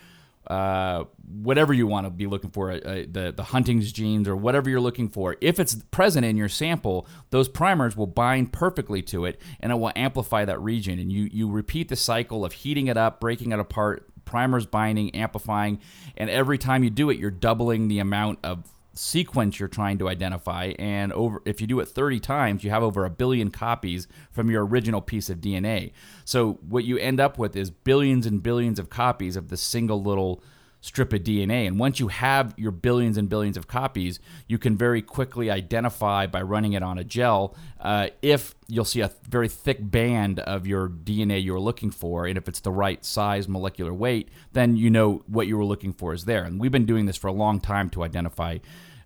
uh, 0.46 1.04
whatever 1.40 1.72
you 1.72 1.86
want 1.86 2.04
to 2.04 2.10
be 2.10 2.26
looking 2.26 2.50
for, 2.50 2.72
uh, 2.72 3.04
the 3.08 3.32
the 3.34 3.44
Huntington's 3.44 3.92
genes 3.92 4.26
or 4.26 4.34
whatever 4.34 4.68
you're 4.68 4.80
looking 4.80 5.08
for. 5.08 5.36
If 5.40 5.60
it's 5.60 5.76
present 5.90 6.26
in 6.26 6.36
your 6.36 6.48
sample, 6.48 7.06
those 7.30 7.48
primers 7.48 7.96
will 7.96 8.08
bind 8.08 8.52
perfectly 8.52 9.02
to 9.02 9.24
it, 9.24 9.40
and 9.60 9.70
it 9.70 9.76
will 9.76 9.92
amplify 9.94 10.44
that 10.44 10.60
region. 10.60 10.98
And 10.98 11.12
you 11.12 11.28
you 11.32 11.48
repeat 11.48 11.88
the 11.88 11.96
cycle 11.96 12.44
of 12.44 12.52
heating 12.54 12.88
it 12.88 12.96
up, 12.96 13.20
breaking 13.20 13.52
it 13.52 13.60
apart, 13.60 14.08
primers 14.24 14.66
binding, 14.66 15.14
amplifying, 15.14 15.78
and 16.16 16.28
every 16.28 16.58
time 16.58 16.82
you 16.82 16.90
do 16.90 17.08
it, 17.10 17.18
you're 17.18 17.30
doubling 17.30 17.86
the 17.86 18.00
amount 18.00 18.40
of 18.42 18.64
sequence 18.94 19.58
you're 19.58 19.68
trying 19.68 19.98
to 19.98 20.08
identify 20.08 20.72
and 20.78 21.12
over 21.12 21.40
if 21.44 21.60
you 21.60 21.66
do 21.66 21.80
it 21.80 21.86
30 21.86 22.20
times 22.20 22.62
you 22.62 22.70
have 22.70 22.82
over 22.82 23.04
a 23.04 23.10
billion 23.10 23.50
copies 23.50 24.06
from 24.30 24.50
your 24.50 24.66
original 24.66 25.00
piece 25.00 25.30
of 25.30 25.38
DNA 25.40 25.92
so 26.24 26.58
what 26.68 26.84
you 26.84 26.98
end 26.98 27.18
up 27.18 27.38
with 27.38 27.56
is 27.56 27.70
billions 27.70 28.26
and 28.26 28.42
billions 28.42 28.78
of 28.78 28.90
copies 28.90 29.36
of 29.36 29.48
this 29.48 29.62
single 29.62 30.02
little 30.02 30.42
strip 30.82 31.12
of 31.12 31.22
DNA 31.22 31.66
and 31.66 31.78
once 31.78 31.98
you 32.00 32.08
have 32.08 32.52
your 32.58 32.72
billions 32.72 33.16
and 33.16 33.28
billions 33.28 33.56
of 33.56 33.68
copies 33.68 34.18
you 34.48 34.58
can 34.58 34.76
very 34.76 35.00
quickly 35.00 35.50
identify 35.50 36.26
by 36.26 36.42
running 36.42 36.74
it 36.74 36.82
on 36.82 36.98
a 36.98 37.04
gel 37.04 37.54
uh, 37.80 38.08
if 38.20 38.54
you'll 38.66 38.84
see 38.84 39.00
a 39.00 39.10
very 39.28 39.48
thick 39.48 39.78
band 39.80 40.40
of 40.40 40.66
your 40.66 40.88
DNA 40.88 41.42
you're 41.42 41.60
looking 41.60 41.90
for. 41.90 42.26
And 42.26 42.36
if 42.36 42.48
it's 42.48 42.60
the 42.60 42.72
right 42.72 43.04
size 43.04 43.48
molecular 43.48 43.94
weight 43.94 44.28
then 44.52 44.76
you 44.76 44.90
know 44.90 45.22
what 45.26 45.46
you 45.46 45.56
were 45.56 45.64
looking 45.64 45.92
for 45.92 46.12
is 46.12 46.24
there. 46.24 46.42
And 46.42 46.60
we've 46.60 46.72
been 46.72 46.86
doing 46.86 47.06
this 47.06 47.16
for 47.16 47.28
a 47.28 47.32
long 47.32 47.60
time 47.60 47.88
to 47.90 48.02
identify 48.02 48.58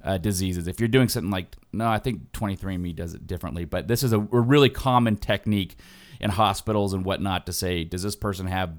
uh, 0.02 0.18
diseases. 0.18 0.68
If 0.68 0.80
you're 0.80 0.88
doing 0.88 1.08
something 1.08 1.30
like, 1.30 1.56
no, 1.72 1.88
I 1.88 1.98
think 1.98 2.32
23andMe 2.32 2.94
does 2.94 3.12
it 3.12 3.26
differently, 3.26 3.64
but 3.64 3.88
this 3.88 4.02
is 4.02 4.12
a, 4.12 4.18
a 4.18 4.40
really 4.40 4.70
common 4.70 5.16
technique 5.16 5.76
in 6.20 6.30
hospitals 6.30 6.94
and 6.94 7.04
whatnot 7.04 7.44
to 7.46 7.52
say, 7.52 7.84
does 7.84 8.02
this 8.02 8.16
person 8.16 8.46
have 8.46 8.74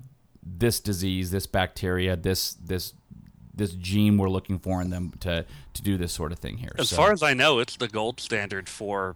this 0.58 0.80
disease, 0.80 1.32
this 1.32 1.48
bacteria, 1.48 2.16
this 2.16 2.54
this 2.54 2.94
this 3.54 3.72
gene 3.74 4.18
we're 4.18 4.30
looking 4.30 4.60
for 4.60 4.82
in 4.82 4.90
them 4.92 5.12
to 5.20 5.46
to 5.74 5.82
do 5.82 5.98
this 5.98 6.14
sort 6.14 6.32
of 6.32 6.40
thing 6.40 6.58
here. 6.58 6.72
As 6.78 6.90
So- 6.90 6.96
far 6.96 7.12
as 7.12 7.24
I 7.24 7.34
know, 7.34 7.60
it's 7.60 7.76
the 7.78 7.88
gold 7.88 8.20
standard 8.20 8.70
for 8.70 9.16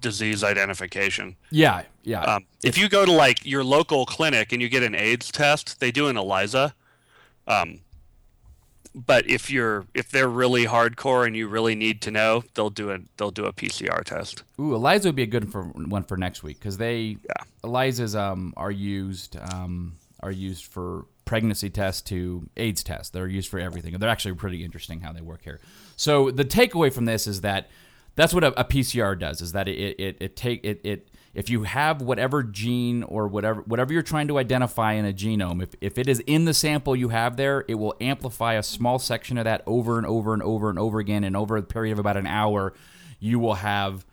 disease 0.00 0.42
identification. 0.42 1.36
yeah, 1.50 1.82
yeah, 2.04 2.22
Um, 2.22 2.46
if 2.64 2.78
you 2.78 2.88
go 2.88 3.04
to 3.04 3.12
like 3.12 3.44
your 3.44 3.62
local 3.62 4.06
clinic 4.06 4.50
and 4.50 4.62
you 4.62 4.68
get 4.70 4.82
an 4.82 4.94
AIDS 4.94 5.30
test, 5.30 5.78
they 5.78 5.90
do 5.92 6.08
an 6.08 6.16
ELISA. 6.16 6.72
Um, 7.46 7.80
but 8.94 9.28
if 9.28 9.50
you're 9.50 9.86
if 9.94 10.10
they're 10.10 10.28
really 10.28 10.64
hardcore 10.64 11.26
and 11.26 11.36
you 11.36 11.46
really 11.48 11.74
need 11.74 12.00
to 12.02 12.10
know, 12.10 12.42
they'll 12.54 12.70
do 12.70 12.90
a 12.90 12.98
they'll 13.18 13.30
do 13.30 13.44
a 13.44 13.52
PCR 13.52 14.02
test. 14.02 14.42
Ooh, 14.58 14.74
ELISA 14.74 15.08
would 15.08 15.16
be 15.16 15.22
a 15.22 15.26
good 15.26 15.52
for 15.52 15.64
one 15.64 16.02
for 16.02 16.16
next 16.16 16.42
week 16.42 16.58
because 16.58 16.78
they 16.78 17.18
Yeah. 17.22 17.44
ELISAs 17.62 18.16
um 18.18 18.52
are 18.56 18.70
used 18.72 19.36
um 19.36 19.94
are 20.22 20.30
used 20.30 20.64
for 20.64 21.06
pregnancy 21.24 21.70
tests 21.70 22.02
to 22.02 22.48
AIDS 22.56 22.82
tests. 22.82 23.10
They're 23.10 23.28
used 23.28 23.48
for 23.48 23.58
everything. 23.58 23.96
They're 23.98 24.10
actually 24.10 24.34
pretty 24.34 24.64
interesting 24.64 25.00
how 25.00 25.12
they 25.12 25.20
work 25.20 25.42
here. 25.44 25.60
So 25.96 26.30
the 26.30 26.44
takeaway 26.44 26.92
from 26.92 27.04
this 27.04 27.26
is 27.26 27.42
that 27.42 27.68
that's 28.16 28.34
what 28.34 28.44
a, 28.44 28.60
a 28.60 28.64
PCR 28.64 29.18
does. 29.18 29.40
Is 29.40 29.52
that 29.52 29.68
it 29.68 30.00
it, 30.00 30.16
it 30.20 30.36
take 30.36 30.64
it 30.64 30.80
it 30.84 31.08
if 31.32 31.48
you 31.48 31.62
have 31.62 32.02
whatever 32.02 32.42
gene 32.42 33.02
or 33.04 33.28
whatever 33.28 33.62
whatever 33.62 33.92
you're 33.92 34.02
trying 34.02 34.28
to 34.28 34.38
identify 34.38 34.94
in 34.94 35.04
a 35.04 35.12
genome, 35.12 35.62
if, 35.62 35.70
if 35.80 35.98
it 35.98 36.08
is 36.08 36.20
in 36.26 36.44
the 36.44 36.54
sample 36.54 36.96
you 36.96 37.10
have 37.10 37.36
there, 37.36 37.64
it 37.68 37.76
will 37.76 37.94
amplify 38.00 38.54
a 38.54 38.62
small 38.62 38.98
section 38.98 39.38
of 39.38 39.44
that 39.44 39.62
over 39.66 39.96
and 39.98 40.06
over 40.06 40.34
and 40.34 40.42
over 40.42 40.68
and 40.68 40.78
over 40.78 40.98
again, 40.98 41.22
and 41.22 41.36
over 41.36 41.56
a 41.56 41.62
period 41.62 41.92
of 41.92 41.98
about 41.98 42.16
an 42.16 42.26
hour, 42.26 42.72
you 43.20 43.38
will 43.38 43.54
have 43.54 44.04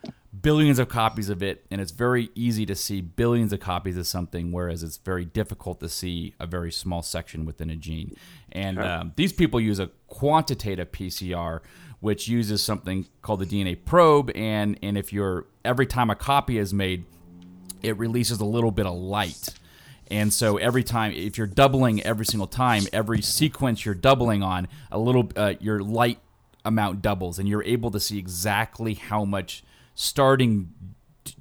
billions 0.41 0.80
of 0.80 0.89
copies 0.89 1.30
of 1.30 1.41
it, 1.41 1.65
and 1.71 1.80
it's 1.80 1.91
very 1.91 2.30
easy 2.36 2.65
to 2.65 2.76
see 2.76 3.02
billions 3.02 3.54
of 3.54 3.60
copies 3.60 3.97
of 3.97 4.08
something, 4.08 4.52
whereas 4.52 4.84
it's 4.84 4.97
very 4.97 5.26
difficult 5.26 5.80
to 5.80 5.89
see 5.89 6.34
a 6.39 6.47
very 6.47 6.71
small 6.71 7.02
section 7.02 7.45
within 7.45 7.69
a 7.69 7.76
gene. 7.76 8.15
And 8.52 8.80
um, 8.80 9.13
these 9.15 9.34
people 9.34 9.60
use 9.60 9.80
a 9.80 9.88
quantitative 10.08 10.91
PCR, 10.91 11.62
which 12.00 12.28
uses 12.28 12.62
something 12.62 13.08
called 13.21 13.39
the 13.39 13.45
DNA 13.45 13.78
probe, 13.84 14.32
and 14.36 14.78
and 14.82 14.97
if 14.97 15.12
you're 15.13 15.45
every 15.63 15.86
time 15.86 16.10
a 16.10 16.15
copy 16.15 16.58
is 16.58 16.73
made, 16.73 17.06
it 17.82 17.97
releases 17.97 18.39
a 18.39 18.45
little 18.45 18.71
bit 18.71 18.86
of 18.86 18.95
light. 18.95 19.54
And 20.10 20.32
so 20.32 20.58
every 20.58 20.84
time, 20.84 21.12
if 21.12 21.38
you're 21.38 21.47
doubling 21.47 22.02
every 22.04 22.26
single 22.26 22.47
time, 22.47 22.84
every 22.93 23.21
sequence 23.21 23.86
you're 23.86 23.93
doubling 23.93 24.41
on, 24.41 24.70
a 24.89 24.97
little, 24.97 25.30
uh, 25.36 25.55
your 25.59 25.82
light 25.82 26.20
amount 26.64 27.01
doubles, 27.01 27.39
and 27.39 27.47
you're 27.47 27.64
able 27.64 27.91
to 27.91 27.99
see 27.99 28.18
exactly 28.18 28.93
how 28.93 29.26
much 29.26 29.64
starting 29.98 30.70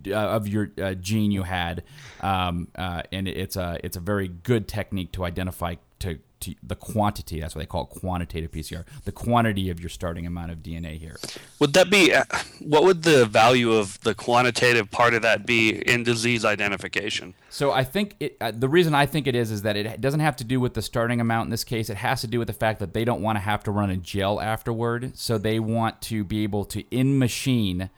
uh, 0.08 0.14
of 0.14 0.48
your 0.48 0.70
uh, 0.82 0.94
gene 0.94 1.30
you 1.30 1.44
had. 1.44 1.84
Um, 2.20 2.68
uh, 2.74 3.02
and 3.12 3.28
it's 3.28 3.56
a 3.56 3.78
it's 3.84 3.96
a 3.96 4.00
very 4.00 4.28
good 4.28 4.66
technique 4.66 5.12
to 5.12 5.24
identify 5.24 5.76
to 6.00 6.18
to 6.40 6.54
the 6.62 6.74
quantity. 6.74 7.40
That's 7.40 7.54
what 7.54 7.60
they 7.60 7.66
call 7.66 7.84
it, 7.84 8.00
quantitative 8.00 8.50
PCR. 8.50 8.84
The 9.04 9.12
quantity 9.12 9.70
of 9.70 9.80
your 9.80 9.88
starting 9.88 10.26
amount 10.26 10.52
of 10.52 10.58
DNA 10.58 10.98
here. 10.98 11.16
Would 11.60 11.74
that 11.74 11.90
be 11.90 12.14
uh, 12.14 12.24
what 12.60 12.84
would 12.84 13.02
the 13.02 13.26
value 13.26 13.72
of 13.72 14.00
the 14.00 14.14
quantitative 14.14 14.90
part 14.90 15.14
of 15.14 15.22
that 15.22 15.46
be 15.46 15.70
in 15.70 16.02
disease 16.02 16.44
identification? 16.44 17.34
So 17.50 17.72
I 17.72 17.84
think 17.84 18.16
it, 18.18 18.36
uh, 18.40 18.52
the 18.52 18.68
reason 18.68 18.94
I 18.94 19.06
think 19.06 19.26
it 19.26 19.34
is 19.34 19.50
is 19.50 19.62
that 19.62 19.76
it 19.76 20.00
doesn't 20.00 20.20
have 20.20 20.36
to 20.36 20.44
do 20.44 20.60
with 20.60 20.74
the 20.74 20.82
starting 20.82 21.20
amount 21.20 21.46
in 21.46 21.50
this 21.50 21.64
case. 21.64 21.90
It 21.90 21.98
has 21.98 22.22
to 22.22 22.26
do 22.26 22.38
with 22.38 22.48
the 22.48 22.54
fact 22.54 22.80
that 22.80 22.94
they 22.94 23.04
don't 23.04 23.22
want 23.22 23.36
to 23.36 23.40
have 23.40 23.62
to 23.64 23.70
run 23.70 23.90
a 23.90 23.96
gel 23.96 24.40
afterward. 24.40 25.16
So 25.16 25.36
they 25.36 25.60
want 25.60 26.00
to 26.02 26.24
be 26.24 26.42
able 26.42 26.64
to 26.66 26.84
in 26.90 27.18
machine 27.18 27.90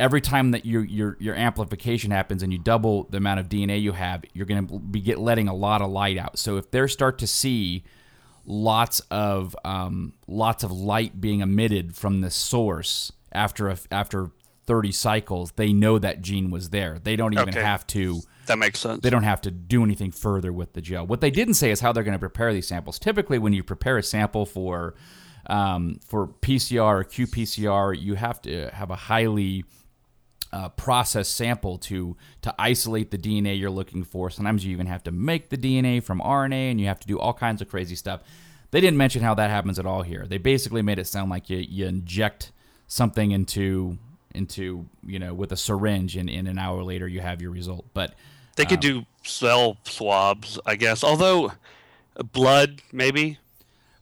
every 0.00 0.20
time 0.20 0.50
that 0.52 0.64
your 0.66 0.82
your 0.84 1.16
your 1.20 1.34
amplification 1.36 2.10
happens 2.10 2.42
and 2.42 2.52
you 2.52 2.58
double 2.58 3.04
the 3.10 3.18
amount 3.18 3.38
of 3.38 3.48
DNA 3.48 3.80
you 3.80 3.92
have, 3.92 4.24
you're 4.32 4.46
going 4.46 4.66
to 4.66 4.78
be 4.80 5.00
get 5.00 5.18
letting 5.18 5.46
a 5.46 5.54
lot 5.54 5.82
of 5.82 5.90
light 5.90 6.18
out. 6.18 6.38
So 6.38 6.56
if 6.56 6.70
they 6.72 6.84
start 6.88 7.18
to 7.18 7.26
see 7.28 7.84
lots 8.46 9.00
of 9.10 9.54
um, 9.64 10.14
lots 10.26 10.64
of 10.64 10.72
light 10.72 11.20
being 11.20 11.40
emitted 11.40 11.94
from 11.94 12.20
the 12.22 12.30
source 12.30 13.12
after 13.32 13.68
a, 13.68 13.78
after 13.92 14.30
30 14.66 14.92
cycles, 14.92 15.52
they 15.52 15.72
know 15.72 15.98
that 15.98 16.22
gene 16.22 16.50
was 16.50 16.70
there. 16.70 16.98
They 17.02 17.16
don't 17.16 17.32
even 17.34 17.50
Okay. 17.50 17.62
have 17.62 17.86
to 17.88 18.20
That 18.46 18.58
makes 18.58 18.80
sense. 18.80 19.00
they 19.02 19.10
don't 19.10 19.22
have 19.24 19.40
to 19.42 19.50
do 19.50 19.84
anything 19.84 20.10
further 20.12 20.52
with 20.52 20.72
the 20.72 20.80
gel. 20.80 21.06
What 21.06 21.20
they 21.20 21.30
didn't 21.30 21.54
say 21.54 21.70
is 21.70 21.80
how 21.80 21.92
they're 21.92 22.04
going 22.04 22.14
to 22.14 22.18
prepare 22.20 22.52
these 22.52 22.66
samples. 22.68 22.98
Typically, 22.98 23.38
when 23.38 23.52
you 23.52 23.62
prepare 23.62 23.98
a 23.98 24.02
sample 24.02 24.46
for 24.46 24.94
um, 25.46 25.98
for 26.06 26.28
PCR 26.28 27.00
or 27.00 27.04
qPCR, 27.04 28.00
you 28.00 28.14
have 28.14 28.40
to 28.42 28.70
have 28.72 28.90
a 28.90 28.96
highly 28.96 29.64
uh, 30.52 30.68
processed 30.70 31.34
sample 31.34 31.78
to 31.78 32.16
to 32.42 32.54
isolate 32.58 33.10
the 33.10 33.18
DNA 33.18 33.58
you're 33.58 33.70
looking 33.70 34.04
for. 34.04 34.30
Sometimes 34.30 34.64
you 34.64 34.72
even 34.72 34.86
have 34.86 35.04
to 35.04 35.12
make 35.12 35.48
the 35.48 35.56
DNA 35.56 36.02
from 36.02 36.20
RNA, 36.20 36.70
and 36.70 36.80
you 36.80 36.86
have 36.86 37.00
to 37.00 37.06
do 37.06 37.18
all 37.18 37.32
kinds 37.32 37.62
of 37.62 37.68
crazy 37.68 37.94
stuff. 37.94 38.20
They 38.70 38.80
didn't 38.80 38.96
mention 38.98 39.22
how 39.22 39.34
that 39.34 39.50
happens 39.50 39.78
at 39.78 39.86
all 39.86 40.02
here. 40.02 40.26
They 40.28 40.38
basically 40.38 40.82
made 40.82 40.98
it 40.98 41.06
sound 41.06 41.30
like 41.30 41.50
you, 41.50 41.58
you 41.58 41.86
inject 41.86 42.52
something 42.86 43.30
into 43.30 43.98
into 44.34 44.86
you 45.04 45.18
know 45.18 45.34
with 45.34 45.52
a 45.52 45.56
syringe, 45.56 46.16
and, 46.16 46.28
and 46.28 46.48
an 46.48 46.58
hour 46.58 46.82
later 46.82 47.06
you 47.06 47.20
have 47.20 47.40
your 47.40 47.50
result. 47.50 47.86
But 47.94 48.14
they 48.56 48.64
could 48.64 48.80
do 48.80 49.06
cell 49.24 49.76
swabs, 49.84 50.58
I 50.66 50.76
guess. 50.76 51.02
Although 51.04 51.52
blood, 52.32 52.82
maybe. 52.92 53.38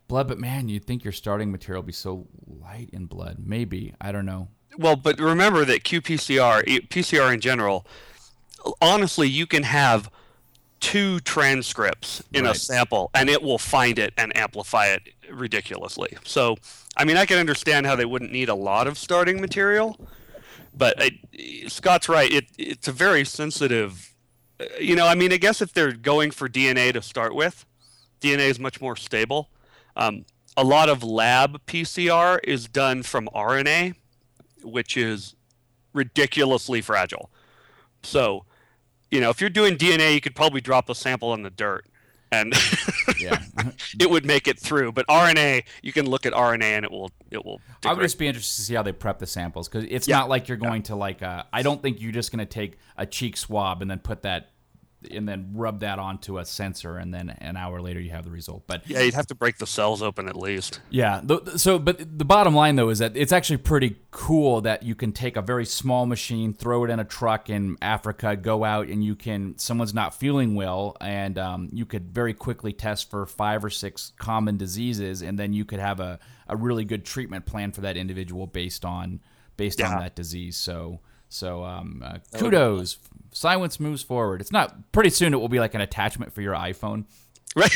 blood, 0.09 0.29
but 0.29 0.39
man, 0.39 0.69
you'd 0.69 0.85
think 0.85 1.05
your 1.05 1.13
starting 1.13 1.53
material 1.53 1.83
would 1.83 1.87
be 1.87 1.93
so 1.93 2.27
light 2.47 2.91
in 2.93 3.05
blood. 3.07 3.37
Maybe 3.39 3.95
I 4.01 4.13
don't 4.13 4.27
know. 4.27 4.49
Well, 4.79 4.95
but 4.95 5.19
remember 5.19 5.65
that 5.65 5.83
qPCR, 5.83 6.89
PCR 6.89 7.35
in 7.35 7.41
general, 7.41 7.85
honestly, 8.81 9.29
you 9.29 9.45
can 9.45 9.65
have 9.65 10.09
two 10.79 11.19
transcripts 11.21 12.23
in 12.33 12.47
a 12.47 12.55
sample 12.55 13.11
and 13.13 13.29
it 13.29 13.43
will 13.43 13.59
find 13.59 13.99
it 13.99 14.15
and 14.17 14.35
amplify 14.37 14.87
it 14.87 15.03
ridiculously. 15.29 16.17
So, 16.25 16.57
I 16.97 17.05
mean, 17.05 17.17
I 17.17 17.27
can 17.27 17.39
understand 17.39 17.87
how 17.87 17.97
they 17.97 18.05
wouldn't 18.05 18.31
need 18.31 18.49
a 18.49 18.55
lot 18.55 18.87
of 18.87 18.97
starting 18.97 19.41
material, 19.41 19.99
but 20.77 20.95
I, 21.03 21.19
Scott's 21.67 22.09
right. 22.09 22.31
It, 22.33 22.45
it's 22.57 22.87
a 22.87 22.93
very 22.93 23.25
sensitive, 23.25 24.15
uh, 24.61 24.67
you 24.81 24.95
know, 24.95 25.09
I 25.09 25.17
mean, 25.17 25.33
I 25.33 25.39
guess 25.39 25.61
if 25.61 25.73
they're 25.73 25.91
going 25.91 26.31
for 26.31 26.49
DNA 26.49 26.93
to 26.93 27.03
start 27.03 27.35
with, 27.35 27.67
DNA 28.21 28.49
is 28.49 28.61
much 28.61 28.81
more 28.81 28.95
stable. 28.95 29.49
Um, 29.97 30.25
a 30.57 30.63
lot 30.63 30.89
of 30.89 31.03
lab 31.03 31.65
PCR 31.67 32.39
is 32.45 32.69
done 32.69 33.03
from 33.03 33.29
RNA, 33.35 33.97
which 34.63 34.97
is 34.97 35.35
ridiculously 35.93 36.81
fragile. 36.81 37.31
So, 38.03 38.45
you 39.11 39.21
know, 39.21 39.31
if 39.31 39.41
you're 39.41 39.51
doing 39.51 39.77
DNA, 39.77 40.15
you 40.15 40.21
could 40.21 40.35
probably 40.37 40.61
drop 40.61 40.89
a 40.89 40.95
sample 40.95 41.35
in 41.35 41.43
the 41.43 41.51
dirt 41.51 41.87
and 42.31 42.53
Yeah, 43.21 43.43
it 44.01 44.11
would 44.11 44.25
make 44.27 44.47
it 44.47 44.59
through. 44.59 44.93
But 44.93 45.07
RNA, 45.09 45.65
you 45.83 45.93
can 45.93 46.09
look 46.09 46.27
at 46.27 46.33
RNA 46.33 46.63
and 46.63 46.85
it 46.85 46.91
will 46.91 47.11
it 47.31 47.45
will 47.45 47.61
I 47.85 47.93
would 47.95 48.03
just 48.03 48.19
be 48.19 48.27
interested 48.29 48.57
to 48.61 48.67
see 48.67 48.75
how 48.75 48.83
they 48.83 48.93
prep 48.93 49.19
the 49.19 49.27
samples 49.27 49.69
because 49.69 49.87
it's 49.91 50.07
Yeah. 50.07 50.19
not 50.19 50.29
like 50.29 50.49
you're 50.49 50.59
going 50.59 50.83
to 50.85 50.95
like. 50.95 51.23
Uh, 51.23 51.45
I 51.53 51.63
don't 51.63 51.81
think 51.83 52.01
you're 52.01 52.13
just 52.13 52.31
going 52.31 52.47
to 52.47 52.47
take 52.53 52.79
a 52.97 53.07
cheek 53.07 53.37
swab 53.37 53.81
and 53.83 53.91
then 53.91 53.99
put 53.99 54.23
that 54.23 54.51
and 55.11 55.29
then 55.29 55.51
rub 55.55 55.81
that 55.81 55.99
onto 55.99 56.39
a 56.39 56.45
sensor 56.45 56.97
and 56.97 57.15
then 57.15 57.31
an 57.39 57.57
hour 57.57 57.81
later 57.81 58.01
you 58.01 58.11
have 58.11 58.25
the 58.25 58.31
result. 58.31 58.65
But 58.67 58.89
Yeah, 58.89 59.03
you'd 59.03 59.15
have 59.15 59.29
to 59.29 59.35
break 59.35 59.59
the 59.59 59.67
cells 59.67 60.03
open 60.03 60.29
at 60.29 60.37
least. 60.37 60.81
Yeah. 60.91 61.23
So, 61.57 61.79
but 61.79 62.19
the 62.19 62.25
bottom 62.25 62.55
line 62.55 62.77
though 62.77 62.89
is 62.89 62.99
that 62.99 63.17
it's 63.17 63.33
actually 63.33 63.59
pretty 63.59 63.97
cool 64.11 64.61
that 64.63 64.83
you 64.83 64.95
can 64.95 65.13
take 65.13 65.37
a 65.37 65.43
very 65.43 65.65
small 65.65 66.07
machine, 66.07 66.53
throw 66.53 66.85
it 66.85 66.91
in 66.91 66.99
a 66.99 67.05
truck 67.05 67.49
in 67.49 67.77
Africa, 67.81 68.35
go 68.37 68.65
out, 68.65 68.89
and 68.89 69.05
you 69.05 69.15
can. 69.15 69.57
Someone's 69.59 69.95
not 69.95 70.15
feeling 70.15 70.55
well, 70.55 70.97
and 71.01 71.39
um, 71.39 71.69
you 71.73 71.87
could 71.87 72.13
very 72.13 72.35
quickly 72.35 72.73
test 72.73 73.09
for 73.11 73.25
five 73.27 73.65
or 73.65 73.71
six 73.71 74.13
common 74.19 74.57
diseases, 74.57 75.23
and 75.23 75.39
then 75.39 75.53
you 75.53 75.65
could 75.65 75.81
have 75.81 76.01
a, 76.01 76.19
a 76.49 76.57
really 76.57 76.85
good 76.85 77.05
treatment 77.05 77.47
plan 77.47 77.71
for 77.71 77.83
that 77.83 77.97
individual 77.97 78.47
based 78.47 78.85
on 78.85 79.21
based 79.57 79.81
on 79.81 79.99
that 80.01 80.17
disease. 80.17 80.57
So. 80.57 81.01
So 81.29 81.65
um, 81.65 82.03
uh, 82.05 82.19
kudos, 82.39 82.99
Silence 83.33 83.79
moves 83.79 84.03
forward. 84.03 84.41
It's 84.41 84.53
not 84.53 84.91
pretty 84.93 85.11
soon. 85.11 85.35
It 85.35 85.37
will 85.37 85.49
be 85.49 85.61
like 85.61 85.75
an 85.75 85.81
attachment 85.81 86.33
for 86.33 86.41
your 86.41 86.55
iPhone. 86.55 87.05
Right. 87.55 87.71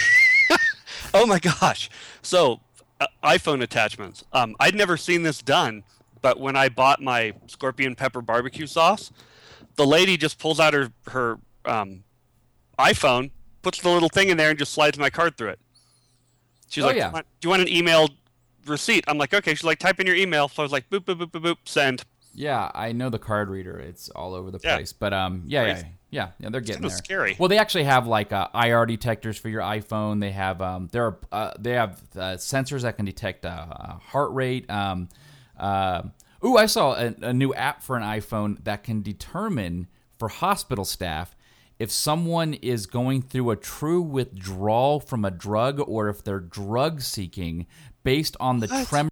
oh 1.14 1.26
my 1.26 1.38
gosh. 1.38 1.90
So, 2.22 2.61
uh, 3.00 3.07
iPhone 3.22 3.62
attachments. 3.62 4.24
Um, 4.32 4.57
I'd 4.61 4.74
never 4.74 4.96
seen 4.96 5.22
this 5.22 5.42
done, 5.42 5.84
but 6.20 6.40
when 6.40 6.57
I 6.57 6.68
bought 6.68 7.00
my 7.03 7.34
scorpion 7.46 7.94
pepper 7.94 8.22
barbecue 8.22 8.66
sauce, 8.66 9.12
the 9.76 9.86
lady 9.86 10.16
just 10.16 10.38
pulls 10.38 10.59
out 10.59 10.72
her 10.74 10.90
her 11.11 11.38
um, 11.64 12.05
iPhone, 12.78 13.30
puts 13.62 13.80
the 13.80 13.88
little 13.90 14.09
thing 14.09 14.30
in 14.30 14.36
there, 14.36 14.50
and 14.50 14.59
just 14.59 14.72
slides 14.72 14.98
my 14.98 15.11
card 15.11 15.36
through 15.36 15.50
it. 15.50 15.61
She's 16.68 16.84
Oh, 16.84 16.86
like, 16.88 16.96
yeah. 16.96 17.05
do, 17.05 17.09
you 17.09 17.12
want, 17.12 17.26
"Do 17.40 17.46
you 17.46 17.50
want 17.50 17.62
an 17.62 17.68
emailed 17.68 18.11
receipt?" 18.66 19.05
I'm 19.07 19.18
like, 19.18 19.34
"Okay." 19.34 19.55
She's 19.55 19.64
like, 19.64 19.78
"Type 19.78 20.00
in 20.00 20.07
your 20.07 20.16
email." 20.16 20.48
So 20.48 20.62
I 20.62 20.64
was 20.64 20.72
like, 20.72 20.88
"Boop 20.90 21.00
boop 21.00 21.16
boop 21.16 21.30
boop 21.30 21.42
boop, 21.42 21.57
send." 21.66 22.05
Yeah, 22.35 22.70
I 22.74 22.93
know 22.93 23.11
the 23.11 23.18
card 23.18 23.49
reader. 23.51 23.78
It's 23.78 24.09
all 24.11 24.35
over 24.35 24.51
the 24.51 24.59
Yeah. 24.62 24.76
place. 24.76 24.93
But 24.93 25.12
um, 25.12 25.43
yeah, 25.47 25.66
yeah, 25.66 25.83
yeah, 26.11 26.28
yeah, 26.39 26.49
they're 26.51 26.61
getting 26.61 26.76
kinda 26.83 26.89
there. 26.89 26.97
scary. 26.99 27.37
Well, 27.39 27.49
they 27.49 27.59
actually 27.59 27.85
have 27.85 28.07
like 28.07 28.33
uh, 28.33 28.49
IR 28.55 28.87
detectors 28.87 29.37
for 29.39 29.49
your 29.49 29.62
iPhone. 29.62 30.20
They 30.20 30.33
have 30.33 30.62
um, 30.62 30.89
there 30.93 31.05
are 31.07 31.18
uh, 31.30 31.53
they 31.59 31.72
have 31.72 32.01
uh, 32.16 32.20
sensors 32.37 32.83
that 32.83 32.97
can 32.97 33.05
detect 33.05 33.45
uh, 33.45 33.49
uh, 33.70 33.93
heart 33.99 34.33
rate. 34.33 34.70
Um, 34.70 35.09
uh, 35.59 36.03
ooh, 36.45 36.57
I 36.57 36.66
saw 36.66 36.95
a, 36.95 37.14
a 37.20 37.33
new 37.33 37.53
app 37.55 37.83
for 37.83 37.97
an 37.97 38.03
iPhone 38.03 38.62
that 38.64 38.83
can 38.83 39.03
determine 39.03 39.89
for 40.18 40.28
hospital 40.28 40.85
staff 40.85 41.37
if 41.78 41.91
someone 41.91 42.55
is 42.55 42.87
going 42.87 43.22
through 43.22 43.51
a 43.51 43.57
true 43.57 44.01
withdrawal 44.01 45.01
from 45.01 45.24
a 45.24 45.30
drug 45.30 45.80
or 45.87 46.09
if 46.09 46.22
they're 46.22 46.39
drug 46.41 47.01
seeking 47.03 47.66
based 48.05 48.37
on 48.41 48.61
the 48.61 48.68
tremor. 48.87 49.11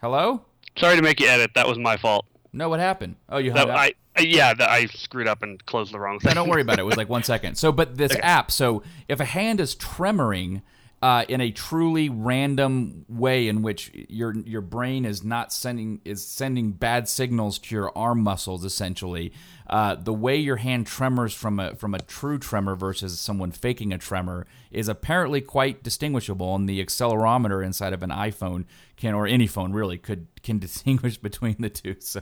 Hello? 0.00 0.44
Sorry 0.78 0.96
to 0.96 1.02
make 1.02 1.20
you 1.20 1.26
edit. 1.26 1.50
That 1.54 1.68
was 1.68 1.78
my 1.78 1.96
fault. 1.98 2.24
No, 2.52 2.68
what 2.68 2.80
happened? 2.80 3.16
Oh, 3.28 3.38
you 3.38 3.52
hung 3.52 3.68
That, 3.68 3.70
up. 3.70 3.78
I 3.78 3.94
I- 4.16 4.22
yeah, 4.22 4.52
that 4.54 4.68
I 4.68 4.86
screwed 4.86 5.28
up 5.28 5.42
and 5.42 5.64
closed 5.66 5.92
the 5.92 6.00
wrong 6.00 6.18
thing. 6.18 6.30
No, 6.30 6.34
don't 6.34 6.48
worry 6.48 6.62
about 6.62 6.78
it. 6.78 6.82
It 6.82 6.84
was 6.86 6.96
like 6.96 7.08
one 7.08 7.22
second. 7.22 7.56
So, 7.56 7.70
but 7.72 7.96
this 7.96 8.14
app, 8.22 8.50
so 8.50 8.82
if 9.08 9.20
a 9.20 9.24
hand 9.24 9.60
is 9.60 9.76
tremoring 9.76 10.62
uh, 11.02 11.24
in 11.28 11.40
a 11.40 11.50
truly 11.50 12.10
random 12.10 13.06
way, 13.08 13.48
in 13.48 13.62
which 13.62 13.90
your 13.94 14.36
your 14.40 14.60
brain 14.60 15.06
is 15.06 15.24
not 15.24 15.52
sending 15.52 16.00
is 16.04 16.26
sending 16.26 16.72
bad 16.72 17.08
signals 17.08 17.58
to 17.58 17.74
your 17.74 17.96
arm 17.96 18.22
muscles, 18.22 18.64
essentially, 18.64 19.32
uh, 19.68 19.94
the 19.94 20.12
way 20.12 20.36
your 20.36 20.56
hand 20.56 20.86
tremors 20.86 21.32
from 21.32 21.58
a 21.58 21.74
from 21.74 21.94
a 21.94 22.00
true 22.00 22.38
tremor 22.38 22.76
versus 22.76 23.18
someone 23.18 23.50
faking 23.50 23.94
a 23.94 23.98
tremor 23.98 24.46
is 24.70 24.88
apparently 24.88 25.40
quite 25.40 25.82
distinguishable. 25.82 26.54
And 26.54 26.68
the 26.68 26.84
accelerometer 26.84 27.64
inside 27.64 27.94
of 27.94 28.02
an 28.02 28.10
iPhone 28.10 28.66
can, 28.96 29.14
or 29.14 29.26
any 29.26 29.46
phone 29.46 29.72
really, 29.72 29.96
could 29.96 30.26
can 30.42 30.58
distinguish 30.66 31.16
between 31.16 31.56
the 31.60 31.70
two. 31.70 31.96
So, 32.00 32.20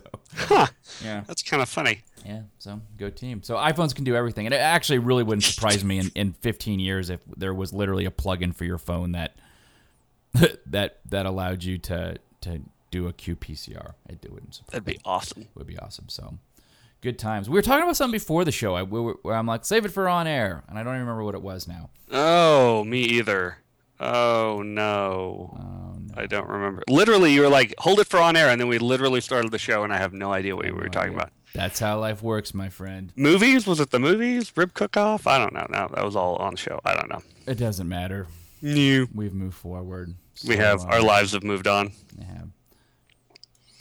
yeah. 1.02 1.22
That's 1.26 1.42
kind 1.42 1.62
of 1.62 1.68
funny. 1.68 2.02
Yeah, 2.24 2.42
so 2.58 2.80
go 2.98 3.10
team. 3.10 3.42
So 3.42 3.56
iPhones 3.56 3.94
can 3.94 4.04
do 4.04 4.14
everything, 4.14 4.46
and 4.46 4.54
it 4.54 4.58
actually 4.58 4.98
really 4.98 5.22
wouldn't 5.22 5.44
surprise 5.44 5.84
me 5.84 5.98
in, 5.98 6.10
in 6.14 6.32
15 6.32 6.80
years 6.80 7.10
if 7.10 7.20
there 7.36 7.54
was 7.54 7.72
literally 7.72 8.04
a 8.04 8.10
plugin 8.10 8.54
for 8.54 8.64
your 8.64 8.78
phone 8.78 9.12
that 9.12 9.36
that 10.66 11.00
that 11.08 11.26
allowed 11.26 11.64
you 11.64 11.78
to 11.78 12.16
to 12.42 12.60
do 12.90 13.06
a 13.06 13.12
qPCR. 13.12 13.94
It, 14.08 14.24
it 14.24 14.32
wouldn't 14.32 14.54
surprise 14.54 14.72
That'd 14.72 14.84
be 14.84 14.98
awesome. 15.04 15.42
It 15.42 15.48
would 15.54 15.66
be 15.66 15.78
awesome. 15.78 16.08
So 16.08 16.38
good 17.00 17.18
times. 17.18 17.48
We 17.48 17.54
were 17.54 17.62
talking 17.62 17.82
about 17.82 17.96
something 17.96 18.18
before 18.18 18.44
the 18.44 18.52
show. 18.52 18.74
I, 18.74 18.82
we 18.82 19.14
I'm 19.30 19.46
like, 19.46 19.64
save 19.64 19.84
it 19.84 19.90
for 19.90 20.08
on 20.08 20.26
air, 20.26 20.64
and 20.68 20.78
I 20.78 20.82
don't 20.82 20.94
even 20.94 21.06
remember 21.06 21.24
what 21.24 21.34
it 21.34 21.42
was 21.42 21.68
now. 21.68 21.90
Oh, 22.10 22.84
me 22.84 23.00
either. 23.00 23.58
Oh 24.00 24.62
no. 24.64 25.58
Oh, 25.58 25.98
no. 25.98 26.14
I 26.16 26.26
don't 26.26 26.48
remember. 26.48 26.82
Literally, 26.88 27.32
you 27.32 27.42
were 27.42 27.48
like, 27.48 27.74
"Hold 27.78 27.98
it 28.00 28.06
for 28.06 28.18
on 28.18 28.36
air," 28.36 28.48
and 28.48 28.60
then 28.60 28.68
we 28.68 28.78
literally 28.78 29.20
started 29.20 29.50
the 29.50 29.58
show, 29.58 29.82
and 29.82 29.92
I 29.92 29.98
have 29.98 30.12
no 30.12 30.32
idea 30.32 30.54
what 30.54 30.66
we 30.66 30.72
were 30.72 30.88
talking 30.88 31.14
about. 31.14 31.32
That's 31.58 31.80
how 31.80 31.98
life 31.98 32.22
works, 32.22 32.54
my 32.54 32.68
friend. 32.68 33.12
Movies? 33.16 33.66
Was 33.66 33.80
it 33.80 33.90
the 33.90 33.98
movies? 33.98 34.52
Rib 34.56 34.74
cook-off? 34.74 35.26
I 35.26 35.38
don't 35.38 35.52
know. 35.52 35.66
No, 35.68 35.88
that 35.92 36.04
was 36.04 36.14
all 36.14 36.36
on 36.36 36.52
the 36.52 36.56
show. 36.56 36.80
I 36.84 36.94
don't 36.94 37.10
know. 37.10 37.20
It 37.48 37.56
doesn't 37.56 37.88
matter. 37.88 38.28
New. 38.62 39.08
We've 39.12 39.34
moved 39.34 39.56
forward. 39.56 40.14
We 40.46 40.56
have 40.56 40.84
uh, 40.84 40.90
our 40.90 41.02
lives 41.02 41.32
have 41.32 41.42
moved 41.42 41.66
on. 41.66 41.90
have. 42.20 42.50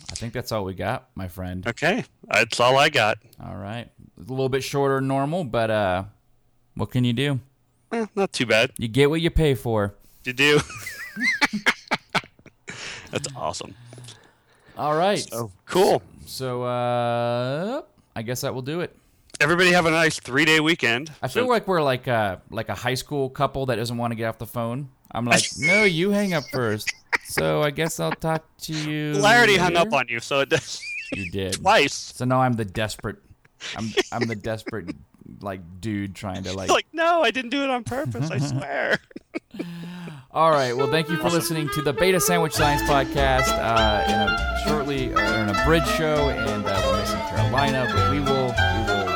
I 0.10 0.16
think 0.16 0.34
that's 0.34 0.52
all 0.52 0.66
we 0.66 0.74
got, 0.74 1.10
my 1.14 1.28
friend. 1.28 1.68
Okay, 1.68 2.04
that's 2.24 2.60
all 2.60 2.80
I 2.80 2.90
got. 2.90 3.20
All 3.40 3.56
right. 3.56 3.88
A 4.18 4.22
little 4.22 4.50
bit 4.50 4.64
shorter 4.64 4.96
than 4.96 5.08
normal, 5.08 5.44
but 5.44 5.70
uh 5.70 6.06
what 6.74 6.90
can 6.90 7.04
you 7.04 7.14
do? 7.14 7.40
Eh, 7.92 8.08
not 8.16 8.34
too 8.34 8.48
bad. 8.48 8.72
You 8.80 8.88
get 8.88 9.12
what 9.12 9.22
you 9.22 9.30
pay 9.30 9.54
for. 9.54 9.94
You 10.24 10.34
do. 10.34 10.60
That's 13.12 13.28
awesome. 13.36 13.76
All 14.78 14.96
right. 14.96 15.28
Oh, 15.32 15.52
cool. 15.66 16.02
So 16.26 16.64
uh, 16.64 17.82
I 18.16 18.22
guess 18.22 18.42
that 18.42 18.54
will 18.54 18.62
do 18.62 18.82
it. 18.82 18.96
Everybody 19.40 19.72
have 19.72 19.86
a 19.86 19.92
nice 19.92 20.20
three 20.20 20.46
day 20.46 20.60
weekend. 20.60 21.12
I 21.22 21.28
feel 21.28 21.48
like 21.48 21.68
we're 21.68 21.82
like 21.82 22.08
a 22.08 22.42
like 22.50 22.70
a 22.70 22.76
high 22.76 22.94
school 22.96 23.30
couple 23.30 23.66
that 23.68 23.76
doesn't 23.76 23.98
want 23.98 24.12
to 24.12 24.16
get 24.16 24.26
off 24.26 24.38
the 24.38 24.46
phone. 24.48 24.90
I'm 25.12 25.26
like, 25.26 25.44
no, 25.60 25.84
you 25.84 26.12
hang 26.12 26.34
up 26.34 26.44
first. 26.52 26.92
So 27.26 27.62
I 27.62 27.72
guess 27.72 28.00
I'll 28.00 28.12
talk 28.12 28.44
to 28.62 28.74
you. 28.74 29.14
Larry 29.14 29.56
hung 29.58 29.74
later." 29.74 29.88
up 29.88 29.94
on 29.94 30.08
you, 30.10 30.20
so 30.20 30.40
it 30.42 30.50
does 30.50 30.82
You 31.14 31.30
did. 31.32 31.54
twice. 31.54 31.94
So 31.94 32.26
now 32.26 32.42
I'm 32.42 32.54
the 32.54 32.66
desperate. 32.66 33.18
I'm 33.76 33.90
I'm 34.12 34.28
the 34.28 34.36
desperate 34.36 34.96
like 35.42 35.62
dude 35.82 36.16
trying 36.16 36.44
to 36.44 36.54
like. 36.54 36.70
Like, 36.78 36.88
no, 36.94 37.22
I 37.24 37.32
didn't 37.32 37.52
do 37.52 37.64
it 37.64 37.70
on 37.70 37.84
purpose. 37.84 38.30
I 38.32 38.38
swear. 38.40 39.00
All 40.38 40.52
right. 40.52 40.78
Well, 40.78 40.86
thank 40.86 41.10
you 41.10 41.18
for 41.18 41.32
listening 41.32 41.68
to 41.70 41.82
the 41.82 41.92
Beta 41.92 42.20
Sandwich 42.20 42.54
Science 42.54 42.84
Podcast. 42.84 43.50
Uh, 43.50 44.04
in 44.06 44.14
a 44.14 44.70
shortly, 44.70 45.12
or 45.12 45.20
in 45.20 45.50
a 45.50 45.64
bridge 45.66 45.88
show, 45.98 46.30
and 46.30 46.64
uh, 46.64 46.80
we're 46.86 47.00
missing 47.00 47.20
Carolina, 47.22 47.88
but 47.92 48.12
we 48.12 48.20
will 48.20 48.54
we 48.54 48.82
will 48.86 49.08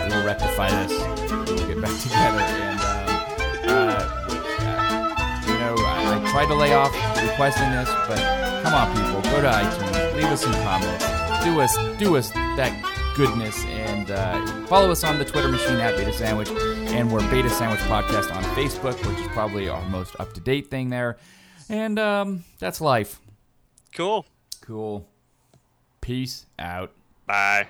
we 0.00 0.16
will 0.16 0.24
rectify 0.24 0.70
this. 0.70 0.98
We'll 1.30 1.68
get 1.68 1.82
back 1.82 2.00
together 2.00 2.40
and. 2.40 2.80
Uh, 2.80 3.68
uh, 3.68 4.26
uh, 4.60 5.46
you 5.46 5.58
know, 5.58 5.74
I, 5.76 6.24
I 6.24 6.30
tried 6.30 6.46
to 6.46 6.54
lay 6.54 6.72
off 6.72 6.94
requesting 7.20 7.70
this, 7.72 7.90
but 8.08 8.62
come 8.62 8.72
on, 8.72 8.96
people, 8.96 9.20
go 9.30 9.42
to 9.42 9.46
iTunes, 9.46 10.16
leave 10.16 10.24
us 10.24 10.40
some 10.40 10.54
comments, 10.54 11.04
do 11.44 11.60
us 11.60 11.76
do 11.98 12.16
us 12.16 12.30
that 12.30 12.72
goodness, 13.14 13.64
and 13.64 14.10
uh, 14.10 14.66
follow 14.66 14.90
us 14.90 15.04
on 15.04 15.18
the 15.18 15.24
Twitter 15.24 15.48
machine 15.48 15.76
at 15.76 15.96
Beta 15.96 16.12
Sandwich, 16.12 16.48
and 16.50 17.10
we're 17.12 17.28
Beta 17.30 17.50
Sandwich 17.50 17.80
Podcast 17.80 18.34
on 18.34 18.42
Facebook, 18.54 18.96
which 19.06 19.18
is 19.18 19.28
probably 19.28 19.68
our 19.68 19.82
most 19.88 20.14
up 20.18 20.32
to 20.34 20.40
date 20.40 20.70
thing 20.70 20.90
there, 20.90 21.16
and 21.68 21.98
um, 21.98 22.44
that's 22.58 22.80
life. 22.80 23.20
Cool. 23.94 24.26
Cool. 24.60 25.06
Peace 26.00 26.46
out. 26.58 26.92
Bye. 27.26 27.68